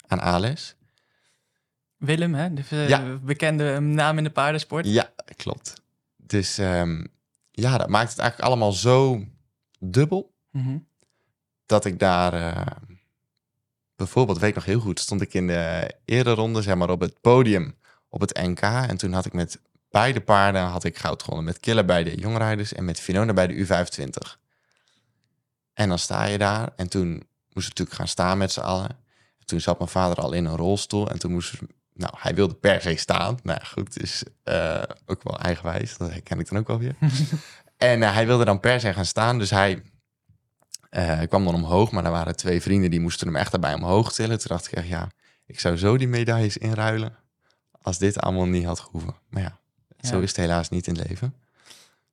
Aan 0.08 0.20
ALS. 0.20 0.76
Willem, 2.06 2.34
hè? 2.34 2.54
de 2.54 2.62
eh, 2.70 2.90
Ja. 2.90 3.18
bekende 3.24 3.80
naam 3.80 4.18
in 4.18 4.24
de 4.24 4.30
paardensport. 4.30 4.86
Ja, 4.86 5.10
klopt. 5.36 5.74
Dus 6.18 6.58
ehm, 6.58 7.04
ja, 7.52 7.78
dat 7.78 7.90
maakt 7.90 8.10
het 8.10 8.20
eigenlijk 8.20 8.50
allemaal 8.50 8.72
zo 8.72 9.24
dubbel. 9.80 10.34
Mhm. 10.52 10.78
dat 11.66 11.86
ik 11.86 12.00
daar 12.00 12.34
eh, 12.34 12.66
bijvoorbeeld, 13.96 14.40
weet 14.40 14.50
ik 14.50 14.56
nog 14.56 14.66
heel 14.66 14.80
goed, 14.80 15.00
stond 15.00 15.22
ik 15.22 15.34
in 15.34 15.48
de 15.48 15.92
eerste 16.06 16.32
ronde, 16.34 16.62
zeg 16.62 16.76
maar, 16.76 16.90
op 16.90 17.00
het 17.00 17.22
podium 17.22 17.76
op 18.10 18.20
het 18.22 18.34
NK. 18.42 18.60
En 18.62 18.98
toen 18.98 19.14
had 19.14 19.26
ik 19.26 19.34
met 19.34 19.60
beide 19.90 20.22
paarden 20.22 20.62
had 20.62 20.84
ik 20.84 20.98
goud 20.98 21.24
gewonnen. 21.24 21.46
Met 21.46 21.60
Killer 21.60 21.86
bij 21.86 22.04
de 22.04 22.16
jongrijders 22.16 22.74
en 22.74 22.86
met 22.86 23.00
Finona 23.00 23.34
bij 23.34 23.48
de 23.48 23.66
U25. 23.66 24.38
En 25.74 25.90
dan 25.90 26.00
sta 26.00 26.24
je 26.24 26.38
daar 26.38 26.70
en 26.76 26.90
toen 26.90 27.10
moesten 27.10 27.28
we 27.54 27.62
natuurlijk 27.62 27.98
gaan 27.98 28.08
staan 28.08 28.38
met 28.38 28.52
z'n 28.52 28.60
allen. 28.60 28.90
En 29.40 29.46
toen 29.46 29.62
zat 29.62 29.78
mijn 29.78 29.90
vader 29.90 30.18
al 30.18 30.32
in 30.34 30.46
een 30.46 30.56
rolstoel 30.56 31.10
en 31.10 31.20
toen 31.20 31.32
moest 31.32 31.54
nou, 31.96 32.14
hij 32.18 32.36
wilde 32.36 32.54
per 32.54 32.82
se 32.82 32.96
staan. 32.96 33.38
Nou 33.44 33.66
goed, 33.66 34.00
dus 34.00 34.24
eh, 34.44 34.84
ook 35.06 35.24
wel 35.24 35.40
eigenwijs. 35.40 35.98
Dat 35.98 36.10
herken 36.10 36.40
ik 36.40 36.50
dan 36.50 36.60
ook 36.60 36.68
wel 36.68 36.80
weer. 36.80 36.96
en 37.78 38.04
eh, 38.04 38.14
hij 38.14 38.26
wilde 38.26 38.46
dan 38.46 38.60
per 38.60 38.80
se 38.80 38.94
gaan 38.94 39.06
staan, 39.06 39.40
dus 39.40 39.50
hij 39.50 39.82
eh, 40.96 41.22
ik 41.22 41.30
kwam 41.30 41.46
dan 41.46 41.56
omhoog, 41.56 41.92
maar 41.92 42.06
er 42.06 42.12
waren 42.12 42.36
twee 42.36 42.62
vrienden 42.62 42.90
die 42.90 43.00
moesten 43.00 43.28
hem 43.28 43.36
echt 43.36 43.54
erbij 43.54 43.74
omhoog 43.74 44.14
tillen. 44.14 44.40
Toen 44.40 44.48
dacht 44.48 44.68
ik 44.68 44.72
echt, 44.72 44.88
ja, 44.88 45.10
ik 45.46 45.60
zou 45.60 45.78
zo 45.78 45.98
die 45.98 46.08
medailles 46.08 46.58
inruilen 46.58 47.16
als 47.82 47.98
dit 47.98 48.20
allemaal 48.20 48.46
niet 48.46 48.66
had 48.66 48.80
gehoeven. 48.80 49.16
Maar 49.30 49.42
ja, 49.42 49.60
zo 50.10 50.20
is 50.20 50.28
het 50.28 50.38
helaas 50.38 50.70
niet 50.70 50.88
in 50.88 50.96
het 50.96 51.08
leven. 51.08 51.36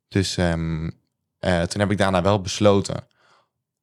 Dus 0.09 0.37
ehm, 0.37 0.90
eh, 1.38 1.62
toen 1.62 1.81
heb 1.81 1.90
ik 1.90 1.99
daarna 1.99 2.23
wel 2.23 2.41
besloten 2.41 3.07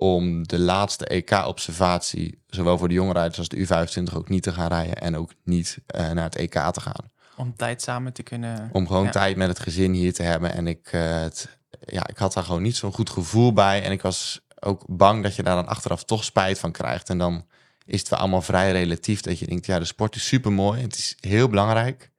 om 0.01 0.47
de 0.47 0.59
laatste 0.59 1.05
EK-observatie, 1.05 2.41
zowel 2.47 2.77
voor 2.77 2.87
de 2.87 2.93
jongerijders 2.93 3.37
als 3.37 3.47
de 3.47 3.67
U25, 4.11 4.13
ook 4.15 4.29
niet 4.29 4.43
te 4.43 4.51
gaan 4.53 4.67
rijden 4.67 4.95
en 4.95 5.15
ook 5.17 5.31
niet 5.43 5.77
eh, 5.85 6.11
naar 6.11 6.23
het 6.23 6.35
EK 6.35 6.53
te 6.53 6.81
gaan. 6.81 7.11
Om 7.35 7.55
tijd 7.55 7.81
samen 7.81 8.13
te 8.13 8.23
kunnen... 8.23 8.69
Om 8.71 8.87
gewoon 8.87 9.03
Ja. 9.03 9.11
tijd 9.11 9.35
met 9.35 9.47
het 9.47 9.59
gezin 9.59 9.93
hier 9.93 10.13
te 10.13 10.23
hebben. 10.23 10.53
En 10.53 10.67
ik, 10.67 10.87
eh, 10.91 11.21
het, 11.21 11.57
ja, 11.85 12.07
ik 12.07 12.17
had 12.17 12.33
daar 12.33 12.43
gewoon 12.43 12.61
niet 12.61 12.75
zo'n 12.75 12.93
goed 12.93 13.09
gevoel 13.09 13.53
bij. 13.53 13.83
En 13.83 13.91
ik 13.91 14.01
was 14.01 14.39
ook 14.59 14.83
bang 14.87 15.23
dat 15.23 15.35
je 15.35 15.43
daar 15.43 15.55
dan 15.55 15.67
achteraf 15.67 16.03
toch 16.03 16.23
spijt 16.23 16.59
van 16.59 16.71
krijgt. 16.71 17.09
En 17.09 17.17
dan 17.17 17.45
is 17.85 17.99
het 17.99 18.09
wel 18.09 18.19
allemaal 18.19 18.41
vrij 18.41 18.71
relatief. 18.71 19.21
Dat 19.21 19.39
je 19.39 19.47
denkt, 19.47 19.65
ja, 19.65 19.79
de 19.79 19.85
sport 19.85 20.15
is 20.15 20.27
super 20.27 20.51
mooi. 20.51 20.81
Het 20.81 20.95
is 20.97 21.17
heel 21.19 21.47
belangrijk. 21.49 22.11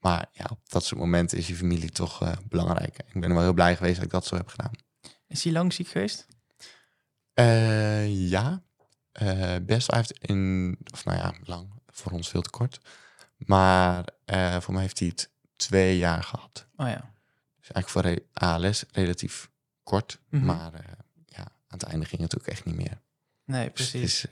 Maar 0.00 0.26
ja, 0.32 0.46
op 0.50 0.58
dat 0.68 0.84
soort 0.84 1.00
momenten 1.00 1.38
is 1.38 1.46
je 1.46 1.54
familie 1.54 1.90
toch 1.90 2.22
eh, 2.22 2.32
belangrijk. 2.48 2.96
Ik 3.12 3.20
ben 3.20 3.32
wel 3.34 3.42
heel 3.42 3.52
blij 3.52 3.76
geweest 3.76 3.94
dat 3.96 4.04
ik 4.04 4.10
dat 4.10 4.26
zo 4.26 4.36
heb 4.36 4.48
gedaan. 4.48 4.70
Is 5.28 5.44
hij 5.44 5.52
lang 5.52 5.72
ziek 5.72 5.88
geweest? 5.88 6.26
Eh, 7.46 8.28
ja, 8.30 8.62
Eh, 9.12 9.56
best 9.62 9.90
heeft 9.94 10.18
in, 10.18 10.78
of 10.92 11.04
nou 11.04 11.18
ja, 11.18 11.34
lang, 11.44 11.68
voor 11.86 12.12
ons 12.12 12.28
veel 12.28 12.42
te 12.42 12.50
kort. 12.50 12.80
Maar 13.36 14.04
eh, 14.24 14.60
voor 14.60 14.72
mij 14.72 14.82
heeft 14.82 14.98
hij 14.98 15.08
het 15.08 15.30
twee 15.56 15.98
jaar 15.98 16.22
gehad. 16.22 16.66
Oh 16.76 16.86
ja. 16.88 17.12
Dus 17.58 17.70
eigenlijk 17.70 17.88
voor 17.88 18.02
re- 18.02 18.22
ALS 18.32 18.84
relatief 18.92 19.50
kort. 19.82 20.20
Mhm. 20.28 20.44
Maar 20.44 20.74
eh, 20.74 20.80
aan 21.38 21.78
het 21.78 21.82
einde 21.82 22.06
ging 22.06 22.22
het 22.22 22.38
ook 22.38 22.46
echt 22.46 22.64
niet 22.64 22.74
meer. 22.76 23.00
Nee, 23.44 23.70
Dus 23.70 23.82
het 23.82 23.90
precies. 23.90 24.24
is 24.24 24.26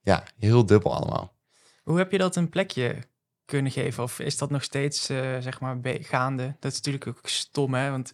ja, 0.00 0.22
heel 0.38 0.66
dubbel 0.66 0.94
allemaal. 0.94 1.34
Hoe 1.82 1.98
heb 1.98 2.12
je 2.12 2.18
dat 2.18 2.36
een 2.36 2.48
plekje 2.48 2.96
kunnen 3.44 3.72
geven? 3.72 4.02
Of 4.02 4.18
is 4.18 4.38
dat 4.38 4.50
nog 4.50 4.62
steeds, 4.62 5.04
zeg 5.06 5.60
maar, 5.60 5.78
gaande? 5.82 6.56
Dat 6.60 6.70
is 6.72 6.76
natuurlijk 6.76 7.06
ook 7.06 7.28
stom, 7.28 7.74
hè? 7.74 7.90
Want 7.90 8.12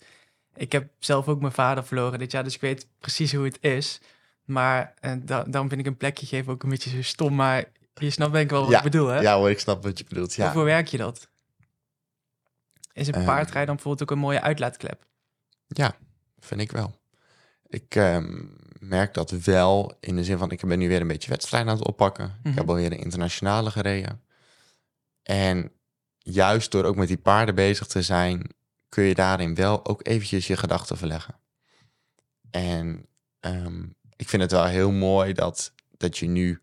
ik 0.55 0.72
heb 0.72 0.92
zelf 0.99 1.28
ook 1.28 1.40
mijn 1.40 1.53
vader 1.53 1.84
verloren 1.84 2.18
dit 2.18 2.32
jaar, 2.32 2.45
dus 2.45 2.55
ik 2.55 2.61
weet 2.61 2.88
precies 2.99 3.32
hoe 3.32 3.45
het 3.45 3.59
is. 3.62 4.01
Maar 4.45 4.95
eh, 5.01 5.12
da- 5.22 5.42
daarom 5.45 5.68
vind 5.68 5.80
ik 5.80 5.86
een 5.86 5.97
plekje 5.97 6.26
geven 6.26 6.53
ook 6.53 6.62
een 6.62 6.68
beetje 6.68 6.90
zo 6.90 7.03
stom. 7.03 7.34
Maar 7.34 7.64
je 7.95 8.11
snapt 8.11 8.32
denk 8.32 8.45
ik 8.45 8.51
wel 8.51 8.61
wat 8.62 8.70
Ja, 8.70 8.76
ik 8.78 8.82
bedoel, 8.84 9.07
hè? 9.07 9.20
Ja 9.20 9.36
hoor, 9.36 9.51
ik 9.51 9.59
snap 9.61 9.82
wat 9.82 9.99
je 9.99 10.05
bedoelt. 10.09 10.34
Ja. 10.34 10.53
Hoe 10.53 10.64
werk 10.64 10.86
je 10.88 10.97
dat? 10.97 11.28
Is 12.92 13.07
een 13.09 13.14
Ehm. 13.14 13.24
paardrijden 13.24 13.66
dan 13.66 13.74
bijvoorbeeld 13.74 14.03
ook 14.11 14.16
een 14.16 14.22
mooie 14.22 14.40
uitlaatklep? 14.40 15.07
Ja, 15.66 15.97
vind 16.38 16.61
ik 16.61 16.72
wel. 16.72 16.99
Ik 17.66 17.95
ehm, 17.95 18.45
merk 18.78 19.14
dat 19.14 19.30
wel 19.30 19.97
in 20.01 20.16
de 20.16 20.24
zin 20.24 20.38
van, 20.38 20.51
ik 20.51 20.66
ben 20.66 20.78
nu 20.78 20.88
weer 20.88 21.01
een 21.01 21.07
beetje 21.07 21.30
wedstrijden 21.30 21.70
aan 21.70 21.76
het 21.78 21.86
oppakken. 21.86 22.24
Ik 22.24 22.32
Mhm. 22.42 22.57
heb 22.57 22.68
alweer 22.68 22.92
een 22.92 22.99
internationale 22.99 23.70
gereden. 23.70 24.22
En 25.22 25.72
juist 26.18 26.70
door 26.70 26.84
ook 26.84 26.97
met 26.97 27.09
die 27.09 27.16
paarden 27.18 27.55
bezig 27.55 27.86
te 27.86 28.03
zijn, 28.03 28.42
kun 28.88 29.05
je 29.05 29.14
daarin 29.14 29.55
wel 29.55 29.86
ook 29.86 30.07
eventjes 30.07 30.47
je 30.47 30.57
gedachten 30.57 30.97
verleggen. 30.97 31.34
En 32.51 33.07
ehm, 33.40 33.84
ik 34.17 34.29
vind 34.29 34.43
het 34.43 34.51
wel 34.51 34.65
heel 34.65 34.91
mooi 34.91 35.33
dat, 35.33 35.73
dat 35.97 36.19
je 36.19 36.27
nu 36.27 36.61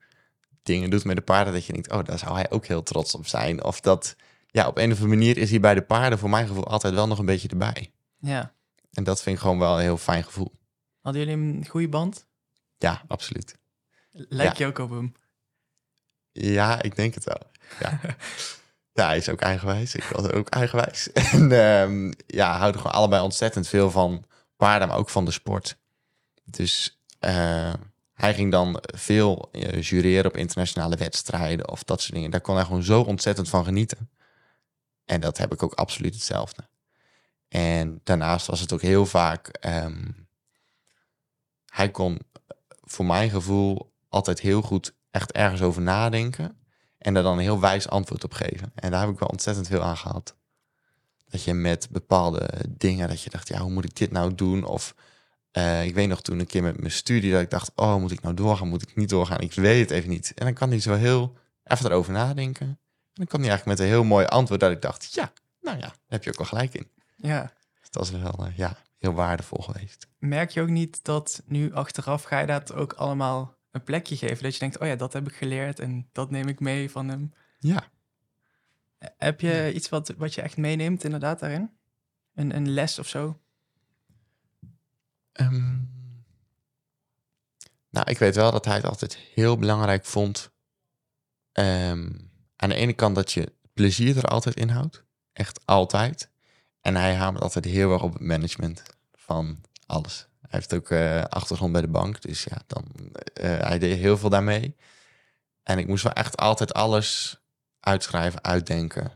dingen 0.64 0.90
doet 0.90 1.04
met 1.04 1.16
de 1.16 1.22
paarden, 1.22 1.54
dat 1.54 1.66
je 1.66 1.74
denkt, 1.74 1.92
oh, 1.92 2.04
daar 2.04 2.20
zou 2.20 2.34
hij 2.34 2.52
ook 2.52 2.66
heel 2.66 2.84
trots 2.84 3.16
op 3.16 3.28
zijn. 3.28 3.64
Of 3.64 3.80
dat, 3.80 4.16
ja, 4.48 4.68
op 4.68 4.78
een 4.78 4.92
of 4.92 4.98
andere 5.02 5.18
manier 5.18 5.38
is 5.38 5.50
hij 5.50 5.60
bij 5.60 5.74
de 5.74 5.82
paarden 5.82 6.20
voor 6.20 6.30
mijn 6.30 6.48
gevoel 6.48 6.68
altijd 6.68 6.94
wel 6.94 7.08
nog 7.08 7.20
een 7.20 7.26
beetje 7.26 7.48
erbij. 7.48 7.92
Ja. 8.20 8.54
En 8.92 9.04
dat 9.04 9.22
vind 9.22 9.36
ik 9.36 9.42
gewoon 9.42 9.60
wel 9.60 9.76
een 9.76 9.82
heel 9.82 9.98
fijn 9.98 10.24
gevoel. 10.24 10.52
Hadden 11.02 11.26
jullie 11.26 11.38
een 11.38 11.66
goede 11.68 11.90
band? 11.90 12.26
Ja, 12.78 13.02
absoluut. 13.08 13.58
Lijk 14.12 14.58
Ja. 14.58 14.66
je 14.66 14.72
ook 14.72 14.78
op 14.80 14.90
hem? 14.90 15.14
Ja, 16.32 16.82
ik 16.82 16.96
denk 16.96 17.14
het 17.14 17.24
wel. 17.24 17.42
Ja, 17.80 18.00
ja 18.94 19.06
hij 19.06 19.18
is 19.18 19.30
ook 19.30 19.42
eigenwijs. 19.42 19.96
Ik 19.96 20.04
was 20.04 20.30
ook 20.30 20.50
eigenwijs. 20.50 21.12
En 21.12 21.52
ehm, 21.52 22.12
ja, 22.28 22.58
houden 22.58 22.82
gewoon 22.82 22.96
allebei 22.96 23.22
ontzettend 23.24 23.68
veel 23.68 23.92
van 23.92 24.26
paarden, 24.58 24.88
maar 24.88 24.98
ook 24.98 25.10
van 25.10 25.26
de 25.26 25.32
sport. 25.32 25.78
Dus 26.44 27.01
eh, 27.22 27.74
hij 28.14 28.34
ging 28.34 28.52
dan 28.52 28.84
veel 28.96 29.50
eh, 29.52 29.82
jureren 29.82 30.26
op 30.26 30.38
internationale 30.38 30.96
wedstrijden 30.96 31.70
of 31.70 31.84
dat 31.84 32.02
soort 32.02 32.14
dingen. 32.14 32.32
Daar 32.32 32.42
kon 32.42 32.56
hij 32.56 32.66
gewoon 32.66 32.84
zo 32.84 33.02
ontzettend 33.02 33.50
van 33.50 33.64
genieten. 33.64 34.10
En 35.06 35.22
dat 35.22 35.38
heb 35.38 35.54
ik 35.54 35.64
ook 35.64 35.74
absoluut 35.74 36.14
hetzelfde. 36.14 36.68
En 37.48 38.02
daarnaast 38.04 38.48
was 38.48 38.60
het 38.60 38.74
ook 38.74 38.82
heel 38.82 39.06
vaak. 39.06 39.48
ehm, 39.48 40.10
hij 41.66 41.92
kon 41.92 42.20
voor 42.84 43.06
mijn 43.06 43.30
gevoel 43.30 43.94
altijd 44.10 44.40
heel 44.40 44.62
goed 44.62 44.94
echt 45.12 45.32
ergens 45.32 45.62
over 45.62 45.82
nadenken. 45.82 46.58
En 46.98 47.14
daar 47.14 47.24
dan 47.24 47.34
een 47.34 47.44
heel 47.44 47.60
wijs 47.60 47.88
antwoord 47.88 48.24
op 48.24 48.34
geven. 48.34 48.72
En 48.76 48.92
daar 48.92 49.02
heb 49.02 49.10
ik 49.10 49.20
wel 49.20 49.30
ontzettend 49.30 49.68
veel 49.68 49.82
aan 49.82 49.98
gehad. 49.98 50.36
Dat 51.30 51.44
je 51.44 51.54
met 51.54 51.88
bepaalde 51.92 52.50
dingen, 52.70 53.08
dat 53.08 53.22
je 53.22 53.30
dacht, 53.30 53.48
ja, 53.48 53.60
hoe 53.60 53.72
moet 53.72 53.86
ik 53.86 53.96
dit 53.96 54.12
nou 54.12 54.36
doen? 54.36 54.64
Of 54.64 54.96
eh, 55.52 55.86
ik 55.86 55.94
weet 55.94 56.08
nog 56.08 56.22
toen 56.22 56.40
een 56.40 56.46
keer 56.46 56.64
met 56.64 56.80
mijn 56.80 56.92
studie 56.92 57.32
dat 57.32 57.42
ik 57.42 57.50
dacht, 57.50 57.72
oh, 57.76 57.96
moet 57.96 58.12
ik 58.12 58.22
nou 58.22 58.36
doorgaan? 58.36 58.68
Moet 58.68 58.82
ik 58.82 58.96
niet 58.96 59.10
doorgaan? 59.10 59.40
Ik 59.40 59.54
weet 59.54 59.80
het 59.80 59.92
even 59.92 60.10
niet. 60.10 60.34
En 60.36 60.46
dan 60.46 60.54
kan 60.54 60.70
hij 60.70 60.80
zo 60.80 60.94
heel 60.94 61.38
even 61.64 61.86
erover 61.86 62.14
nadenken. 62.14 62.68
En 62.68 62.78
dan 63.14 63.26
kwam 63.26 63.42
hij 63.42 63.50
eigenlijk 63.50 63.80
met 63.80 63.88
een 63.88 63.94
heel 63.94 64.04
mooi 64.04 64.26
antwoord 64.26 64.60
dat 64.60 64.72
ik 64.72 64.82
dacht, 64.82 65.14
ja, 65.14 65.34
nou 65.62 65.78
ja, 65.78 65.88
daar 65.88 65.96
heb 66.08 66.24
je 66.24 66.30
ook 66.30 66.38
wel 66.38 66.48
gelijk 66.48 66.74
in. 66.74 66.88
Ja. 67.16 67.54
Dus 67.80 67.90
dat 67.90 68.04
is 68.04 68.12
wel, 68.12 68.46
eh, 68.46 68.58
ja, 68.58 68.78
heel 68.98 69.14
waardevol 69.14 69.64
geweest. 69.64 70.08
Merk 70.20 70.50
je 70.50 70.62
ook 70.62 70.70
niet 70.70 71.04
dat 71.04 71.44
nu 71.46 71.74
achteraf 71.74 72.24
ga 72.24 72.40
je 72.40 72.48
dat 72.48 72.74
ook 72.74 72.94
allemaal 72.94 73.56
een 73.72 73.84
plekje 73.84 74.18
geven? 74.18 74.44
Dat 74.44 74.54
je 74.54 74.60
denkt, 74.60 74.80
oh 74.80 74.88
ja, 74.88 74.96
dat 74.96 75.14
heb 75.14 75.28
ik 75.28 75.36
geleerd 75.36 75.80
en 75.80 76.10
dat 76.12 76.32
neem 76.32 76.48
ik 76.48 76.60
mee 76.60 76.92
van 76.92 77.08
hem. 77.08 77.34
Ja, 77.60 77.84
Heb 79.18 79.42
je 79.42 79.72
iets 79.74 79.90
wat, 79.90 80.14
wat 80.18 80.34
je 80.34 80.42
echt 80.42 80.58
meeneemt 80.58 81.04
inderdaad 81.04 81.40
daarin? 81.40 81.72
Een, 82.34 82.56
een 82.56 82.70
les 82.70 83.00
of 83.00 83.08
zo? 83.08 83.40
Ehm, 85.32 85.78
nou, 87.90 88.10
ik 88.10 88.18
weet 88.18 88.36
wel 88.36 88.52
dat 88.52 88.66
hij 88.66 88.76
het 88.76 88.86
altijd 88.86 89.16
heel 89.18 89.58
belangrijk 89.58 90.06
vond. 90.06 90.50
ehm, 91.52 92.10
aan 92.56 92.70
de 92.70 92.76
ene 92.76 92.94
kant 92.94 93.16
dat 93.16 93.32
je 93.32 93.54
plezier 93.74 94.18
er 94.18 94.24
altijd 94.26 94.56
in 94.56 94.70
houdt. 94.70 95.04
Echt 95.34 95.60
altijd. 95.66 96.30
En 96.82 96.96
hij 96.96 97.16
hamert 97.16 97.44
altijd 97.44 97.66
heel 97.66 97.92
erg 97.94 98.02
op 98.04 98.14
het 98.14 98.22
management 98.22 98.84
van 99.14 99.62
alles. 99.86 100.28
Hij 100.42 100.50
heeft 100.60 100.74
ook 100.74 100.90
eh, 100.90 101.24
achtergrond 101.24 101.72
bij 101.72 101.82
de 101.82 101.88
bank. 101.88 102.22
Dus 102.22 102.44
ja, 102.44 102.62
dan, 102.68 102.86
eh, 103.34 103.60
hij 103.60 103.80
deed 103.80 103.98
heel 103.98 104.18
veel 104.18 104.30
daarmee. 104.30 104.76
En 105.64 105.78
ik 105.78 105.88
moest 105.88 106.04
wel 106.04 106.14
echt 106.14 106.38
altijd 106.38 106.74
alles 106.74 107.40
uitschrijven, 107.80 108.44
uitdenken, 108.44 109.12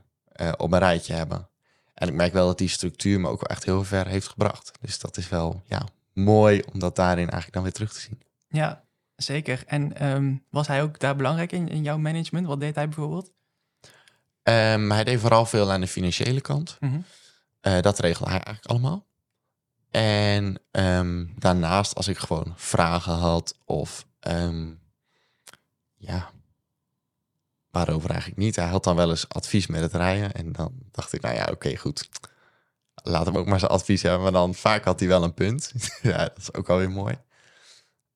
op 0.57 0.71
een 0.71 0.79
rijtje 0.79 1.13
hebben. 1.13 1.49
En 1.93 2.07
ik 2.07 2.13
merk 2.13 2.33
wel 2.33 2.47
dat 2.47 2.57
die 2.57 2.69
structuur 2.69 3.19
me 3.19 3.27
ook 3.27 3.39
wel 3.39 3.49
echt 3.49 3.63
heel 3.65 3.83
ver 3.83 4.07
heeft 4.07 4.27
gebracht. 4.27 4.71
Dus 4.81 4.99
dat 4.99 5.17
is 5.17 5.29
wel 5.29 5.61
ja, 5.65 5.87
mooi 6.15 6.61
om 6.73 6.79
dat 6.79 6.95
daarin 6.95 7.29
eigenlijk 7.29 7.53
dan 7.53 7.63
weer 7.63 7.71
terug 7.71 7.93
te 7.93 7.99
zien. 7.99 8.21
Ja, 8.47 8.83
zeker. 9.15 9.63
En 9.65 9.97
ehm, 9.97 10.35
was 10.49 10.67
hij 10.67 10.81
ook 10.81 10.99
daar 10.99 11.15
belangrijk 11.15 11.51
in, 11.51 11.69
in 11.69 11.83
jouw 11.83 11.97
management? 11.97 12.47
Wat 12.47 12.59
deed 12.59 12.75
hij 12.75 12.85
bijvoorbeeld? 12.85 13.31
Ehm, 14.43 14.89
hij 14.89 15.03
deed 15.03 15.19
vooral 15.19 15.45
veel 15.45 15.71
aan 15.71 15.81
de 15.81 15.87
financiële 15.87 16.41
kant. 16.41 16.77
Mhm. 16.79 16.99
Eh, 17.61 17.81
dat 17.81 17.99
regelde 17.99 18.31
hij 18.31 18.41
eigenlijk 18.41 18.67
allemaal. 18.67 19.05
En 19.91 20.61
ehm, 20.71 21.25
daarnaast, 21.35 21.95
als 21.95 22.07
ik 22.07 22.17
gewoon 22.17 22.53
vragen 22.55 23.13
had 23.13 23.57
of 23.65 24.05
ja, 25.97 26.31
waarover 27.71 28.09
eigenlijk 28.09 28.39
niet. 28.39 28.55
Hij 28.55 28.67
had 28.67 28.83
dan 28.83 28.95
wel 28.95 29.09
eens 29.09 29.29
advies 29.29 29.67
met 29.67 29.81
het 29.81 29.93
rijden. 29.93 30.33
En 30.33 30.51
dan 30.51 30.73
dacht 30.91 31.13
ik, 31.13 31.21
nou 31.21 31.35
ja, 31.35 31.47
oké, 31.51 31.75
goed. 31.75 32.09
Laat 33.03 33.25
hem 33.25 33.37
ook 33.37 33.45
maar 33.45 33.59
zijn 33.59 33.71
advies 33.71 34.01
hebben. 34.01 34.21
Maar 34.21 34.31
dan 34.31 34.53
vaak 34.53 34.83
had 34.83 34.99
hij 34.99 35.09
wel 35.09 35.23
een 35.23 35.33
punt. 35.33 35.71
ja, 36.01 36.17
dat 36.17 36.37
is 36.37 36.53
ook 36.53 36.69
alweer 36.69 36.91
mooi. 36.91 37.17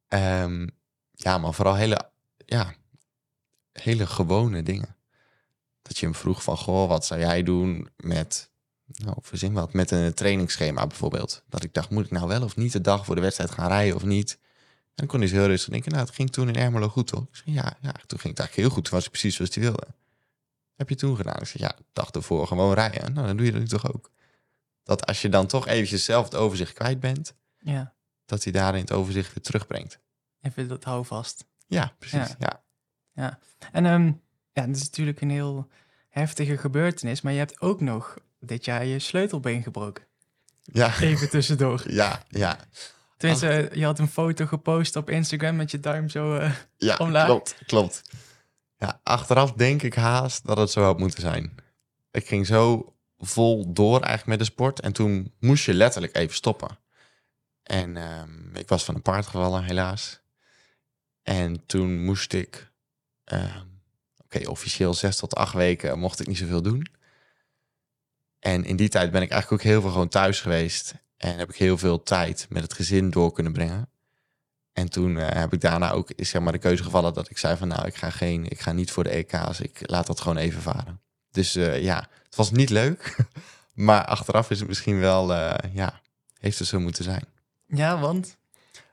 Ehm, 0.07 0.67
ja, 1.11 1.37
maar 1.37 1.53
vooral 1.53 1.75
hele, 1.75 2.09
ja, 2.45 2.73
hele 3.71 4.07
gewone 4.07 4.63
dingen. 4.63 4.95
Dat 5.81 5.97
je 5.97 6.05
hem 6.05 6.15
vroeg 6.15 6.43
van, 6.43 6.57
goh, 6.57 6.87
wat 6.87 7.05
zou 7.05 7.19
jij 7.19 7.43
doen 7.43 7.89
met, 7.97 8.49
nou, 8.85 9.17
verzin 9.21 9.53
wat, 9.53 9.73
met 9.73 9.91
een 9.91 10.13
trainingsschema 10.13 10.87
bijvoorbeeld. 10.87 11.43
Dat 11.47 11.63
ik 11.63 11.73
dacht, 11.73 11.89
moet 11.89 12.05
ik 12.05 12.11
nou 12.11 12.27
wel 12.27 12.43
of 12.43 12.55
niet 12.55 12.71
de 12.71 12.81
dag 12.81 13.05
voor 13.05 13.15
de 13.15 13.21
wedstrijd 13.21 13.51
gaan 13.51 13.67
rijden 13.67 13.95
of 13.95 14.03
niet? 14.03 14.37
En 14.99 15.05
dan 15.05 15.07
kon 15.07 15.19
hij 15.19 15.29
heel 15.29 15.45
rustig 15.45 15.71
denken, 15.71 15.91
nou, 15.91 16.05
het 16.05 16.15
ging 16.15 16.31
toen 16.31 16.47
in 16.47 16.55
Ermelo 16.55 16.89
goed, 16.89 17.07
toch? 17.07 17.21
Ik 17.21 17.35
zei, 17.35 17.55
ja, 17.55 17.77
ja, 17.81 17.91
toen 17.91 18.19
ging 18.19 18.37
het 18.37 18.39
eigenlijk 18.39 18.55
heel 18.55 18.69
goed. 18.69 18.83
Toen 18.83 18.93
was 18.93 19.05
ik 19.05 19.11
precies 19.11 19.35
zoals 19.35 19.55
hij 19.55 19.63
wilde. 19.63 19.87
Heb 20.75 20.89
je 20.89 20.95
toen 20.95 21.15
gedaan? 21.15 21.39
Ik 21.39 21.47
zei, 21.47 21.63
ja, 21.63 21.75
dag 21.93 22.11
ervoor 22.11 22.47
gewoon 22.47 22.73
rijden. 22.73 23.13
Nou, 23.13 23.27
dan 23.27 23.37
doe 23.37 23.45
je 23.45 23.51
dat 23.51 23.61
nu 23.61 23.67
toch 23.67 23.93
ook. 23.93 24.11
Dat 24.89 25.05
als 25.05 25.21
je 25.21 25.29
dan 25.29 25.47
toch 25.47 25.67
eventjes 25.67 26.03
zelf 26.05 26.23
het 26.25 26.35
overzicht 26.35 26.73
kwijt 26.73 26.99
bent, 26.99 27.35
Ja, 27.59 27.93
dat 28.25 28.43
hij 28.43 28.53
daarin 28.53 28.81
het 28.81 28.91
overzicht 28.91 29.33
weer 29.33 29.43
terugbrengt. 29.43 29.99
even 30.41 30.67
dat 30.67 30.83
hou 30.83 31.05
vast. 31.05 31.45
Ja, 31.67 31.93
precies. 31.99 32.35
Ja. 32.39 32.63
Ja. 33.13 33.39
En 33.71 33.85
ehm, 33.85 34.11
ja, 34.51 34.65
dit 34.65 34.75
is 34.75 34.81
natuurlijk 34.83 35.21
een 35.21 35.29
heel 35.29 35.67
heftige 36.09 36.57
gebeurtenis, 36.57 37.21
maar 37.21 37.31
je 37.33 37.37
hebt 37.39 37.61
ook 37.61 37.81
nog 37.81 38.17
dit 38.39 38.65
jaar 38.65 38.85
je 38.85 38.99
sleutelbeen 38.99 39.63
gebroken. 39.63 40.03
Ja, 40.61 40.99
Even 40.99 41.29
tussendoor. 41.29 41.83
ja, 42.01 42.23
ja. 42.29 42.57
Tenminste, 43.17 43.69
je 43.73 43.85
had 43.85 43.99
een 43.99 44.07
foto 44.07 44.45
gepost 44.45 44.95
op 44.95 45.09
Instagram 45.09 45.55
met 45.55 45.71
je 45.71 45.79
duim 45.79 46.09
zo... 46.09 46.35
eh, 46.35 46.51
Ja, 46.77 46.95
Omlaag. 46.97 47.25
klopt, 47.25 47.55
klopt. 47.65 48.01
Ja, 48.77 48.99
achteraf 49.03 49.51
denk 49.53 49.81
ik 49.81 49.93
haast 49.93 50.45
dat 50.45 50.57
het 50.57 50.71
zo 50.71 50.83
had 50.83 50.99
moeten 50.99 51.21
zijn. 51.21 51.55
Ik 52.11 52.27
ging 52.27 52.45
zo 52.47 52.93
vol 53.19 53.73
door 53.73 53.99
eigenlijk 53.99 54.25
met 54.25 54.39
de 54.39 54.53
sport. 54.53 54.79
En 54.79 54.93
toen 54.93 55.33
moest 55.39 55.65
je 55.65 55.73
letterlijk 55.73 56.15
even 56.15 56.35
stoppen. 56.35 56.77
En 57.63 57.97
ehm, 57.97 58.55
ik 58.55 58.67
was 58.69 58.83
van 58.83 58.95
een 58.95 59.01
paard 59.01 59.25
gevallen, 59.25 59.63
helaas. 59.63 60.19
En 61.23 61.65
toen 61.65 62.03
moest 62.03 62.33
ik... 62.33 62.71
ehm, 63.23 63.67
Oké, 64.33 64.49
officieel 64.49 64.93
zes 64.93 65.17
tot 65.17 65.35
acht 65.35 65.53
weken 65.53 65.99
mocht 65.99 66.19
ik 66.19 66.27
niet 66.27 66.37
zoveel 66.37 66.61
doen. 66.61 66.87
En 68.39 68.65
in 68.65 68.75
die 68.75 68.89
tijd 68.89 69.11
ben 69.11 69.21
ik 69.21 69.31
eigenlijk 69.31 69.61
ook 69.61 69.69
heel 69.69 69.81
veel 69.81 69.89
gewoon 69.91 70.07
thuis 70.07 70.41
geweest. 70.41 70.93
En 71.17 71.37
heb 71.37 71.49
ik 71.49 71.55
heel 71.55 71.77
veel 71.77 72.03
tijd 72.03 72.45
met 72.49 72.63
het 72.63 72.73
gezin 72.73 73.09
door 73.09 73.31
kunnen 73.31 73.53
brengen. 73.53 73.89
En 74.73 74.89
toen 74.89 75.17
eh, 75.17 75.39
heb 75.39 75.53
ik 75.53 75.61
daarna 75.61 75.91
ook 75.91 76.11
zeg 76.15 76.41
maar, 76.41 76.51
de 76.51 76.57
keuze 76.57 76.83
gevallen 76.83 77.13
dat 77.13 77.29
ik 77.29 77.37
zei 77.37 77.57
van 77.57 77.67
nou, 77.67 77.87
ik 77.87 77.95
ga, 77.95 78.09
geen, 78.09 78.45
ik 78.45 78.59
ga 78.59 78.71
niet 78.71 78.91
voor 78.91 79.03
de 79.03 79.09
EK's. 79.09 79.59
Ik 79.59 79.79
laat 79.89 80.07
dat 80.07 80.21
gewoon 80.21 80.37
even 80.37 80.61
varen. 80.61 81.01
Dus 81.31 81.55
eh, 81.55 81.81
ja, 81.83 82.09
het 82.29 82.35
was 82.35 82.51
niet 82.51 82.69
leuk. 82.69 83.15
maar 83.73 84.05
achteraf 84.05 84.49
is 84.49 84.59
het 84.59 84.67
misschien 84.67 84.99
wel, 84.99 85.33
eh, 85.33 85.73
ja, 85.73 86.01
heeft 86.39 86.59
het 86.59 86.67
zo 86.67 86.79
moeten 86.79 87.03
zijn. 87.03 87.23
ja, 87.67 87.99
want... 87.99 88.37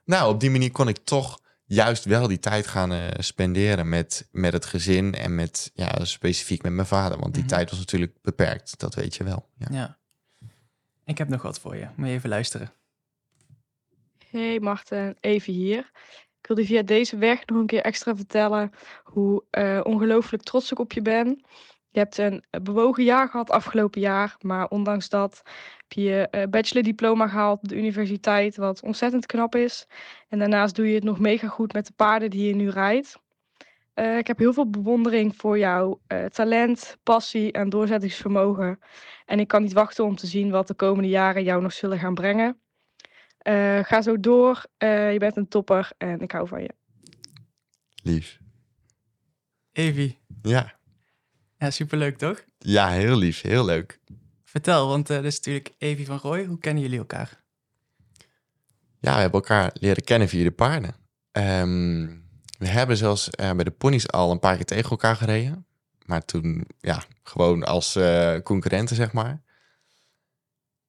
Nou, 0.05 0.33
op 0.35 0.41
die 0.41 0.51
manier 0.51 0.71
kon 0.71 0.89
ik 0.89 0.99
toch 1.05 1.41
juist 1.65 2.05
wel 2.05 2.29
die 2.29 2.39
tijd 2.39 2.67
gaan 2.67 2.93
eh, 2.93 3.05
spenderen 3.19 3.89
met, 3.89 4.29
met 4.33 4.53
het 4.53 4.65
gezin 4.67 5.15
en 5.15 5.35
met, 5.35 5.71
ja, 5.75 6.05
specifiek 6.05 6.63
met 6.63 6.73
mijn 6.73 6.87
vader. 6.87 7.19
Want 7.19 7.35
die 7.35 7.43
Mhm. 7.43 7.53
tijd 7.53 7.71
was 7.71 7.79
natuurlijk 7.79 8.13
beperkt, 8.23 8.79
dat 8.79 8.95
weet 8.95 9.15
je 9.17 9.25
wel. 9.25 9.49
Ja. 9.59 9.67
Ja. 9.71 9.99
Ik 11.05 11.19
heb 11.19 11.29
nog 11.29 11.43
wat 11.43 11.61
voor 11.61 11.77
je. 11.77 11.89
Moet 11.97 12.09
je 12.09 12.15
even 12.15 12.29
luisteren. 12.29 12.73
Hey 14.31 14.61
Marten, 14.61 15.17
even 15.21 15.53
hier. 15.53 15.91
Ik 16.41 16.47
wilde 16.47 16.65
via 16.65 16.83
deze 16.83 17.17
weg 17.17 17.47
nog 17.47 17.59
een 17.59 17.67
keer 17.67 17.83
extra 17.83 18.17
vertellen 18.17 18.73
hoe 19.05 19.43
uh, 19.51 19.81
ongelooflijk 19.83 20.43
trots 20.43 20.73
ik 20.73 20.79
op 20.79 20.93
je 20.93 21.03
ben. 21.03 21.45
Je 21.97 22.03
hebt 22.03 22.19
een 22.19 22.45
bewogen 22.63 23.05
jaar 23.05 23.29
gehad 23.29 23.51
afgelopen 23.51 24.01
jaar, 24.01 24.37
maar 24.41 24.69
ondanks 24.69 25.09
dat 25.09 25.43
heb 25.77 25.93
je 25.93 26.03
je 26.03 26.29
uh, 26.31 26.43
bachelordiploma 26.51 27.29
gehaald 27.29 27.63
op 27.63 27.69
de 27.69 27.77
universiteit, 27.77 28.57
wat 28.57 28.83
ontzettend 28.83 29.27
knap 29.27 29.55
is. 29.55 29.87
En 30.29 30.39
daarnaast 30.39 30.75
doe 30.75 30.89
je 30.89 30.95
het 30.95 31.05
nog 31.05 31.19
mega 31.19 31.49
goed 31.49 31.73
met 31.73 31.87
de 31.87 31.93
paarden 31.97 32.31
die 32.31 32.47
je 32.47 32.55
nu 32.55 32.69
rijdt. 32.69 33.19
Uh, 33.95 34.19
ik 34.19 34.27
heb 34.27 34.39
heel 34.39 34.53
veel 34.53 34.71
bewondering 34.71 35.37
voor 35.37 35.59
jouw 35.59 36.01
talent, 36.29 36.97
passie 37.03 37.53
en 37.53 37.69
doorzettingsvermogen. 37.69 38.79
En 39.25 39.41
ik 39.41 39.49
kan 39.49 39.63
niet 39.63 39.73
wachten 39.73 40.05
om 40.05 40.17
te 40.17 40.27
zien 40.27 40.51
wat 40.51 40.67
de 40.67 40.75
komende 40.75 41.09
jaren 41.09 41.43
jou 41.43 41.63
nog 41.63 41.73
zullen 41.73 41.99
gaan 41.99 42.15
brengen. 42.15 42.61
Uh, 43.49 43.79
ga 43.85 44.03
zo 44.03 44.21
door. 44.21 44.65
Uh, 44.79 45.13
je 45.13 45.19
bent 45.19 45.37
een 45.37 45.49
topper 45.49 45.91
en 45.99 46.21
ik 46.21 46.33
hou 46.33 46.49
van 46.49 46.63
je. 46.63 46.71
Lief. 48.03 48.39
Evie. 49.73 50.19
Ja. 50.43 50.75
Ja, 51.59 51.71
superleuk 51.71 52.19
toch? 52.19 52.45
Ja, 52.59 52.91
heel 52.91 53.17
lief. 53.17 53.41
Heel 53.41 53.65
leuk. 53.65 54.01
Vertel, 54.45 54.89
want 54.89 55.11
uh, 55.11 55.17
dat 55.17 55.25
is 55.25 55.37
natuurlijk 55.37 55.75
Evie 55.79 56.07
van 56.07 56.19
Roy. 56.19 56.45
Hoe 56.45 56.59
kennen 56.59 56.83
jullie 56.83 56.99
elkaar? 56.99 57.45
Ja, 59.01 59.15
we 59.15 59.21
hebben 59.21 59.41
elkaar 59.41 59.71
leren 59.81 60.05
kennen 60.05 60.29
via 60.29 60.45
de 60.45 60.51
paarden. 60.51 60.95
Um, 61.33 62.25
we 62.59 62.69
hebben 62.69 62.97
zelfs 62.97 63.31
bij 63.31 63.65
de 63.65 63.71
ponies 63.71 64.11
al 64.11 64.31
een 64.31 64.39
paar 64.39 64.57
keer 64.57 64.65
tegen 64.65 64.91
elkaar 64.91 65.17
gereden. 65.17 65.67
Maar 66.05 66.25
toen, 66.25 66.67
ja, 66.81 67.05
gewoon 67.23 67.65
als 67.65 67.99
concurrenten, 68.43 68.97
zeg 68.97 69.13
maar. 69.13 69.43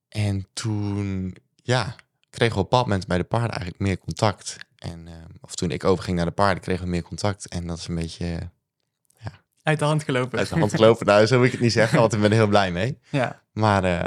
En 0.08 0.48
toen, 0.54 1.36
ja, 1.56 1.96
kregen 2.30 2.56
we 2.56 2.62
op 2.62 2.64
een 2.64 2.70
bepaald 2.70 2.86
moment 2.86 3.08
bij 3.08 3.18
de 3.18 3.24
paarden 3.24 3.52
eigenlijk 3.52 3.80
meer 3.80 3.98
contact. 3.98 4.58
En, 4.76 5.08
uh, 5.08 5.14
of 5.42 5.56
toen 5.56 5.72
ik 5.72 5.84
overging 5.84 6.18
naar 6.18 6.26
de 6.26 6.32
paarden, 6.32 6.64
kregen 6.64 6.84
we 6.84 6.90
meer 6.90 7.02
contact. 7.02 7.48
En 7.48 7.68
dat 7.68 7.78
is 7.78 7.88
een 7.88 7.96
beetje... 7.96 8.52
uit 9.68 9.80
de 9.80 9.86
hand 9.86 10.04
gelopen. 10.04 10.40
Uit 10.40 10.50
de 10.50 10.60
hand 10.60 10.76
gelopen. 10.76 11.06
nou, 11.06 11.26
zo 11.26 11.36
wil 11.36 11.46
ik 11.46 11.52
het 11.52 11.62
niet 11.62 11.72
zeggen, 11.72 12.00
want 12.00 12.14
ik 12.14 12.22
ben 12.22 12.30
er 12.30 12.36
heel 12.36 12.48
blij 12.48 12.72
mee. 12.72 13.00
Ja. 13.10 13.42
Maar 13.52 13.84
uh, 13.84 14.00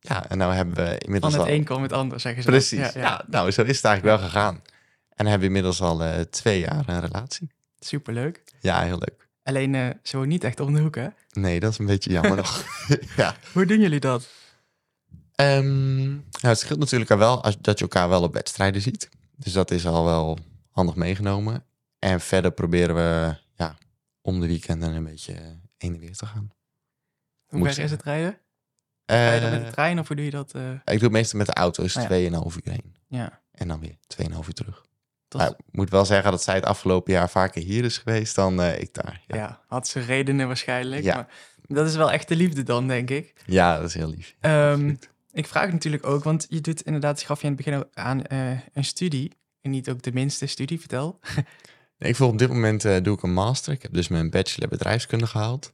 ja, 0.00 0.28
en 0.28 0.38
nou 0.38 0.54
hebben 0.54 0.74
we 0.74 0.98
inmiddels 0.98 1.32
Van 1.32 1.42
het 1.42 1.50
al... 1.50 1.56
een 1.56 1.64
kwam 1.64 1.82
het 1.82 1.92
ander, 1.92 2.20
zeggen 2.20 2.42
ze. 2.42 2.48
Precies. 2.48 2.78
Ja, 2.78 2.90
ja, 2.94 3.00
ja. 3.00 3.24
nou, 3.26 3.50
zo 3.50 3.62
is 3.62 3.76
het 3.76 3.84
eigenlijk 3.84 4.16
wel 4.18 4.28
gegaan. 4.28 4.62
En 5.08 5.26
hebben 5.26 5.38
we 5.38 5.46
inmiddels 5.46 5.80
al 5.80 6.02
uh, 6.02 6.20
twee 6.30 6.60
jaar 6.60 6.82
een 6.86 7.00
relatie. 7.00 7.50
Superleuk. 7.80 8.42
Ja, 8.60 8.82
heel 8.82 8.98
leuk. 8.98 9.28
Alleen 9.42 9.74
uh, 9.74 9.88
zo 10.02 10.24
niet 10.24 10.44
echt 10.44 10.60
om 10.60 10.74
de 10.74 10.80
hoek, 10.80 10.94
hè? 10.94 11.08
Nee, 11.32 11.60
dat 11.60 11.72
is 11.72 11.78
een 11.78 11.86
beetje 11.86 12.10
jammer 12.10 12.36
nog. 12.36 12.64
ja. 13.16 13.36
Hoe 13.52 13.66
doen 13.66 13.80
jullie 13.80 14.00
dat? 14.00 14.28
Um, 15.36 16.06
nou, 16.06 16.22
het 16.40 16.58
scheelt 16.58 16.78
natuurlijk 16.78 17.10
al 17.10 17.18
wel 17.18 17.42
als, 17.42 17.56
dat 17.60 17.78
je 17.78 17.84
elkaar 17.84 18.08
wel 18.08 18.22
op 18.22 18.34
wedstrijden 18.34 18.80
ziet. 18.80 19.08
Dus 19.36 19.52
dat 19.52 19.70
is 19.70 19.86
al 19.86 20.04
wel 20.04 20.38
handig 20.70 20.94
meegenomen. 20.94 21.64
En 21.98 22.20
verder 22.20 22.50
proberen 22.50 22.94
we 22.94 23.34
ja, 23.54 23.76
om 24.22 24.40
de 24.40 24.46
weekenden 24.46 24.92
een 24.92 25.04
beetje 25.04 25.32
heen 25.76 25.94
en 25.94 25.98
weer 25.98 26.16
te 26.16 26.26
gaan. 26.26 26.52
Hoe 27.46 27.72
ver 27.72 27.84
is 27.84 27.90
het 27.90 28.02
rijden? 28.02 28.38
Ga 29.06 29.32
je 29.32 29.40
dan 29.40 29.50
met 29.50 29.64
de 29.64 29.72
trein 29.72 29.98
of 29.98 30.06
hoe 30.06 30.16
doe 30.16 30.24
je 30.24 30.30
dat? 30.30 30.54
Uh... 30.56 30.72
Ik 30.72 30.80
doe 30.84 30.98
het 30.98 31.10
meestal 31.10 31.38
met 31.38 31.46
de 31.46 31.54
auto, 31.54 31.82
dus 31.82 31.98
2,5 31.98 32.02
oh, 32.04 32.10
ja. 32.10 32.16
uur 32.18 32.72
heen. 32.72 32.96
Ja. 33.08 33.40
En 33.52 33.68
dan 33.68 33.80
weer 33.80 33.96
2,5 34.18 34.28
uur 34.46 34.54
terug. 34.54 34.84
Maar 35.36 35.48
ik 35.48 35.56
moet 35.70 35.90
wel 35.90 36.04
zeggen 36.04 36.30
dat 36.30 36.42
zij 36.42 36.54
het 36.54 36.64
afgelopen 36.64 37.12
jaar 37.12 37.30
vaker 37.30 37.62
hier 37.62 37.84
is 37.84 37.98
geweest 37.98 38.34
dan 38.34 38.60
uh, 38.60 38.80
ik 38.80 38.94
daar. 38.94 39.22
Ja. 39.26 39.36
ja, 39.36 39.60
had 39.66 39.88
ze 39.88 40.00
redenen 40.00 40.46
waarschijnlijk. 40.46 41.02
Ja. 41.02 41.14
Maar 41.14 41.28
dat 41.66 41.86
is 41.86 41.96
wel 41.96 42.10
echt 42.10 42.28
de 42.28 42.36
liefde 42.36 42.62
dan, 42.62 42.88
denk 42.88 43.10
ik. 43.10 43.34
Ja, 43.46 43.76
dat 43.76 43.88
is 43.88 43.94
heel 43.94 44.08
lief. 44.08 44.36
Um, 44.40 44.98
ik 45.32 45.46
vraag 45.46 45.72
natuurlijk 45.72 46.06
ook, 46.06 46.24
want 46.24 46.46
je 46.48 46.60
doet 46.60 46.82
inderdaad, 46.82 47.22
gaf 47.22 47.40
je 47.40 47.46
in 47.46 47.52
het 47.52 47.64
begin 47.64 47.78
ook 47.78 47.88
aan 47.94 48.22
uh, 48.32 48.50
een 48.72 48.84
studie. 48.84 49.32
En 49.60 49.70
niet 49.70 49.90
ook 49.90 50.02
de 50.02 50.12
minste 50.12 50.46
studie, 50.46 50.80
vertel. 50.80 51.18
nee, 52.02 52.10
ik 52.10 52.16
volg 52.16 52.32
op 52.32 52.38
dit 52.38 52.48
moment 52.48 52.84
uh, 52.84 52.96
doe 53.02 53.16
ik 53.16 53.22
een 53.22 53.32
master. 53.32 53.72
Ik 53.72 53.82
heb 53.82 53.92
dus 53.92 54.08
mijn 54.08 54.30
bachelor 54.30 54.68
bedrijfskunde 54.68 55.26
gehaald. 55.26 55.72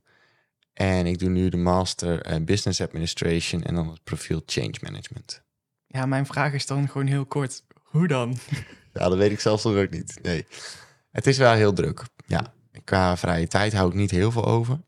En 0.73 1.07
ik 1.07 1.19
doe 1.19 1.29
nu 1.29 1.49
de 1.49 1.57
master 1.57 2.33
uh, 2.33 2.45
business 2.45 2.81
administration 2.81 3.63
en 3.63 3.75
dan 3.75 3.89
het 3.89 4.05
profiel 4.05 4.43
change 4.47 4.75
management. 4.81 5.43
Ja, 5.87 6.07
mijn 6.07 6.27
vraag 6.27 6.53
is 6.53 6.67
dan 6.67 6.89
gewoon 6.89 7.07
heel 7.07 7.27
kort. 7.27 7.63
Hoe 7.83 8.07
dan? 8.07 8.37
ja, 8.95 9.09
dat 9.09 9.17
weet 9.17 9.31
ik 9.31 9.41
zelfs 9.41 9.65
nog 9.65 9.77
ook 9.77 9.91
niet. 9.91 10.19
Nee. 10.23 10.47
Het 11.11 11.27
is 11.27 11.39
wel 11.39 11.53
heel 11.53 11.73
druk. 11.73 12.05
Ja, 12.27 12.53
qua 12.85 13.17
vrije 13.17 13.47
tijd 13.47 13.73
hou 13.73 13.89
ik 13.89 13.95
niet 13.95 14.11
heel 14.11 14.31
veel 14.31 14.45
over. 14.45 14.81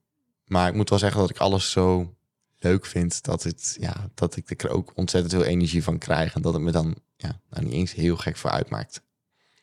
Maar 0.45 0.68
ik 0.68 0.74
moet 0.74 0.91
wel 0.91 0.99
zeggen 0.99 1.20
dat 1.20 1.30
ik 1.30 1.38
alles 1.38 1.70
zo 1.70 2.14
leuk 2.59 2.86
vind, 2.86 3.22
dat, 3.22 3.43
het, 3.43 3.76
ja, 3.80 4.11
dat 4.14 4.36
ik 4.36 4.62
er 4.62 4.70
ook 4.70 4.93
ontzettend 4.95 5.34
veel 5.34 5.45
energie 5.45 5.82
van 5.82 5.99
krijg. 5.99 6.34
En 6.34 6.43
dat 6.43 6.53
het 6.53 6.62
me 6.62 6.70
dan 6.70 6.97
ja, 7.16 7.41
nou 7.51 7.64
niet 7.64 7.72
eens 7.72 7.93
heel 7.93 8.16
gek 8.16 8.36
voor 8.36 8.51
uitmaakt. 8.51 9.03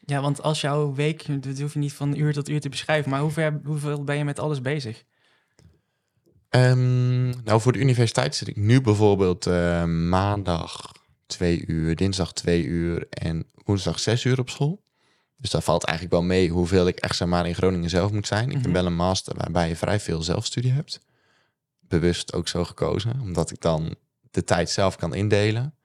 Ja, 0.08 0.22
want 0.22 0.42
als 0.42 0.62
jouw 0.62 0.94
week, 0.94 1.44
dat 1.44 1.60
hoef 1.60 1.74
je 1.74 1.80
niet 1.80 1.94
van 1.94 2.16
uur 2.16 2.34
tot 2.34 2.50
uur 2.50 2.60
te 2.60 2.70
beschrijven, 2.70 3.12
maar 3.12 3.20
hoe 3.20 3.32
ver, 3.32 3.60
hoeveel 3.64 4.04
ben 4.04 4.18
je 4.18 4.24
met 4.24 4.40
alles 4.40 4.62
bezig? 4.62 5.04
Um, 6.50 7.44
nou, 7.44 7.62
voor 7.62 7.72
de 7.72 7.80
universiteit 7.80 8.36
zit 8.36 8.48
ik 8.48 8.56
nu 8.56 8.82
bijvoorbeeld 8.82 9.48
uh, 9.48 9.84
maandag 9.84 10.92
twee 11.26 11.66
uur, 11.66 11.96
dinsdag 11.96 12.34
twee 12.34 12.64
uur 12.66 13.08
en 13.10 13.46
woensdag 13.64 14.00
zes 14.00 14.24
uur 14.24 14.40
op 14.40 14.50
school. 14.50 14.84
Dus 15.38 15.50
dat 15.50 15.64
valt 15.64 15.84
eigenlijk 15.84 16.18
wel 16.18 16.28
mee 16.28 16.50
hoeveel 16.50 16.88
ik 16.88 17.00
echt 17.00 17.16
zeg 17.16 17.28
maar 17.28 17.48
in 17.48 17.56
Groningen 17.56 17.90
zelf 17.90 18.12
moet 18.12 18.28
zijn. 18.28 18.44
Ik 18.44 18.48
mm 18.48 18.54
-hmm. 18.54 18.62
ben 18.62 18.74
wel 18.74 18.86
een 18.86 18.96
master 18.96 19.36
waarbij 19.38 19.68
je 19.68 19.76
vrij 19.76 20.00
veel 20.00 20.22
zelfstudie 20.22 20.72
hebt 20.72 21.00
bewust 21.88 22.34
ook 22.34 22.48
zo 22.48 22.64
gekozen, 22.64 23.20
omdat 23.22 23.52
ik 23.52 23.62
dan 23.62 23.96
de 24.32 24.44
tijd 24.44 24.70
zelf 24.70 24.96
kan 24.96 25.14
indelen. 25.14 25.76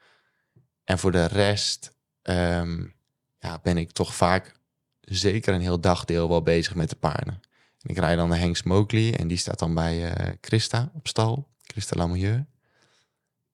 En 0.84 0.98
voor 0.98 1.12
de 1.12 1.24
rest 1.24 1.92
um, 2.22 2.94
ja, 3.42 3.60
ben 3.62 3.76
ik 3.76 3.90
toch 3.90 4.14
vaak 4.14 4.54
zeker 5.00 5.54
een 5.54 5.60
heel 5.60 5.80
dagdeel 5.80 6.28
wel 6.28 6.42
bezig 6.42 6.74
met 6.74 6.90
de 6.90 6.96
paarden. 6.96 7.40
En 7.80 7.90
ik 7.90 7.98
rijd 7.98 8.16
dan 8.16 8.30
de 8.30 8.36
Henk 8.36 8.56
Smokley 8.56 9.18
en 9.18 9.28
die 9.28 9.36
staat 9.36 9.58
dan 9.58 9.74
bij 9.74 10.26
uh, 10.26 10.32
Christa 10.40 10.90
op 10.94 11.08
stal, 11.08 11.48
Christa 11.62 11.96
Lamoureux. 11.96 12.44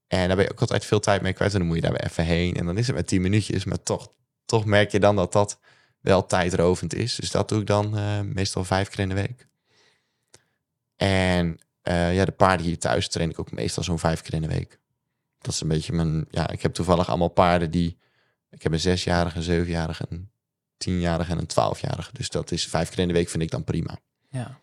En 0.07 0.27
daar 0.27 0.37
ben 0.37 0.45
je 0.45 0.51
ook 0.51 0.61
altijd 0.61 0.85
veel 0.85 1.01
tijd 1.01 1.23
mee 1.23 1.33
kwijt 1.33 1.53
en 1.53 1.59
dan 1.59 1.67
moet 1.67 1.77
je 1.77 1.83
daar 1.83 1.93
weer 1.93 2.05
even 2.05 2.25
heen. 2.25 2.55
En 2.55 2.67
dan 2.67 2.79
is 2.79 2.87
het 2.87 2.97
met 2.97 3.07
tien 3.07 3.23
minuutjes, 3.23 3.65
maar 3.65 3.83
toch, 3.83 4.13
toch 4.45 4.65
merk 4.65 4.91
je 4.91 5.01
dan 5.01 5.17
dat 5.17 5.33
dat 5.33 5.59
wel 6.01 6.27
tijdrovend 6.27 6.95
is. 6.95 7.15
Dus 7.15 7.31
dat 7.31 7.49
doe 7.49 7.61
ik 7.61 7.67
dan 7.67 7.99
uh, 7.99 8.21
meestal 8.21 8.65
vijf 8.65 8.89
keer 8.89 9.01
in 9.01 9.09
de 9.09 9.15
week. 9.15 9.47
En 10.97 11.59
uh, 11.83 12.15
ja, 12.15 12.25
de 12.25 12.33
paarden 12.33 12.67
hier 12.67 12.79
thuis 12.79 13.09
train 13.09 13.31
ik 13.31 13.39
ook 13.39 13.53
meestal 13.53 13.83
zo'n 13.83 13.99
vijf 13.99 14.23
keer 14.23 14.35
in 14.35 14.43
de 14.43 14.49
week. 14.49 14.79
Dat 15.39 15.53
is 15.53 15.61
een 15.61 15.69
beetje 15.69 15.93
mijn. 15.93 16.27
Ja, 16.31 16.51
ik 16.51 16.63
heb 16.63 16.75
toevallig 16.75 17.09
allemaal 17.09 17.29
paarden 17.29 17.71
die. 17.71 17.99
Ik 18.51 18.63
heb 18.63 18.73
een 18.73 18.81
zesjarige, 18.81 19.37
een 19.37 19.43
zevenjarige, 19.43 20.05
een 20.09 20.31
tienjarige 20.77 21.31
en 21.31 21.39
een 21.39 21.47
twaalfjarige. 21.47 22.11
Dus 22.13 22.31
dat 22.31 22.51
is 22.51 22.67
vijf 22.67 22.89
keer 22.89 22.99
in 22.99 23.09
de 23.09 23.15
week, 23.15 23.29
vind 23.29 23.43
ik 23.43 23.51
dan 23.51 23.65
prima. 23.65 23.99
Ja. 24.31 24.61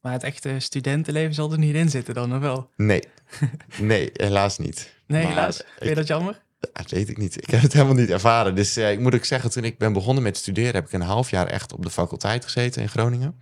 Maar 0.00 0.12
het 0.12 0.22
echte 0.22 0.56
studentenleven 0.58 1.34
zal 1.34 1.52
er 1.52 1.58
niet 1.58 1.74
in 1.74 1.90
zitten 1.90 2.14
dan, 2.14 2.34
of 2.34 2.40
wel? 2.40 2.70
Nee. 2.76 3.02
Nee, 3.80 4.10
helaas 4.12 4.58
niet. 4.58 4.94
Nee, 5.06 5.22
maar 5.22 5.32
helaas. 5.32 5.56
Vind 5.56 5.88
je 5.88 5.94
dat 5.94 6.06
jammer? 6.06 6.42
Dat 6.58 6.90
weet 6.90 7.08
ik 7.08 7.16
niet. 7.18 7.36
Ik 7.36 7.50
heb 7.50 7.62
het 7.62 7.72
helemaal 7.72 7.94
niet 7.94 8.10
ervaren. 8.10 8.54
Dus 8.54 8.78
uh, 8.78 8.90
ik 8.90 8.98
moet 8.98 9.14
ook 9.14 9.24
zeggen, 9.24 9.50
toen 9.50 9.64
ik 9.64 9.78
ben 9.78 9.92
begonnen 9.92 10.22
met 10.22 10.36
studeren, 10.36 10.74
heb 10.74 10.86
ik 10.86 10.92
een 10.92 11.00
half 11.00 11.30
jaar 11.30 11.46
echt 11.46 11.72
op 11.72 11.82
de 11.82 11.90
faculteit 11.90 12.44
gezeten 12.44 12.82
in 12.82 12.88
Groningen 12.88 13.40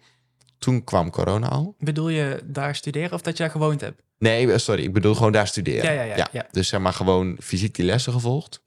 toen 0.64 0.85
kwam 0.85 1.11
corona 1.11 1.49
al. 1.49 1.74
Bedoel 1.78 2.09
je 2.09 2.41
daar 2.45 2.74
studeren 2.74 3.12
of 3.12 3.22
dat 3.22 3.37
je 3.37 3.43
daar 3.43 3.53
gewoond 3.53 3.80
hebt? 3.80 4.03
Nee, 4.18 4.53
eh, 4.53 4.59
sorry, 4.59 4.82
ik 4.82 4.93
bedoel 4.93 5.14
gewoon 5.14 5.32
daar 5.32 5.47
studeren. 5.47 5.95
Ja, 5.95 6.03
ja, 6.03 6.16
ja. 6.16 6.28
ja. 6.32 6.47
Dus 6.51 6.68
zeg 6.68 6.80
maar 6.80 6.93
gewoon 6.93 7.37
fysiek 7.41 7.74
die 7.74 7.85
lessen 7.85 8.12
gevolgd. 8.12 8.62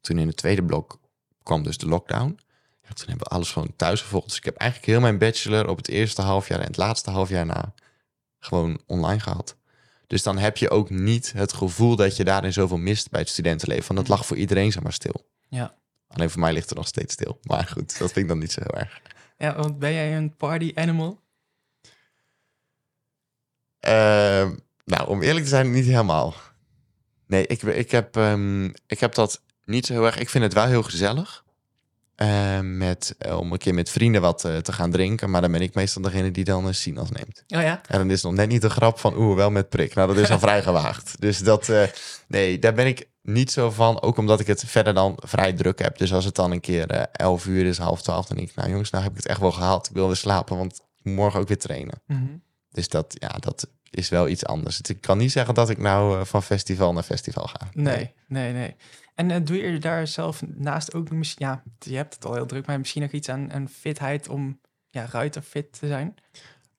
Toen 0.00 0.18
in 0.18 0.26
het 0.26 0.36
tweede 0.36 0.64
blok 0.64 0.98
kwam 1.42 1.62
dus 1.62 1.78
de 1.78 1.88
lockdown. 1.88 2.38
Ja, 2.82 2.94
toen 2.94 3.08
hebben 3.08 3.26
we 3.28 3.34
alles 3.34 3.52
gewoon 3.52 3.76
thuis 3.76 4.00
gevolgd. 4.00 4.26
Dus 4.28 4.36
ik 4.36 4.44
heb 4.44 4.56
eigenlijk 4.56 4.90
heel 4.90 5.00
mijn 5.00 5.18
bachelor 5.18 5.68
op 5.68 5.76
het 5.76 5.88
eerste 5.88 6.22
halfjaar 6.22 6.60
en 6.60 6.66
het 6.66 6.76
laatste 6.76 7.10
halfjaar 7.10 7.46
na 7.46 7.74
gewoon 8.38 8.80
online 8.86 9.20
gehad. 9.20 9.56
Dus 10.06 10.22
dan 10.22 10.38
heb 10.38 10.56
je 10.56 10.70
ook 10.70 10.90
niet 10.90 11.32
het 11.32 11.52
gevoel 11.52 11.96
dat 11.96 12.16
je 12.16 12.24
daarin 12.24 12.52
zoveel 12.52 12.78
mist 12.78 13.10
bij 13.10 13.20
het 13.20 13.28
studentenleven. 13.28 13.94
Want 13.94 13.98
dat 14.06 14.16
lag 14.16 14.26
voor 14.26 14.36
iedereen 14.36 14.72
zeg 14.72 14.82
maar 14.82 14.92
stil. 14.92 15.26
Ja. 15.48 15.74
Alleen 16.08 16.30
voor 16.30 16.40
mij 16.40 16.52
ligt 16.52 16.70
er 16.70 16.76
nog 16.76 16.86
steeds 16.86 17.12
stil. 17.12 17.38
Maar 17.42 17.64
goed, 17.64 17.98
dat 17.98 18.12
vind 18.12 18.16
ik 18.16 18.28
dan 18.28 18.38
niet 18.38 18.52
zo 18.52 18.60
heel 18.62 18.80
erg. 18.80 19.00
Ja, 19.38 19.56
want 19.56 19.78
ben 19.78 19.92
jij 19.92 20.16
een 20.16 20.36
party 20.36 20.72
animal? 20.74 21.20
Uh, 23.86 24.50
nou, 24.84 25.08
om 25.08 25.22
eerlijk 25.22 25.44
te 25.44 25.50
zijn, 25.50 25.70
niet 25.70 25.84
helemaal. 25.84 26.34
Nee, 27.26 27.46
ik, 27.46 27.62
ik, 27.62 27.90
heb, 27.90 28.16
um, 28.16 28.72
ik 28.86 29.00
heb 29.00 29.14
dat 29.14 29.42
niet 29.68 29.86
zo 29.86 29.92
heel 29.92 30.06
erg. 30.06 30.18
Ik 30.18 30.28
vind 30.28 30.44
het 30.44 30.52
wel 30.52 30.66
heel 30.66 30.82
gezellig. 30.82 31.46
Uh, 32.22 32.60
met, 32.60 33.16
om 33.30 33.52
een 33.52 33.58
keer 33.58 33.74
met 33.74 33.90
vrienden 33.90 34.20
wat 34.20 34.44
uh, 34.44 34.56
te 34.56 34.72
gaan 34.72 34.90
drinken. 34.90 35.30
Maar 35.30 35.40
dan 35.40 35.52
ben 35.52 35.60
ik 35.60 35.74
meestal 35.74 36.02
degene 36.02 36.30
die 36.30 36.44
dan 36.44 36.66
een 36.66 36.74
sinaas 36.74 37.10
neemt. 37.10 37.44
Oh 37.48 37.62
ja? 37.62 37.80
En 37.86 37.98
dan 37.98 38.10
is 38.10 38.22
nog 38.22 38.32
net 38.32 38.48
niet 38.48 38.62
de 38.62 38.70
grap 38.70 38.98
van 38.98 39.16
oeh, 39.16 39.36
wel 39.36 39.50
met 39.50 39.68
prik. 39.68 39.94
Nou, 39.94 40.08
dat 40.14 40.16
is 40.16 40.30
al 40.30 40.38
vrij 40.48 40.62
gewaagd. 40.62 41.20
Dus 41.20 41.38
dat, 41.38 41.72
nee, 42.28 42.58
daar 42.58 42.74
ben 42.74 42.86
ik 42.86 43.08
niet 43.22 43.50
zo 43.50 43.70
van. 43.70 44.02
Ook 44.02 44.16
omdat 44.16 44.40
ik 44.40 44.46
het 44.46 44.64
verder 44.66 44.94
dan 44.94 45.18
vrij 45.24 45.52
druk 45.52 45.78
heb. 45.78 45.98
Dus 45.98 46.12
als 46.12 46.24
het 46.24 46.34
dan 46.34 46.50
een 46.50 46.60
keer 46.60 46.94
uh, 46.94 47.02
11 47.12 47.46
uur 47.46 47.66
is, 47.66 47.78
half 47.78 48.02
twaalf, 48.02 48.26
dan 48.26 48.36
denk 48.36 48.48
ik, 48.48 48.56
nou 48.56 48.70
jongens, 48.70 48.90
nou 48.90 49.02
heb 49.04 49.12
ik 49.12 49.18
het 49.18 49.28
echt 49.28 49.40
wel 49.40 49.52
gehaald. 49.52 49.88
Ik 49.88 49.94
wil 49.94 50.06
weer 50.06 50.16
slapen, 50.16 50.56
want 50.56 50.80
morgen 51.02 51.40
ook 51.40 51.48
weer 51.48 51.58
trainen. 51.58 52.02
Mm 52.06 52.16
-hmm. 52.16 52.42
Dus 52.70 52.88
dat, 52.88 53.16
ja, 53.18 53.28
dat 53.28 53.68
is 53.90 54.08
wel 54.08 54.28
iets 54.28 54.44
anders. 54.46 54.80
Ik 54.80 55.00
kan 55.00 55.18
niet 55.18 55.32
zeggen 55.32 55.54
dat 55.54 55.70
ik 55.70 55.78
nou 55.78 56.20
eh, 56.20 56.24
van 56.24 56.42
festival 56.42 56.92
naar 56.92 57.02
festival 57.02 57.46
ga. 57.46 57.68
Nee, 57.72 58.14
nee, 58.26 58.52
nee. 58.52 58.76
En 59.14 59.30
eh, 59.30 59.40
doe 59.44 59.56
je 59.56 59.78
daar 59.78 60.06
zelf 60.06 60.42
naast 60.46 60.94
ook 60.94 61.10
misschien, 61.10 61.46
ja, 61.46 61.62
je 61.78 61.96
hebt 61.96 62.14
het 62.14 62.24
al 62.24 62.34
heel 62.34 62.46
druk, 62.46 62.66
maar 62.66 62.78
misschien 62.78 63.02
nog 63.02 63.10
iets 63.10 63.28
aan, 63.28 63.52
aan 63.52 63.68
fitheid 63.68 64.28
om 64.28 64.60
ja, 64.90 65.06
ruiterfit 65.10 65.78
te 65.78 65.86
zijn? 65.86 66.14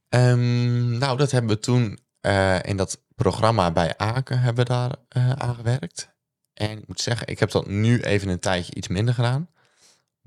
Ehm, 0.09 0.97
nou, 0.97 1.17
dat 1.17 1.31
hebben 1.31 1.51
we 1.51 1.59
toen 1.59 1.99
eh, 2.21 2.63
in 2.63 2.77
dat 2.77 3.01
programma 3.15 3.71
bij 3.71 3.97
Aken 3.97 4.39
hebben 4.39 4.65
we 4.65 4.71
daar 4.71 4.95
eh, 5.09 5.31
aan 5.31 5.55
gewerkt. 5.55 6.09
En 6.53 6.77
ik 6.77 6.87
moet 6.87 6.99
zeggen, 6.99 7.27
ik 7.27 7.39
heb 7.39 7.51
dat 7.51 7.67
nu 7.67 8.01
even 8.01 8.29
een 8.29 8.39
tijdje 8.39 8.75
iets 8.75 8.87
minder 8.87 9.13
gedaan. 9.13 9.49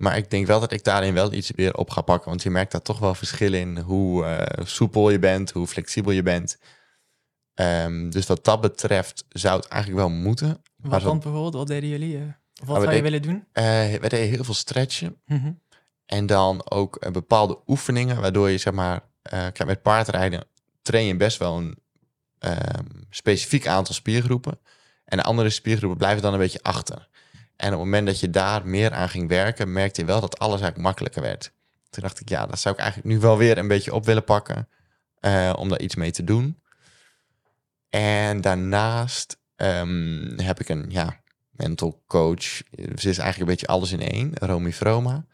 Maar 0.02 0.16
ik 0.16 0.30
denk 0.30 0.46
wel 0.46 0.60
dat 0.60 0.72
ik 0.72 0.84
daarin 0.84 1.14
wel 1.14 1.32
iets 1.32 1.50
weer 1.50 1.74
op 1.76 1.90
ga 1.90 2.00
pakken. 2.00 2.28
Want 2.28 2.42
je 2.42 2.50
merkt 2.50 2.72
daar 2.72 2.82
toch 2.82 2.98
wel 2.98 3.14
verschil 3.14 3.52
in 3.52 3.78
hoe 3.78 4.24
eh, 4.24 4.64
soepel 4.64 5.10
je 5.10 5.18
bent, 5.18 5.50
hoe 5.50 5.66
flexibel 5.66 6.12
je 6.12 6.22
bent. 6.22 6.58
Ehm, 7.54 8.10
dus 8.10 8.26
wat 8.26 8.44
dat 8.44 8.60
betreft 8.60 9.24
zou 9.28 9.56
het 9.56 9.68
eigenlijk 9.68 10.02
wel 10.02 10.10
moeten. 10.10 10.62
Wat 10.76 11.02
dan 11.02 11.18
bijvoorbeeld, 11.18 11.54
wat 11.54 11.66
deden 11.66 11.88
jullie? 11.88 12.16
eh, 12.16 12.22
of 12.62 12.68
wat 12.68 12.76
we 12.76 12.82
zou 12.82 12.96
je 12.96 13.02
willen 13.02 13.22
doen? 13.22 13.44
Eh, 13.52 13.64
we 13.92 14.08
deden 14.08 14.28
heel 14.28 14.44
veel 14.44 14.54
stretchen. 14.54 15.20
Mhm. 15.26 15.52
En 16.06 16.26
dan 16.26 16.70
ook 16.70 17.12
bepaalde 17.12 17.58
oefeningen, 17.66 18.20
waardoor 18.20 18.50
je 18.50 18.58
zeg 18.58 18.72
maar, 18.72 19.00
kijk, 19.22 19.64
met 19.64 19.82
paardrijden 19.82 20.44
train 20.82 21.06
je 21.06 21.16
best 21.16 21.38
wel 21.38 21.58
een 21.58 21.78
ehm, 22.38 22.84
specifiek 23.10 23.66
aantal 23.66 23.94
spiergroepen. 23.94 24.58
En 25.04 25.16
de 25.16 25.24
andere 25.24 25.50
spiergroepen 25.50 25.98
blijven 25.98 26.22
dan 26.22 26.32
een 26.32 26.38
beetje 26.38 26.62
achter. 26.62 27.08
En 27.56 27.66
op 27.72 27.72
het 27.72 27.80
moment 27.84 28.06
dat 28.06 28.20
je 28.20 28.30
daar 28.30 28.66
meer 28.66 28.92
aan 28.92 29.08
ging 29.08 29.28
werken, 29.28 29.72
merkte 29.72 30.00
je 30.00 30.06
wel 30.06 30.20
dat 30.20 30.38
alles 30.38 30.54
eigenlijk 30.60 30.82
makkelijker 30.84 31.22
werd. 31.22 31.52
Toen 31.90 32.02
dacht 32.02 32.20
ik, 32.20 32.28
ja, 32.28 32.46
dat 32.46 32.58
zou 32.58 32.74
ik 32.74 32.80
eigenlijk 32.80 33.10
nu 33.14 33.18
wel 33.20 33.36
weer 33.38 33.58
een 33.58 33.68
beetje 33.68 33.94
op 33.94 34.04
willen 34.04 34.24
pakken. 34.24 34.68
eh, 35.20 35.52
om 35.56 35.68
daar 35.68 35.80
iets 35.80 35.94
mee 35.94 36.10
te 36.10 36.24
doen. 36.24 36.60
En 37.90 38.40
daarnaast 38.40 39.36
ehm, 39.56 40.38
heb 40.40 40.60
ik 40.60 40.68
een 40.68 40.84
ja, 40.88 41.20
mental 41.50 42.02
coach. 42.06 42.42
Ze 42.74 43.08
is 43.08 43.18
eigenlijk 43.18 43.38
een 43.38 43.44
beetje 43.46 43.66
alles 43.66 43.92
in 43.92 44.00
één, 44.00 44.32
Romy 44.34 44.72
Vroma. 44.72 45.24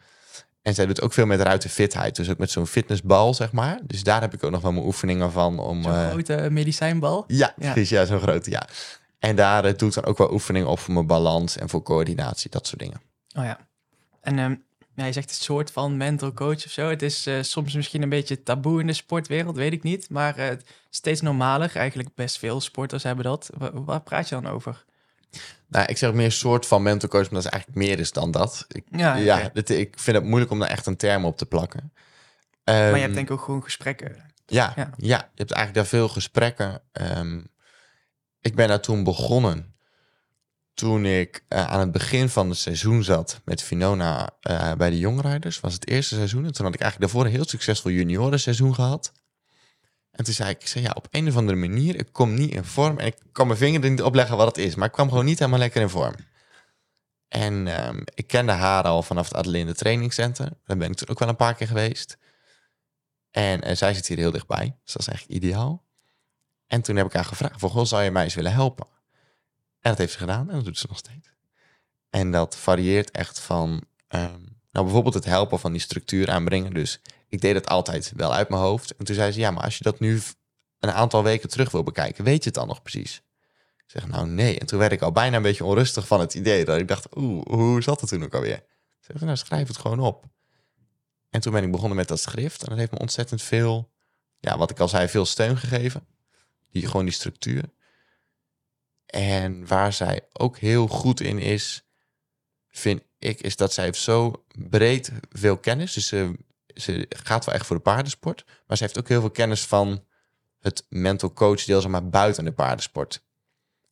En 0.63 0.75
zij 0.75 0.87
doet 0.87 1.01
ook 1.01 1.13
veel 1.13 1.27
met 1.27 1.41
ruitenfitheid. 1.41 2.17
Dus 2.17 2.31
ook 2.31 2.39
met 2.39 2.51
zo'n 2.51 2.67
fitnessbal, 2.67 3.35
zeg 3.35 3.53
maar. 3.53 3.79
Dus 3.85 4.03
daar 4.03 4.21
heb 4.21 4.35
ik 4.35 4.45
ook 4.45 4.51
nog 4.51 4.61
wel 4.63 4.73
mijn 4.73 4.85
oefeningen 4.85 5.33
van. 5.33 5.59
Om, 5.59 5.83
Zo'n 5.83 5.93
eh, 5.93 6.09
grote 6.11 6.49
medicijnbal. 6.51 7.25
ja, 7.27 7.53
Ja. 7.57 7.73
precies. 7.73 7.89
Ja, 7.91 8.05
zo'n 8.05 8.21
grote, 8.21 8.51
ja. 8.51 8.69
En 9.19 9.37
daar 9.37 9.65
eh, 9.65 9.77
doe 9.77 9.89
ik 9.89 9.95
dan 9.95 10.05
ook 10.05 10.19
wel 10.19 10.33
oefeningen 10.33 10.69
op 10.69 10.79
voor 10.79 10.95
mijn 10.95 11.07
balans 11.07 11.57
en 11.57 11.69
voor 11.69 11.83
coördinatie, 11.83 12.51
dat 12.51 12.67
soort 12.67 12.81
dingen. 12.81 13.01
Oh 13.37 13.45
ja. 13.45 13.69
En 14.21 14.39
ehm, 14.39 14.55
ja, 14.95 15.05
je 15.05 15.13
zegt 15.13 15.29
een 15.31 15.37
soort 15.37 15.71
van 15.71 15.97
mental 15.97 16.33
coach 16.33 16.65
of 16.65 16.71
zo. 16.71 16.89
Het 16.89 17.03
is 17.03 17.27
eh, 17.27 17.43
soms 17.43 17.75
misschien 17.75 18.03
een 18.03 18.09
beetje 18.09 18.43
taboe 18.43 18.81
in 18.81 18.87
de 18.87 18.93
sportwereld, 18.93 19.57
weet 19.57 19.73
ik 19.73 19.83
niet. 19.83 20.11
Maar 20.11 20.37
eh, 20.37 20.57
steeds 20.91 21.21
normaler. 21.21 21.77
Eigenlijk 21.77 22.15
best 22.15 22.39
veel 22.39 22.61
sporters 22.61 23.03
hebben 23.03 23.25
dat. 23.25 23.51
Wa- 23.59 23.73
waar 23.83 24.01
praat 24.01 24.29
je 24.29 24.35
dan 24.41 24.47
over? 24.47 24.85
Nou, 25.69 25.87
ik 25.87 25.97
zeg 25.99 26.13
meer 26.13 26.25
een 26.25 26.33
soort 26.33 26.67
van 26.67 26.83
mental 26.83 27.09
coach, 27.09 27.23
maar 27.31 27.43
dat 27.43 27.45
is 27.45 27.51
eigenlijk 27.51 27.81
meer 27.87 27.99
is 27.99 28.13
dan 28.13 28.31
dat. 28.31 28.65
Ik, 28.69 28.85
Ja, 28.91 29.17
ja, 29.17 29.51
dit- 29.53 29.71
ik 29.71 29.99
vind 29.99 30.17
het 30.17 30.25
moeilijk 30.27 30.51
om 30.51 30.59
daar 30.59 30.69
echt 30.69 30.87
een 30.87 30.97
term 30.97 31.25
op 31.25 31.37
te 31.37 31.47
plakken. 31.47 31.93
maar 32.65 32.75
je 32.77 32.83
Ehm, 32.91 33.01
hebt 33.01 33.15
denk 33.15 33.27
ik 33.27 33.33
ook 33.33 33.43
gewoon 33.43 33.63
gesprekken. 33.63 34.17
Ja, 34.47 34.73
Ja. 34.77 34.91
ja. 34.97 35.17
je 35.19 35.35
hebt 35.35 35.53
eigenlijk 35.53 35.75
daar 35.75 35.87
veel 35.87 36.09
gesprekken. 36.09 36.81
Ehm, 36.93 37.41
ik 38.41 38.55
ben 38.55 38.69
daar 38.69 38.81
toen 38.81 39.05
begonnen 39.05 39.77
toen 40.79 41.05
ik 41.05 41.45
eh, 41.49 41.67
aan 41.67 41.81
het 41.81 41.93
begin 41.93 42.29
van 42.29 42.49
het 42.49 42.59
seizoen 42.59 43.05
zat 43.05 43.41
met 43.45 43.63
Finona 43.63 44.31
eh, 44.41 44.73
bij 44.73 44.91
de 44.91 44.99
Jongrijders. 44.99 45.61
Was 45.61 45.75
het 45.75 45.89
eerste 45.89 46.15
seizoen. 46.15 46.45
En 46.45 46.53
toen 46.53 46.65
had 46.65 46.75
ik 46.75 46.81
eigenlijk 46.81 47.13
daarvoor 47.13 47.31
een 47.31 47.37
heel 47.37 47.49
succesvol 47.49 47.91
juniorenseizoen 47.91 48.75
gehad. 48.75 49.13
En 50.11 50.25
toen 50.25 50.35
zei 50.35 50.51
ik, 50.51 50.61
ik 50.61 50.67
zei, 50.67 50.85
ja, 50.85 50.91
op 50.95 51.07
een 51.11 51.29
of 51.29 51.37
andere 51.37 51.59
manier, 51.59 51.97
ik 51.97 52.13
kom 52.13 52.35
niet 52.35 52.55
in 52.55 52.65
vorm. 52.65 52.99
En 52.99 53.07
ik 53.07 53.17
kan 53.33 53.47
mijn 53.47 53.59
vinger 53.59 53.85
er 53.85 53.91
niet 53.91 54.03
op 54.03 54.15
leggen 54.15 54.37
wat 54.37 54.47
het 54.57 54.59
is. 54.67 54.75
Maar 54.75 54.87
ik 54.87 54.93
kwam 54.93 55.09
gewoon 55.09 55.25
niet 55.25 55.39
helemaal 55.39 55.59
lekker 55.59 55.81
in 55.81 55.89
vorm. 55.89 56.15
En 57.29 57.67
ehm, 57.67 58.01
ik 58.15 58.27
kende 58.27 58.53
haar 58.53 58.85
al 58.85 59.03
vanaf 59.03 59.29
het 59.29 59.37
Adelinde 59.37 59.75
Training 59.75 60.13
Center. 60.13 60.51
Daar 60.65 60.77
ben 60.77 60.91
ik 60.91 60.97
toen 60.97 61.09
ook 61.09 61.19
wel 61.19 61.29
een 61.29 61.37
paar 61.37 61.55
keer 61.55 61.67
geweest. 61.67 62.19
En 63.31 63.63
eh, 63.63 63.77
zij 63.77 63.95
zit 63.95 64.07
hier 64.07 64.17
heel 64.17 64.31
dichtbij, 64.31 64.77
dus 64.85 64.93
dat 64.93 65.03
is 65.03 65.09
eigenlijk 65.09 65.43
ideaal. 65.43 65.87
En 66.69 66.83
toen 66.83 66.97
heb 66.97 67.07
ik 67.07 67.13
haar 67.13 67.25
gevraagd, 67.25 67.61
goh, 67.61 67.85
zou 67.85 68.03
je 68.03 68.11
mij 68.11 68.25
eens 68.25 68.35
willen 68.35 68.53
helpen? 68.53 68.87
En 69.81 69.91
dat 69.91 69.99
heeft 69.99 70.13
ze 70.13 70.19
gedaan 70.19 70.49
en 70.49 70.55
dat 70.55 70.65
doet 70.65 70.79
ze 70.79 70.87
nog 70.89 70.99
steeds. 70.99 71.29
En 72.11 72.31
dat 72.31 72.57
varieert 72.57 73.11
echt 73.11 73.41
van, 73.41 73.83
ehm, 74.09 74.41
nou 74.71 74.85
bijvoorbeeld 74.85 75.15
het 75.15 75.25
helpen 75.25 75.59
van 75.59 75.73
die 75.73 75.81
structuur 75.81 76.31
aanbrengen. 76.31 76.75
Dus 76.75 77.01
ik 77.29 77.41
deed 77.41 77.55
het 77.55 77.69
altijd 77.69 78.13
wel 78.17 78.35
uit 78.35 78.49
mijn 78.49 78.63
hoofd. 78.63 78.97
En 78.97 79.05
toen 79.05 79.15
zei 79.15 79.33
ze, 79.33 79.41
ja, 79.41 79.51
maar 79.51 79.65
als 79.65 79.79
je 79.79 79.85
dat 79.85 80.01
nu 80.01 80.21
een 80.79 80.91
aantal 80.91 81.23
weken 81.23 81.49
terug 81.49 81.71
wil 81.71 81.83
bekijken, 81.83 82.25
weet 82.25 82.39
je 82.39 82.45
het 82.45 82.55
dan 82.55 82.67
nog 82.69 82.83
precies? 82.83 83.23
Ik 83.77 83.91
zeg, 84.01 84.07
nou 84.07 84.27
nee. 84.27 84.59
En 84.59 84.67
toen 84.67 84.79
werd 84.79 84.93
ik 84.93 85.03
al 85.03 85.13
bijna 85.13 85.37
een 85.37 85.43
beetje 85.43 85.65
onrustig 85.65 86.07
van 86.07 86.21
het 86.21 86.35
idee. 86.35 86.65
Dat 86.65 86.79
ik 86.79 86.89
dacht, 86.89 87.17
oeh, 87.17 87.47
hoe 87.47 87.83
zat 87.83 88.01
het 88.01 88.11
toen 88.11 88.25
ook 88.25 88.35
alweer? 88.35 88.57
Ik 88.57 88.65
zeg, 89.01 89.21
nou 89.21 89.37
schrijf 89.37 89.69
het 89.69 89.77
gewoon 89.77 90.01
op. 90.01 90.25
En 91.31 91.41
toen 91.41 91.53
ben 91.53 91.65
ik 91.65 91.71
begonnen 91.71 91.97
met 91.97 92.09
dat 92.09 92.21
schrift. 92.21 92.63
En 92.63 92.69
dat 92.69 92.79
heeft 92.79 92.93
me 92.93 92.99
ontzettend 92.99 93.43
veel, 93.43 93.91
ja, 94.39 94.59
wat 94.59 94.71
ik 94.71 94.81
al 94.81 94.89
zei, 94.89 95.09
veel 95.09 95.25
steun 95.25 95.57
gegeven. 95.57 96.07
Die, 96.71 96.87
gewoon 96.87 97.05
die 97.05 97.15
structuur. 97.15 97.65
En 99.07 99.67
waar 99.67 99.93
zij 99.93 100.21
ook 100.33 100.59
heel 100.59 100.87
goed 100.87 101.21
in 101.21 101.39
is, 101.39 101.89
vind 102.69 103.03
ik, 103.19 103.41
is 103.41 103.57
dat 103.57 103.73
zij 103.73 103.85
heeft 103.85 104.01
zo 104.01 104.45
breed 104.55 105.13
veel 105.31 105.59
kennis. 105.59 105.93
Dus 105.93 106.07
ze, 106.07 106.39
ze 106.75 107.07
gaat 107.09 107.45
wel 107.45 107.55
echt 107.55 107.67
voor 107.67 107.77
de 107.77 107.83
paardensport. 107.83 108.45
Maar 108.67 108.77
ze 108.77 108.83
heeft 108.83 108.99
ook 108.99 109.09
heel 109.09 109.21
veel 109.21 109.31
kennis 109.31 109.67
van 109.67 110.05
het 110.59 110.87
mental 110.89 111.33
coach 111.33 111.65
deel, 111.65 111.81
zeg 111.81 111.91
maar, 111.91 112.09
buiten 112.09 112.45
de 112.45 112.53
paardensport. 112.53 113.27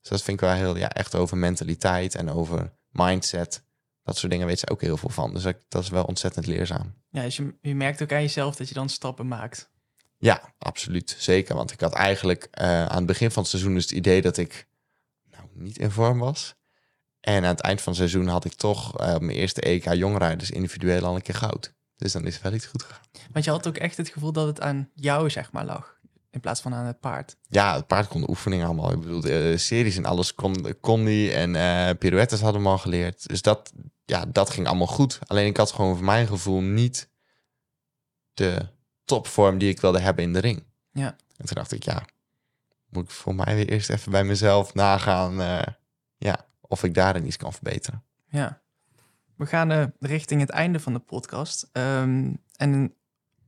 Dus 0.01 0.11
dat 0.11 0.23
vind 0.23 0.41
ik 0.41 0.49
wel 0.49 0.57
heel, 0.57 0.77
ja, 0.77 0.93
echt 0.93 1.15
over 1.15 1.37
mentaliteit 1.37 2.15
en 2.15 2.31
over 2.31 2.73
mindset. 2.91 3.65
Dat 4.03 4.17
soort 4.17 4.33
dingen 4.33 4.47
weet 4.47 4.59
ze 4.59 4.71
ook 4.71 4.81
heel 4.81 4.97
veel 4.97 5.09
van. 5.09 5.33
Dus 5.33 5.43
dat, 5.43 5.57
dat 5.69 5.83
is 5.83 5.89
wel 5.89 6.05
ontzettend 6.05 6.47
leerzaam. 6.47 6.95
Ja, 7.11 7.23
dus 7.23 7.37
je, 7.37 7.55
je 7.61 7.75
merkt 7.75 8.03
ook 8.03 8.13
aan 8.13 8.21
jezelf 8.21 8.57
dat 8.57 8.69
je 8.69 8.75
dan 8.75 8.89
stappen 8.89 9.29
maakt. 9.29 9.71
Ja, 10.19 10.55
absoluut. 10.59 11.17
Zeker. 11.19 11.55
Want 11.55 11.73
ik 11.73 11.81
had 11.81 11.93
eigenlijk 11.93 12.49
eh, 12.51 12.87
aan 12.87 12.97
het 12.97 13.07
begin 13.07 13.31
van 13.31 13.43
het 13.43 13.51
seizoen 13.51 13.75
dus 13.75 13.83
het 13.83 13.93
idee 13.93 14.23
dat 14.23 14.37
ik 14.37 14.67
nou, 15.31 15.45
niet 15.53 15.79
in 15.79 15.91
vorm 15.91 16.19
was. 16.19 16.55
En 17.21 17.43
aan 17.43 17.51
het 17.51 17.61
eind 17.61 17.81
van 17.81 17.93
het 17.93 18.01
seizoen 18.01 18.27
had 18.27 18.45
ik 18.45 18.55
toch 18.55 18.99
eh, 18.99 19.07
mijn 19.19 19.39
eerste 19.39 19.61
EK 19.61 19.93
jongrijders 19.93 20.51
individueel 20.51 21.05
al 21.05 21.15
een 21.15 21.23
keer 21.23 21.35
goud. 21.35 21.75
Dus 21.97 22.13
dan 22.13 22.27
is 22.27 22.35
het 22.35 22.43
wel 22.43 22.53
iets 22.53 22.67
goed 22.67 22.83
gegaan. 22.83 23.05
Want 23.33 23.45
je 23.45 23.51
had 23.51 23.69
ook 23.69 23.77
echt 23.77 23.97
het 23.97 24.09
gevoel 24.09 24.33
dat 24.33 24.47
het 24.47 24.61
aan 24.61 24.91
jou, 24.95 25.31
zeg 25.31 25.53
maar, 25.53 25.65
lag. 25.65 25.95
In 26.31 26.41
plaats 26.41 26.61
van 26.61 26.75
aan 26.75 26.87
het 26.87 27.01
paard. 27.01 27.37
Ja, 27.49 27.75
het 27.75 27.87
paard 27.87 28.09
kon 28.09 28.21
de 28.21 28.29
oefeningen 28.29 28.67
allemaal. 28.67 28.93
Ik 28.93 29.01
bedoel, 29.01 29.21
de 29.21 29.51
eh, 29.53 29.59
series 29.59 29.97
en 29.97 30.05
alles 30.05 30.35
kon, 30.35 30.77
kon 30.81 31.05
die. 31.05 31.33
En 31.33 31.99
pirouettes 31.99 32.41
hadden 32.41 32.63
we 32.63 32.69
al 32.69 32.79
geleerd. 32.79 33.29
Dus 33.29 33.43
dat, 33.43 33.73
ja, 34.05 34.25
dat 34.27 34.51
ging 34.51 34.67
allemaal 34.67 34.87
goed. 34.87 35.19
Alleen 35.27 35.47
ik 35.47 35.57
had 35.57 35.73
gewoon 35.73 35.97
voor 35.97 36.05
mijn 36.05 36.27
gevoel 36.27 36.61
niet 36.61 37.11
de 38.35 38.69
topvorm 39.07 39.59
die 39.59 39.69
ik 39.69 39.81
wilde 39.81 40.01
hebben 40.01 40.25
in 40.25 40.33
de 40.33 40.39
ring. 40.39 40.65
Ja. 40.93 41.17
En 41.37 41.47
toen 41.47 41.55
dacht 41.55 41.73
ik, 41.73 41.83
ja, 41.83 42.05
moet 42.89 43.05
ik 43.05 43.11
voor 43.11 43.35
mij 43.35 43.55
weer 43.55 43.69
eerst 43.69 43.91
even 43.91 44.13
bij 44.13 44.25
mezelf 44.25 44.75
nagaan. 44.75 45.41
eh, 45.41 45.75
ja, 46.17 46.47
of 46.61 46.85
ik 46.85 46.95
daarin 46.95 47.27
iets 47.27 47.37
kan 47.37 47.53
verbeteren. 47.53 48.05
Ja. 48.29 48.61
We 49.37 49.47
gaan 49.47 49.71
eh, 49.71 49.85
richting 50.01 50.41
het 50.41 50.51
einde 50.51 50.81
van 50.81 50.93
de 50.93 50.99
podcast. 50.99 51.69
Ehm, 51.73 52.35
en 52.57 52.73
een 52.73 52.95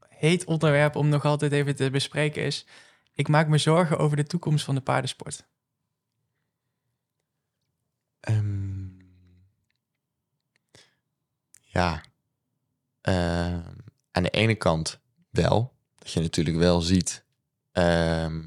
heet 0.09 0.45
onderwerp 0.45 0.97
om 0.97 1.09
nog 1.09 1.25
altijd 1.25 1.53
even 1.53 1.77
te 1.77 1.91
bespreken 1.91 2.43
is... 2.43 2.67
Ik 3.13 3.29
maak 3.29 3.49
me 3.49 3.59
zorgen 3.59 3.99
over 3.99 4.17
de 4.17 4.25
toekomst 4.25 4.65
van 4.65 4.75
de 4.75 4.81
paardensport. 4.81 5.47
Ehm, 8.21 8.89
ja, 11.61 12.03
Ehm, 13.01 13.63
aan 14.11 14.23
de 14.23 14.31
ene 14.31 14.55
kant 14.55 15.01
wel. 15.43 15.73
Dat 15.99 16.13
je 16.13 16.21
natuurlijk 16.21 16.57
wel 16.57 16.81
ziet 16.81 17.25
ehm, 17.73 18.43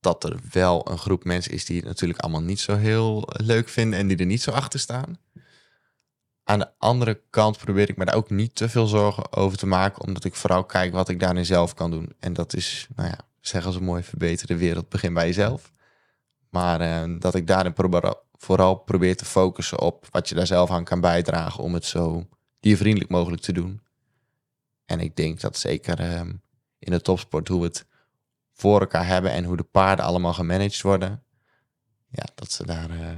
dat 0.00 0.24
er 0.24 0.40
wel 0.50 0.90
een 0.90 0.98
groep 0.98 1.24
mensen 1.24 1.52
is 1.52 1.64
die 1.64 1.76
het 1.76 1.86
natuurlijk 1.86 2.20
allemaal 2.20 2.42
niet 2.42 2.60
zo 2.60 2.76
heel 2.76 3.28
leuk 3.32 3.68
vinden 3.68 3.98
en 3.98 4.06
die 4.06 4.16
er 4.16 4.26
niet 4.26 4.42
zo 4.42 4.50
achter 4.50 4.80
staan. 4.80 5.18
Aan 6.44 6.58
de 6.58 6.70
andere 6.78 7.20
kant 7.30 7.58
probeer 7.58 7.88
ik 7.88 7.96
me 7.96 8.04
daar 8.04 8.14
ook 8.14 8.30
niet 8.30 8.54
te 8.54 8.68
veel 8.68 8.86
zorgen 8.86 9.32
over 9.32 9.58
te 9.58 9.66
maken, 9.66 10.02
omdat 10.02 10.24
ik 10.24 10.34
vooral 10.34 10.64
kijk 10.64 10.92
wat 10.92 11.08
ik 11.08 11.20
daarin 11.20 11.46
zelf 11.46 11.74
kan 11.74 11.90
doen. 11.90 12.12
En 12.18 12.32
dat 12.32 12.54
is, 12.54 12.86
nou 12.96 13.08
ja, 13.08 13.18
zeggen 13.40 13.72
ze 13.72 13.82
mooi, 13.82 14.02
verbeter 14.02 14.46
de 14.46 14.56
wereld, 14.56 14.88
begin 14.88 15.14
bij 15.14 15.26
jezelf. 15.26 15.72
Maar 16.50 16.80
eh, 16.80 17.14
dat 17.18 17.34
ik 17.34 17.46
daarin 17.46 17.74
vooral 18.32 18.74
probeer 18.74 19.16
te 19.16 19.24
focussen 19.24 19.80
op 19.80 20.06
wat 20.10 20.28
je 20.28 20.34
daar 20.34 20.46
zelf 20.46 20.70
aan 20.70 20.84
kan 20.84 21.00
bijdragen 21.00 21.62
om 21.62 21.74
het 21.74 21.84
zo 21.84 22.26
diervriendelijk 22.60 23.10
mogelijk 23.10 23.42
te 23.42 23.52
doen. 23.52 23.80
En 24.84 25.00
ik 25.00 25.16
denk 25.16 25.40
dat 25.40 25.58
zeker 25.58 26.00
ehm, 26.00 26.32
in 26.78 26.92
de 26.92 27.00
topsport 27.00 27.48
hoe 27.48 27.60
we 27.60 27.66
het 27.66 27.86
voor 28.52 28.80
elkaar 28.80 29.06
hebben 29.06 29.30
en 29.30 29.44
hoe 29.44 29.56
de 29.56 29.62
paarden 29.62 30.04
allemaal 30.04 30.34
gemanaged 30.34 30.82
worden, 30.82 31.22
ja, 32.08 32.24
dat 32.34 32.52
ze 32.52 32.66
daar 32.66 32.90
eh, 32.90 33.16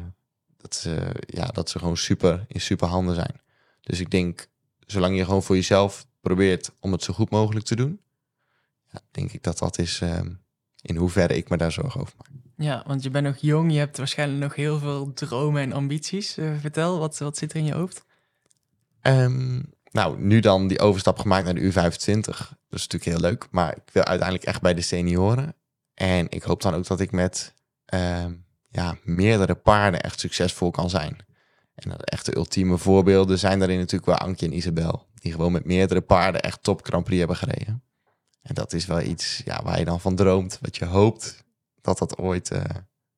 dat 0.57 0.75
ze, 0.75 1.15
ja, 1.27 1.47
dat 1.47 1.71
ze 1.71 1.79
gewoon 1.79 1.97
super 1.97 2.45
in 2.49 2.61
super 2.61 2.89
handen 2.89 3.15
zijn. 3.15 3.41
Dus 3.81 4.01
ik 4.01 4.11
denk, 4.11 4.49
zolang 4.79 5.17
je 5.17 5.25
gewoon 5.25 5.43
voor 5.43 5.57
jezelf 5.57 6.07
probeert 6.21 6.71
om 6.81 6.93
het 6.93 7.03
zo 7.03 7.13
goed 7.13 7.31
mogelijk 7.31 7.65
te 7.65 7.77
doen, 7.77 8.01
ja, 8.91 9.01
denk 9.11 9.33
ik 9.33 9.43
dat 9.43 9.59
dat 9.59 9.79
is 9.79 10.01
ehm, 10.01 10.33
in 10.81 10.97
hoeverre 10.97 11.37
ik 11.37 11.49
me 11.49 11.57
daar 11.57 11.73
zorgen 11.73 12.01
over 12.01 12.15
maak. 12.19 12.43
Ja, 12.57 12.85
want 12.87 13.03
je 13.03 13.11
bent 13.11 13.27
nog 13.27 13.37
jong, 13.37 13.73
je 13.73 13.79
hebt 13.79 13.97
waarschijnlijk 13.97 14.41
nog 14.41 14.55
heel 14.55 14.79
veel 14.79 15.13
dromen 15.13 15.63
en 15.63 15.73
ambities. 15.73 16.37
Eh, 16.37 16.59
vertel, 16.61 16.99
wat, 16.99 17.19
wat 17.19 17.37
zit 17.37 17.53
er 17.53 17.59
in 17.59 17.65
je 17.65 17.75
hoofd? 17.75 18.05
Ehm, 19.01 19.61
nou, 19.95 20.21
nu 20.21 20.41
dan 20.41 20.67
die 20.67 20.81
overstap 20.81 21.19
gemaakt 21.19 21.45
naar 21.45 21.55
de 21.55 21.73
U25. 21.73 22.23
Dat 22.25 22.81
is 22.81 22.87
natuurlijk 22.89 23.05
heel 23.05 23.21
leuk, 23.21 23.47
maar 23.51 23.77
ik 23.77 23.93
wil 23.93 24.05
uiteindelijk 24.05 24.49
echt 24.49 24.61
bij 24.61 24.75
de 24.75 24.81
senioren. 24.81 25.55
En 25.95 26.27
ik 26.31 26.43
hoop 26.43 26.63
dan 26.63 26.75
ook 26.75 26.87
dat 26.87 27.01
ik 27.01 27.13
met 27.13 27.55
ehm, 27.85 28.33
ja, 28.69 28.97
meerdere 29.03 29.55
paarden 29.55 30.01
echt 30.01 30.21
succesvol 30.21 30.71
kan 30.71 30.91
zijn. 30.91 31.17
En 31.75 31.91
de 31.91 32.05
echte 32.05 32.37
ultieme 32.37 32.79
voorbeelden 32.79 33.39
zijn 33.39 33.59
daarin 33.59 33.79
natuurlijk 33.79 34.07
wel 34.07 34.29
Ankje 34.29 34.47
en 34.47 34.57
Isabel. 34.57 35.07
Die 35.15 35.33
gewoon 35.33 35.53
met 35.53 35.65
meerdere 35.65 36.01
paarden 36.01 36.43
echt 36.43 36.63
top 36.63 36.87
Grand 36.87 37.05
Prix 37.05 37.19
hebben 37.19 37.37
gereden. 37.37 37.83
En 38.43 38.55
dat 38.55 38.73
is 38.73 38.87
wel 38.87 39.01
iets 39.01 39.43
ja, 39.45 39.63
waar 39.63 39.79
je 39.79 39.85
dan 39.85 40.01
van 40.01 40.17
droomt. 40.17 40.59
Wat 40.61 40.77
je 40.77 40.85
hoopt 40.85 41.45
dat 41.81 41.99
dat 41.99 42.19
ooit, 42.19 42.51
eh, 42.51 42.65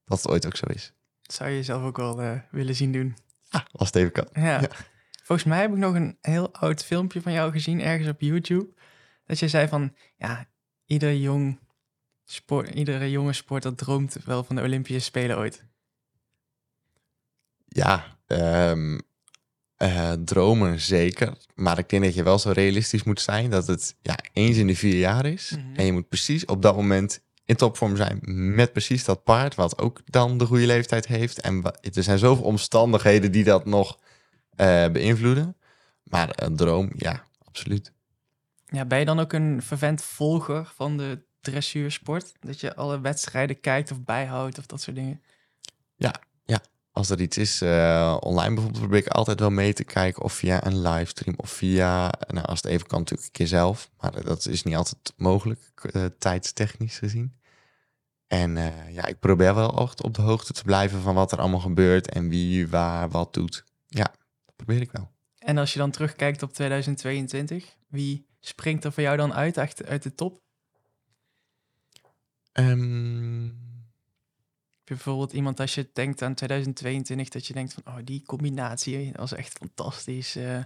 dat 0.05 0.23
het 0.23 0.29
ooit 0.29 0.47
ook 0.47 0.57
zo 0.57 0.67
is. 0.67 0.93
zou 1.23 1.51
je 1.51 1.63
zelf 1.63 1.83
ook 1.83 1.97
wel 1.97 2.23
eh, 2.23 2.39
willen 2.51 2.75
zien 2.75 2.93
doen. 2.93 3.17
Ah, 3.49 3.63
als 3.73 3.89
het 3.89 3.97
even 3.97 4.13
kan. 4.13 4.29
Ja. 4.33 4.61
Volgens 5.27 5.49
mij 5.49 5.61
heb 5.61 5.71
ik 5.71 5.77
nog 5.77 5.95
een 5.95 6.19
heel 6.21 6.55
oud 6.55 6.85
filmpje 6.85 7.21
van 7.21 7.33
jou 7.33 7.53
gezien 7.53 7.81
ergens 7.81 8.09
op 8.09 8.21
YouTube. 8.21 8.69
Dat 9.25 9.39
je 9.39 9.49
zei 9.49 9.69
van, 9.69 9.95
ja, 10.17 10.49
ieder 10.85 11.17
jong 11.17 11.59
sport, 12.25 12.75
iedere 12.75 13.11
jonge 13.11 13.33
sporter 13.33 13.75
droomt 13.75 14.17
wel 14.25 14.45
van 14.45 14.57
de 14.57 14.63
Olympische 14.63 15.01
Spelen 15.01 15.39
ooit. 15.39 15.65
Ja, 17.69 18.19
ehm, 18.27 18.99
eh, 19.77 20.13
dromen 20.13 20.81
zeker. 20.81 21.37
Maar 21.55 21.79
ik 21.79 21.89
denk 21.89 22.05
dat 22.05 22.15
je 22.15 22.23
wel 22.23 22.39
zo 22.39 22.51
realistisch 22.51 23.05
moet 23.05 23.21
zijn 23.21 23.51
dat 23.51 23.67
het 23.67 23.97
ja, 24.03 24.19
eens 24.33 24.57
in 24.57 24.67
de 24.67 24.77
vier 24.77 24.99
jaar 24.99 25.27
is. 25.27 25.51
Mhm. 25.51 25.77
En 25.77 25.85
je 25.85 25.93
moet 25.93 26.09
precies 26.09 26.45
op 26.45 26.63
dat 26.63 26.77
moment 26.77 27.21
in 27.45 27.57
topvorm 27.57 27.97
zijn 27.97 28.21
met 28.55 28.73
precies 28.73 29.05
dat 29.05 29.25
paard, 29.25 29.55
wat 29.55 29.79
ook 29.79 30.01
dan 30.05 30.39
de 30.39 30.47
goede 30.47 30.67
leeftijd 30.67 31.07
heeft. 31.07 31.41
En 31.41 31.63
er 31.95 32.03
zijn 32.03 32.19
zoveel 32.19 32.45
omstandigheden 32.45 33.33
die 33.33 33.45
dat 33.45 33.65
nog 33.65 33.99
eh, 34.57 34.89
beïnvloeden. 34.89 35.57
Maar 36.03 36.29
een 36.35 36.57
droom, 36.57 36.91
ja, 36.97 37.25
absoluut. 37.45 37.93
Ja, 38.67 38.85
ben 38.85 38.99
je 38.99 39.05
dan 39.05 39.21
ook 39.21 39.33
een 39.33 39.63
vervent 39.63 40.03
volger 40.03 40.73
van 40.75 40.97
de 40.97 41.23
dressuursport? 41.41 42.33
Dat 42.41 42.61
je 42.61 42.75
alle 42.75 43.01
wedstrijden 43.01 43.61
kijkt 43.61 43.91
of 43.91 44.05
bijhoudt 44.05 44.59
of 44.59 44.67
dat 44.67 44.81
soort 44.81 44.97
dingen? 44.97 45.21
Als 46.97 47.11
er 47.11 47.21
iets 47.21 47.39
is, 47.39 47.61
eh, 47.61 48.17
online 48.21 48.55
bijvoorbeeld, 48.55 48.83
probeer 48.83 48.99
ik 48.99 49.09
altijd 49.09 49.41
wel 49.41 49.51
mee 49.51 49.73
te 49.73 49.85
kijken. 49.85 50.23
Of 50.23 50.33
via 50.33 50.67
een 50.67 50.81
livestream 50.83 51.37
of 51.37 51.51
via, 51.51 52.13
nou 52.27 52.47
als 52.47 52.63
het 52.63 52.71
even 52.71 52.87
kan 52.87 52.99
natuurlijk 52.99 53.27
een 53.27 53.33
keer 53.33 53.47
zelf. 53.47 53.91
Maar 54.01 54.25
dat 54.25 54.47
is 54.47 54.63
niet 54.63 54.77
altijd 54.77 55.13
mogelijk, 55.17 55.61
eh, 55.93 56.05
tijdstechnisch 56.19 56.99
gezien. 56.99 57.37
En 58.27 58.57
ja, 58.91 59.07
ik 59.07 59.19
probeer 59.19 59.55
wel 59.55 59.79
echt 59.79 60.03
op 60.03 60.15
de 60.15 60.23
hoogte 60.23 60.53
te 60.53 60.63
blijven 60.65 61.01
van 61.01 61.15
wat 61.15 61.33
er 61.33 61.39
allemaal 61.39 61.61
gebeurt. 61.61 62.09
En 62.09 62.29
wie 62.29 62.69
waar 62.69 63.09
wat 63.11 63.35
doet. 63.35 63.65
Ja, 63.87 64.15
probeer 64.57 64.81
ik 64.81 64.93
wel. 64.93 65.11
En 65.39 65.59
als 65.59 65.73
je 65.73 65.79
dan 65.79 65.91
terugkijkt 65.91 66.43
op 66.43 66.53
2022, 66.53 67.77
wie 67.89 68.27
springt 68.41 68.85
er 68.85 68.93
voor 68.93 69.03
jou 69.03 69.17
dan 69.17 69.35
uit, 69.35 69.57
echt 69.57 69.85
uit 69.87 70.03
de 70.03 70.15
top? 70.15 70.41
Ehm, 72.53 73.45
Heb 73.45 74.99
je 74.99 75.05
bijvoorbeeld 75.05 75.33
iemand 75.33 75.61
als 75.61 75.75
je 75.75 75.89
denkt 75.93 76.23
aan 76.23 76.35
2022, 76.35 77.29
dat 77.29 77.47
je 77.47 77.53
denkt 77.55 77.73
van, 77.75 77.83
oh, 77.87 77.97
die 78.05 78.23
combinatie, 78.23 79.13
was 79.17 79.33
echt 79.33 79.53
fantastisch. 79.59 80.37
eh. 80.37 80.59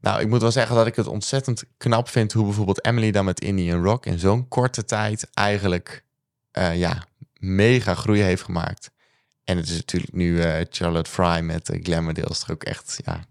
Nou, 0.00 0.20
ik 0.20 0.28
moet 0.28 0.40
wel 0.40 0.50
zeggen 0.52 0.76
dat 0.76 0.86
ik 0.86 0.96
het 0.96 1.06
ontzettend 1.06 1.64
knap 1.76 2.08
vind 2.08 2.32
hoe 2.32 2.44
bijvoorbeeld 2.44 2.84
Emily 2.84 3.10
dan 3.10 3.24
met 3.24 3.40
Indian 3.40 3.82
Rock 3.82 4.06
in 4.06 4.18
zo'n 4.18 4.48
korte 4.48 4.84
tijd 4.84 5.30
eigenlijk 5.34 6.04
eh, 6.50 6.78
ja, 6.78 7.06
mega 7.38 7.94
groei 7.94 8.20
heeft 8.20 8.42
gemaakt. 8.42 8.90
En 9.44 9.56
het 9.56 9.68
is 9.68 9.76
natuurlijk 9.76 10.12
nu 10.12 10.40
eh, 10.40 10.66
Charlotte 10.70 11.10
Fry 11.10 11.40
met 11.40 11.70
uh, 11.74 11.82
Glamourdale 11.84 12.28
is 12.30 12.38
toch 12.38 12.50
ook 12.50 12.64
echt 12.64 13.00
ja, 13.04 13.24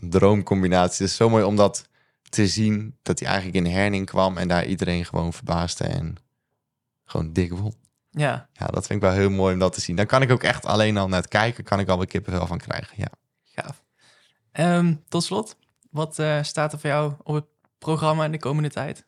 droomcombinatie. 0.00 1.02
Het 1.02 1.10
is 1.10 1.16
zo 1.16 1.28
mooi 1.28 1.44
om 1.44 1.56
dat 1.56 1.88
te 2.28 2.46
zien 2.46 2.96
dat 3.02 3.18
hij 3.18 3.28
eigenlijk 3.28 3.66
in 3.66 3.72
herning 3.72 4.06
kwam 4.06 4.36
en 4.36 4.48
daar 4.48 4.66
iedereen 4.66 5.04
gewoon 5.04 5.32
verbaasde 5.32 5.84
en 5.84 6.16
gewoon 7.04 7.32
dik 7.32 7.52
won. 7.52 7.74
ja, 8.10 8.48
Ja, 8.52 8.66
dat 8.66 8.86
vind 8.86 9.02
ik 9.02 9.08
wel 9.08 9.18
heel 9.18 9.30
mooi 9.30 9.52
om 9.52 9.58
dat 9.58 9.72
te 9.72 9.80
zien. 9.80 9.96
Dan 9.96 10.06
kan 10.06 10.22
ik 10.22 10.30
ook 10.30 10.42
echt 10.42 10.64
alleen 10.66 10.96
al 10.96 11.08
naar 11.08 11.20
het 11.20 11.28
kijken, 11.28 11.64
kan 11.64 11.80
ik 11.80 11.88
al 11.88 12.00
een 12.00 12.06
kippenvel 12.06 12.46
van 12.46 12.58
krijgen. 12.58 12.94
Ja. 12.96 13.08
gaaf. 13.44 13.82
Ehm, 14.52 14.94
tot 15.08 15.24
slot, 15.24 15.56
wat 15.90 16.18
eh, 16.18 16.42
staat 16.42 16.72
er 16.72 16.78
voor 16.78 16.90
jou 16.90 17.12
op 17.22 17.34
het 17.34 17.46
programma 17.78 18.24
in 18.24 18.32
de 18.32 18.38
komende 18.38 18.70
tijd? 18.70 19.06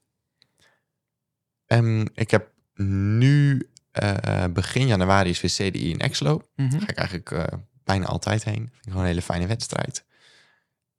Ehm, 1.66 2.06
ik 2.14 2.30
heb 2.30 2.50
nu 2.74 3.70
eh, 3.92 4.44
begin 4.52 4.86
januari 4.86 5.30
is 5.30 5.40
weer 5.40 5.70
CDI 5.70 5.90
in 5.90 5.98
Exlo. 5.98 6.42
Mhm. 6.56 6.70
Daar 6.70 6.80
ga 6.80 6.88
ik 6.88 6.96
eigenlijk 6.96 7.30
eh, 7.30 7.58
bijna 7.84 8.06
altijd 8.06 8.44
heen. 8.44 8.54
Vind 8.54 8.76
ik 8.76 8.82
gewoon 8.82 9.00
een 9.00 9.08
hele 9.08 9.22
fijne 9.22 9.46
wedstrijd. 9.46 10.04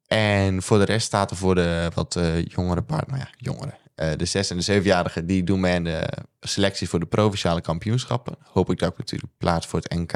En 0.06 0.62
voor 0.62 0.78
de 0.78 0.84
rest 0.84 1.06
staat 1.06 1.30
er 1.30 1.36
voor 1.36 1.54
de 1.54 1.90
wat 1.94 2.16
eh, 2.16 2.44
jongere 2.44 2.82
paard, 2.82 3.06
nou 3.06 3.18
ja, 3.18 3.28
jongeren. 3.36 3.74
eh, 3.94 4.12
de 4.16 4.24
zes- 4.24 4.50
en 4.50 4.56
de 4.56 4.62
zevenjarigen, 4.62 5.26
die 5.26 5.44
doen 5.44 5.60
mee 5.60 5.74
aan 5.76 5.84
de 5.84 6.08
selectie 6.40 6.88
voor 6.88 7.00
de 7.00 7.06
provinciale 7.06 7.60
kampioenschappen. 7.60 8.36
Hoop 8.42 8.70
ik 8.70 8.78
dat 8.78 8.92
ik 8.92 8.98
natuurlijk 8.98 9.32
plaats 9.38 9.66
voor 9.66 9.80
het 9.80 9.92
NK. 9.98 10.12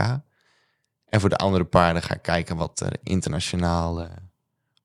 En 1.09 1.21
voor 1.21 1.29
de 1.29 1.37
andere 1.37 1.65
paarden 1.65 2.03
ga 2.03 2.15
ik 2.15 2.23
kijken 2.23 2.57
wat 2.57 2.81
er 2.81 2.93
internationaal 3.03 4.01
eh, 4.03 4.11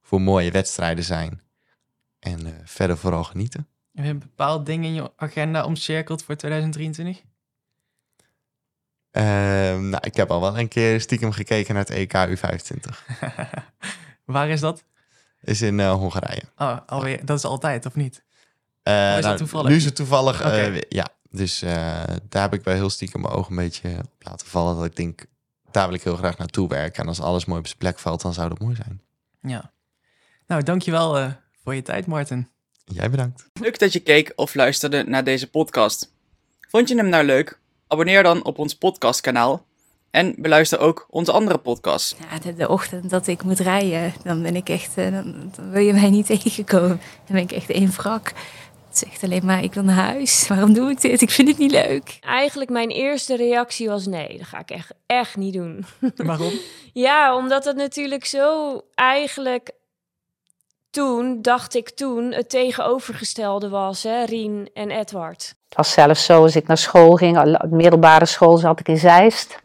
voor 0.01 0.22
mooie 0.22 0.51
wedstrijden 0.51 1.04
zijn. 1.04 1.41
En 2.20 2.62
verder 2.66 2.97
vooral 2.97 3.24
genieten. 3.24 3.68
Heb 3.93 4.06
je 4.06 4.12
een 4.12 4.20
bepaald 4.20 4.66
ding 4.66 4.86
in 4.86 4.93
je 4.93 5.12
agenda 5.16 5.64
omcirkeld 5.66 6.24
voor 6.24 6.36
2023? 6.36 7.22
Ehm, 9.12 9.89
nou, 9.89 10.04
ik 10.08 10.16
heb 10.16 10.32
al 10.32 10.41
wel 10.41 10.60
een 10.60 10.68
keer 10.68 11.01
stiekem 11.01 11.32
gekeken 11.32 11.74
naar 11.76 11.86
het 11.86 11.93
EK 11.95 12.14
U25. 12.38 13.06
Waar 14.26 14.49
is 14.49 14.60
dat? 14.60 14.84
Is 15.44 15.62
in 15.62 15.80
eh, 15.80 15.94
Hongarije. 15.94 16.41
Oh, 16.58 16.78
alweer. 16.86 17.26
Dat 17.26 17.38
is 17.38 17.44
altijd, 17.46 17.86
of 17.86 17.96
niet? 17.96 18.24
Eh, 18.84 18.94
Of 18.94 19.00
is 19.10 19.14
dat 19.16 19.24
nou, 19.24 19.38
toevallig? 19.38 19.70
Nu 19.70 19.76
is 19.76 19.86
het 19.86 19.96
toevallig, 19.96 20.41
eh, 20.41 20.82
ja. 20.89 21.08
Dus 21.30 21.62
eh, 21.62 22.04
daar 22.30 22.41
heb 22.41 22.54
ik 22.54 22.64
wel 22.64 22.74
heel 22.74 22.89
stiekem 22.89 23.22
mijn 23.22 23.34
ogen 23.34 23.52
een 23.52 23.58
beetje 23.58 23.89
op 23.89 24.12
laten 24.20 24.48
vallen. 24.48 24.76
Dat 24.76 24.86
ik 24.86 24.96
denk, 24.96 25.26
daar 25.72 25.86
wil 25.88 25.96
ik 25.96 26.04
heel 26.04 26.16
graag 26.16 26.38
naartoe 26.38 26.68
werken. 26.68 27.02
En 27.02 27.08
als 27.08 27.22
alles 27.22 27.46
mooi 27.46 27.60
op 27.60 27.66
zijn 27.68 27.78
plek 27.78 28.00
valt, 28.00 28.22
dan 28.22 28.34
zou 28.34 28.50
dat 28.50 28.60
mooi 28.60 28.76
zijn. 28.76 29.02
Ja. 29.41 29.72
Nou, 30.48 30.64
dankjewel 30.64 31.18
eh 31.18 31.32
voor 31.64 31.76
je 31.76 31.82
tijd, 31.82 32.06
Martin. 32.06 32.50
Jij 32.86 33.10
bedankt. 33.10 33.50
Leuk 33.54 33.80
dat 33.80 33.94
je 33.94 34.00
keek 34.00 34.34
of 34.36 34.54
luisterde 34.56 35.04
naar 35.04 35.24
deze 35.24 35.50
podcast. 35.50 36.12
Vond 36.70 36.89
je 36.89 36.96
hem 36.96 37.10
nou 37.10 37.24
leuk? 37.26 37.60
Abonneer 37.88 38.24
dan 38.24 38.44
op 38.44 38.58
ons 38.58 38.76
podcastkanaal 38.76 39.66
en 40.14 40.34
beluister 40.38 40.80
ook 40.80 41.05
onze 41.09 41.32
andere 41.32 41.57
podcasts. 41.57 42.16
Ja, 42.32 42.39
de, 42.39 42.55
de 42.55 42.70
ochtend 42.70 43.09
dat 43.09 43.28
ik 43.28 43.43
moet 43.43 43.59
rijden, 43.59 44.14
dan 44.24 44.41
ben 44.41 44.55
ik 44.55 44.70
echt, 44.70 44.97
eh, 44.97 45.11
dan, 45.11 45.51
dan 45.55 45.72
wil 45.72 45.82
je 45.82 45.93
mij 45.93 46.09
niet 46.09 46.26
tegenkomen. 46.43 47.01
Dan 47.26 47.36
ben 47.36 47.41
ik 47.41 47.51
echt 47.51 47.70
één 47.70 47.91
wrak. 47.91 48.32
Het 48.88 48.97
zegt 48.97 49.24
alleen 49.24 49.45
maar, 49.45 49.64
ik 49.64 49.74
wil 49.74 49.84
naar 49.84 49.95
huis. 49.95 50.47
Waarom 50.47 50.74
doe 50.74 50.89
ik 50.89 51.01
dit? 51.01 51.22
Ik 51.22 51.30
vind 51.30 51.47
het 51.47 51.57
niet 51.57 51.72
leuk. 51.72 52.18
Eigenlijk 52.22 52.70
mijn 52.70 52.89
eerste 52.89 53.36
reactie 53.36 53.89
was 53.89 54.05
nee, 54.05 54.38
dat 54.38 54.47
ga 54.47 54.59
ik 54.59 54.70
echt, 54.70 54.91
echt 55.05 55.36
niet 55.36 55.53
doen. 55.53 55.86
Waarom? 56.16 56.51
Ja, 56.93 57.36
omdat 57.36 57.66
het 57.66 57.76
natuurlijk 57.76 58.26
zo 58.26 58.82
eigenlijk 58.95 59.72
toen, 60.89 61.41
dacht 61.41 61.76
ik 61.76 61.89
toen, 61.89 62.32
het 62.32 62.49
tegenovergestelde 62.49 63.70
was, 63.70 64.03
hè, 64.03 64.24
Rien 64.24 64.70
en 64.74 64.91
Edward. 64.91 65.55
Het 65.68 65.78
was 65.78 65.91
zelfs 65.91 66.26
zo, 66.26 66.41
als 66.41 66.55
ik 66.55 66.68
naar 66.68 66.78
school 66.78 67.16
ging, 67.16 67.57
middelbare 67.70 68.26
school 68.26 68.57
zat 68.57 68.80
ik 68.80 68.88
in 68.88 68.97
Zeist. 68.97 69.61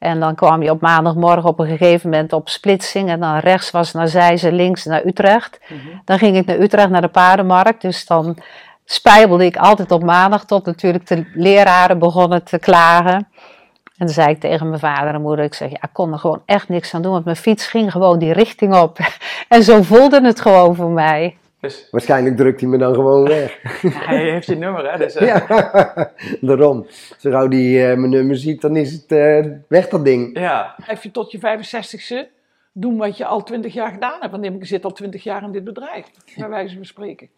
En 0.00 0.20
dan 0.20 0.34
kwam 0.34 0.62
je 0.62 0.70
op 0.70 0.80
maandagmorgen 0.80 1.48
op 1.48 1.58
een 1.58 1.66
gegeven 1.66 2.10
moment 2.10 2.32
op 2.32 2.48
splitsing. 2.48 3.08
En 3.08 3.20
dan 3.20 3.38
rechts 3.38 3.70
was 3.70 3.92
naar 3.92 4.08
Zeist 4.08 4.44
en 4.44 4.54
links 4.54 4.84
naar 4.84 5.06
Utrecht. 5.06 5.60
Dan 6.04 6.18
ging 6.18 6.36
ik 6.36 6.46
naar 6.46 6.58
Utrecht, 6.58 6.90
naar 6.90 7.00
de 7.00 7.08
paardenmarkt. 7.08 7.82
Dus 7.82 8.06
dan 8.06 8.36
spijbelde 8.84 9.44
ik 9.44 9.56
altijd 9.56 9.90
op 9.90 10.02
maandag 10.02 10.44
tot 10.44 10.66
natuurlijk 10.66 11.06
de 11.06 11.26
leraren 11.34 11.98
begonnen 11.98 12.44
te 12.44 12.58
klagen. 12.58 13.14
En 13.96 14.06
dan 14.06 14.08
zei 14.08 14.28
ik 14.28 14.40
tegen 14.40 14.68
mijn 14.68 14.80
vader 14.80 15.14
en 15.14 15.22
moeder, 15.22 15.44
ik 15.44 15.54
zeg, 15.54 15.70
ja, 15.70 15.82
ik 15.82 15.92
kon 15.92 16.12
er 16.12 16.18
gewoon 16.18 16.42
echt 16.46 16.68
niks 16.68 16.94
aan 16.94 17.02
doen. 17.02 17.12
Want 17.12 17.24
mijn 17.24 17.36
fiets 17.36 17.66
ging 17.66 17.92
gewoon 17.92 18.18
die 18.18 18.32
richting 18.32 18.74
op. 18.74 18.98
En 19.48 19.62
zo 19.62 19.82
voelde 19.82 20.24
het 20.24 20.40
gewoon 20.40 20.74
voor 20.74 20.90
mij. 20.90 21.36
Waarschijnlijk 21.90 22.36
drukt 22.36 22.60
hij 22.60 22.68
me 22.68 22.78
dan 22.78 22.94
gewoon 22.94 23.24
weg. 23.28 23.58
Hij 24.06 24.30
heeft 24.30 24.46
je 24.46 24.56
nummer, 24.56 24.90
hè? 24.92 24.98
Dus, 24.98 25.14
eh, 25.14 25.26
Ja, 25.26 25.46
daarom. 26.40 26.86
Zo 27.18 27.30
gauw 27.30 27.48
die 27.48 27.86
eh, 27.86 27.96
mijn 27.96 28.10
nummer 28.10 28.36
ziet, 28.36 28.60
dan 28.60 28.76
is 28.76 28.92
het 28.92 29.12
eh, 29.12 29.46
weg 29.68 29.88
dat 29.88 30.04
ding. 30.04 30.38
ja. 30.38 30.74
Blijf 30.84 31.02
je 31.02 31.10
tot 31.10 31.30
je 31.32 31.38
65ste 31.38 32.38
doen 32.72 32.96
wat 32.96 33.16
je 33.16 33.24
al 33.26 33.42
20 33.42 33.72
jaar 33.72 33.90
gedaan 33.90 34.20
hebt. 34.20 34.32
Want 34.32 34.44
ik 34.44 34.66
zit 34.66 34.84
al 34.84 34.92
20 34.92 35.22
jaar 35.22 35.42
in 35.42 35.52
dit 35.52 35.64
bedrijf, 35.64 36.06
bij 36.36 36.48
wijze 36.48 36.74
van 36.74 36.84
spreken. 36.84 37.28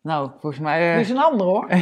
Nou, 0.00 0.30
volgens 0.40 0.62
mij 0.62 0.90
eh, 0.90 0.96
Dit 0.96 1.04
is 1.04 1.10
een 1.10 1.18
ander 1.18 1.46
hoor. 1.46 1.66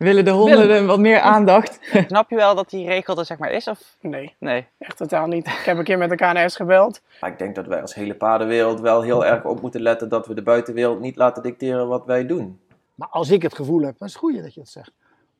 willen 0.00 0.24
de 0.24 0.30
honden 0.30 0.86
wat 0.86 0.98
meer 0.98 1.20
aandacht. 1.20 1.78
Snap 2.06 2.30
je 2.30 2.36
wel 2.36 2.54
dat 2.54 2.70
die 2.70 2.86
regel 2.86 3.18
er 3.18 3.24
zeg 3.24 3.38
maar 3.38 3.50
is? 3.50 3.68
Of? 3.68 3.96
Nee, 4.00 4.34
Nee. 4.38 4.66
echt 4.78 4.96
totaal 4.96 5.26
niet. 5.26 5.46
Ik 5.46 5.52
heb 5.64 5.78
een 5.78 5.84
keer 5.84 5.98
met 5.98 6.10
de 6.10 6.16
KNS 6.16 6.56
gebeld. 6.56 7.00
Maar 7.20 7.30
ik 7.30 7.38
denk 7.38 7.54
dat 7.54 7.66
wij 7.66 7.80
als 7.80 7.94
hele 7.94 8.14
paardenwereld 8.14 8.80
wel 8.80 9.02
heel 9.02 9.24
erg 9.26 9.44
op 9.44 9.60
moeten 9.60 9.80
letten 9.82 10.08
dat 10.08 10.26
we 10.26 10.34
de 10.34 10.42
buitenwereld 10.42 11.00
niet 11.00 11.16
laten 11.16 11.42
dicteren 11.42 11.88
wat 11.88 12.04
wij 12.06 12.26
doen. 12.26 12.60
Maar 12.94 13.08
als 13.08 13.30
ik 13.30 13.42
het 13.42 13.54
gevoel 13.54 13.80
heb, 13.80 13.98
dat 13.98 14.08
is 14.08 14.14
het 14.14 14.22
goeie 14.22 14.42
dat 14.42 14.54
je 14.54 14.60
het 14.60 14.68
zegt. 14.68 14.92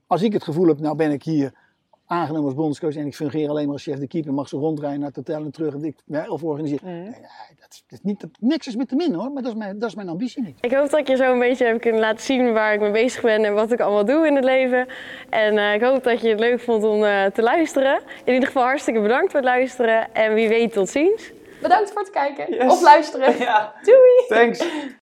als 0.07 0.23
ik 0.23 0.33
het 0.33 0.45
gevoel 0.45 0.67
heb, 0.67 0.79
nou 0.79 0.97
ben 0.97 1.11
ik 1.11 1.23
hier 1.23 1.53
aangenomen 2.11 2.45
als 2.45 2.55
bondscoach 2.55 2.97
en 2.97 3.07
ik 3.07 3.15
fungeer 3.15 3.49
alleen 3.49 3.65
maar 3.65 3.73
als 3.73 3.83
chef 3.83 3.99
de 3.99 4.07
keeper, 4.07 4.33
mag 4.33 4.49
ze 4.49 4.57
rondrijden 4.57 4.99
naar 4.99 5.09
het 5.09 5.17
hotel 5.17 5.45
en 5.45 5.51
terug 5.51 5.75
en 5.75 5.85
ik 5.85 5.97
ja, 6.05 6.29
of 6.29 6.43
organiseren. 6.43 6.89
Mhm. 6.95 7.03
Nee, 7.03 7.21
dat, 7.61 7.71
is- 7.71 7.85
dat 7.89 7.99
is 7.99 8.01
niet, 8.03 8.21
dat, 8.21 8.31
niks 8.41 8.67
is 8.67 8.77
met 8.77 8.89
te 8.89 8.95
min 8.97 9.15
hoor, 9.15 9.31
maar 9.33 9.43
dat 9.43 9.53
is 9.53 9.59
mijn, 9.59 9.79
dat 9.79 9.89
is 9.89 9.95
mijn 9.95 10.09
ambitie 10.09 10.43
niet. 10.43 10.59
Ik 10.61 10.73
hoop 10.75 10.91
dat 10.91 11.01
ik 11.01 11.09
je 11.09 11.17
zo 11.17 11.33
een 11.33 11.39
beetje 11.39 11.65
heb 11.67 11.81
kunnen 11.81 12.01
laten 12.01 12.21
zien 12.25 12.53
waar 12.53 12.75
ik 12.75 12.81
mee 12.81 12.91
bezig 12.91 13.23
ben 13.23 13.45
en 13.45 13.55
wat 13.55 13.73
ik 13.73 13.81
allemaal 13.81 14.05
doe 14.05 14.27
in 14.27 14.35
het 14.35 14.45
leven. 14.45 14.87
En 15.31 15.59
eh, 15.59 15.75
ik 15.75 15.83
hoop 15.83 16.03
dat 16.05 16.21
je 16.21 16.29
het 16.29 16.41
leuk 16.41 16.61
vond 16.61 16.85
om 16.85 17.05
eh, 17.05 17.25
te 17.27 17.43
luisteren. 17.43 18.01
In 18.25 18.33
ieder 18.33 18.47
geval 18.47 18.63
hartstikke 18.63 19.01
bedankt 19.01 19.31
voor 19.31 19.41
het 19.41 19.49
luisteren 19.49 20.15
en 20.15 20.35
wie 20.35 20.49
weet 20.49 20.73
tot 20.73 20.89
ziens. 20.89 21.33
Bedankt 21.63 21.91
voor 21.93 22.01
het 22.03 22.11
kijken 22.11 22.71
of 22.71 22.83
luisteren. 22.83 23.37
Ja. 23.47 23.75
Doei! 23.83 24.27
Thanks. 24.29 24.65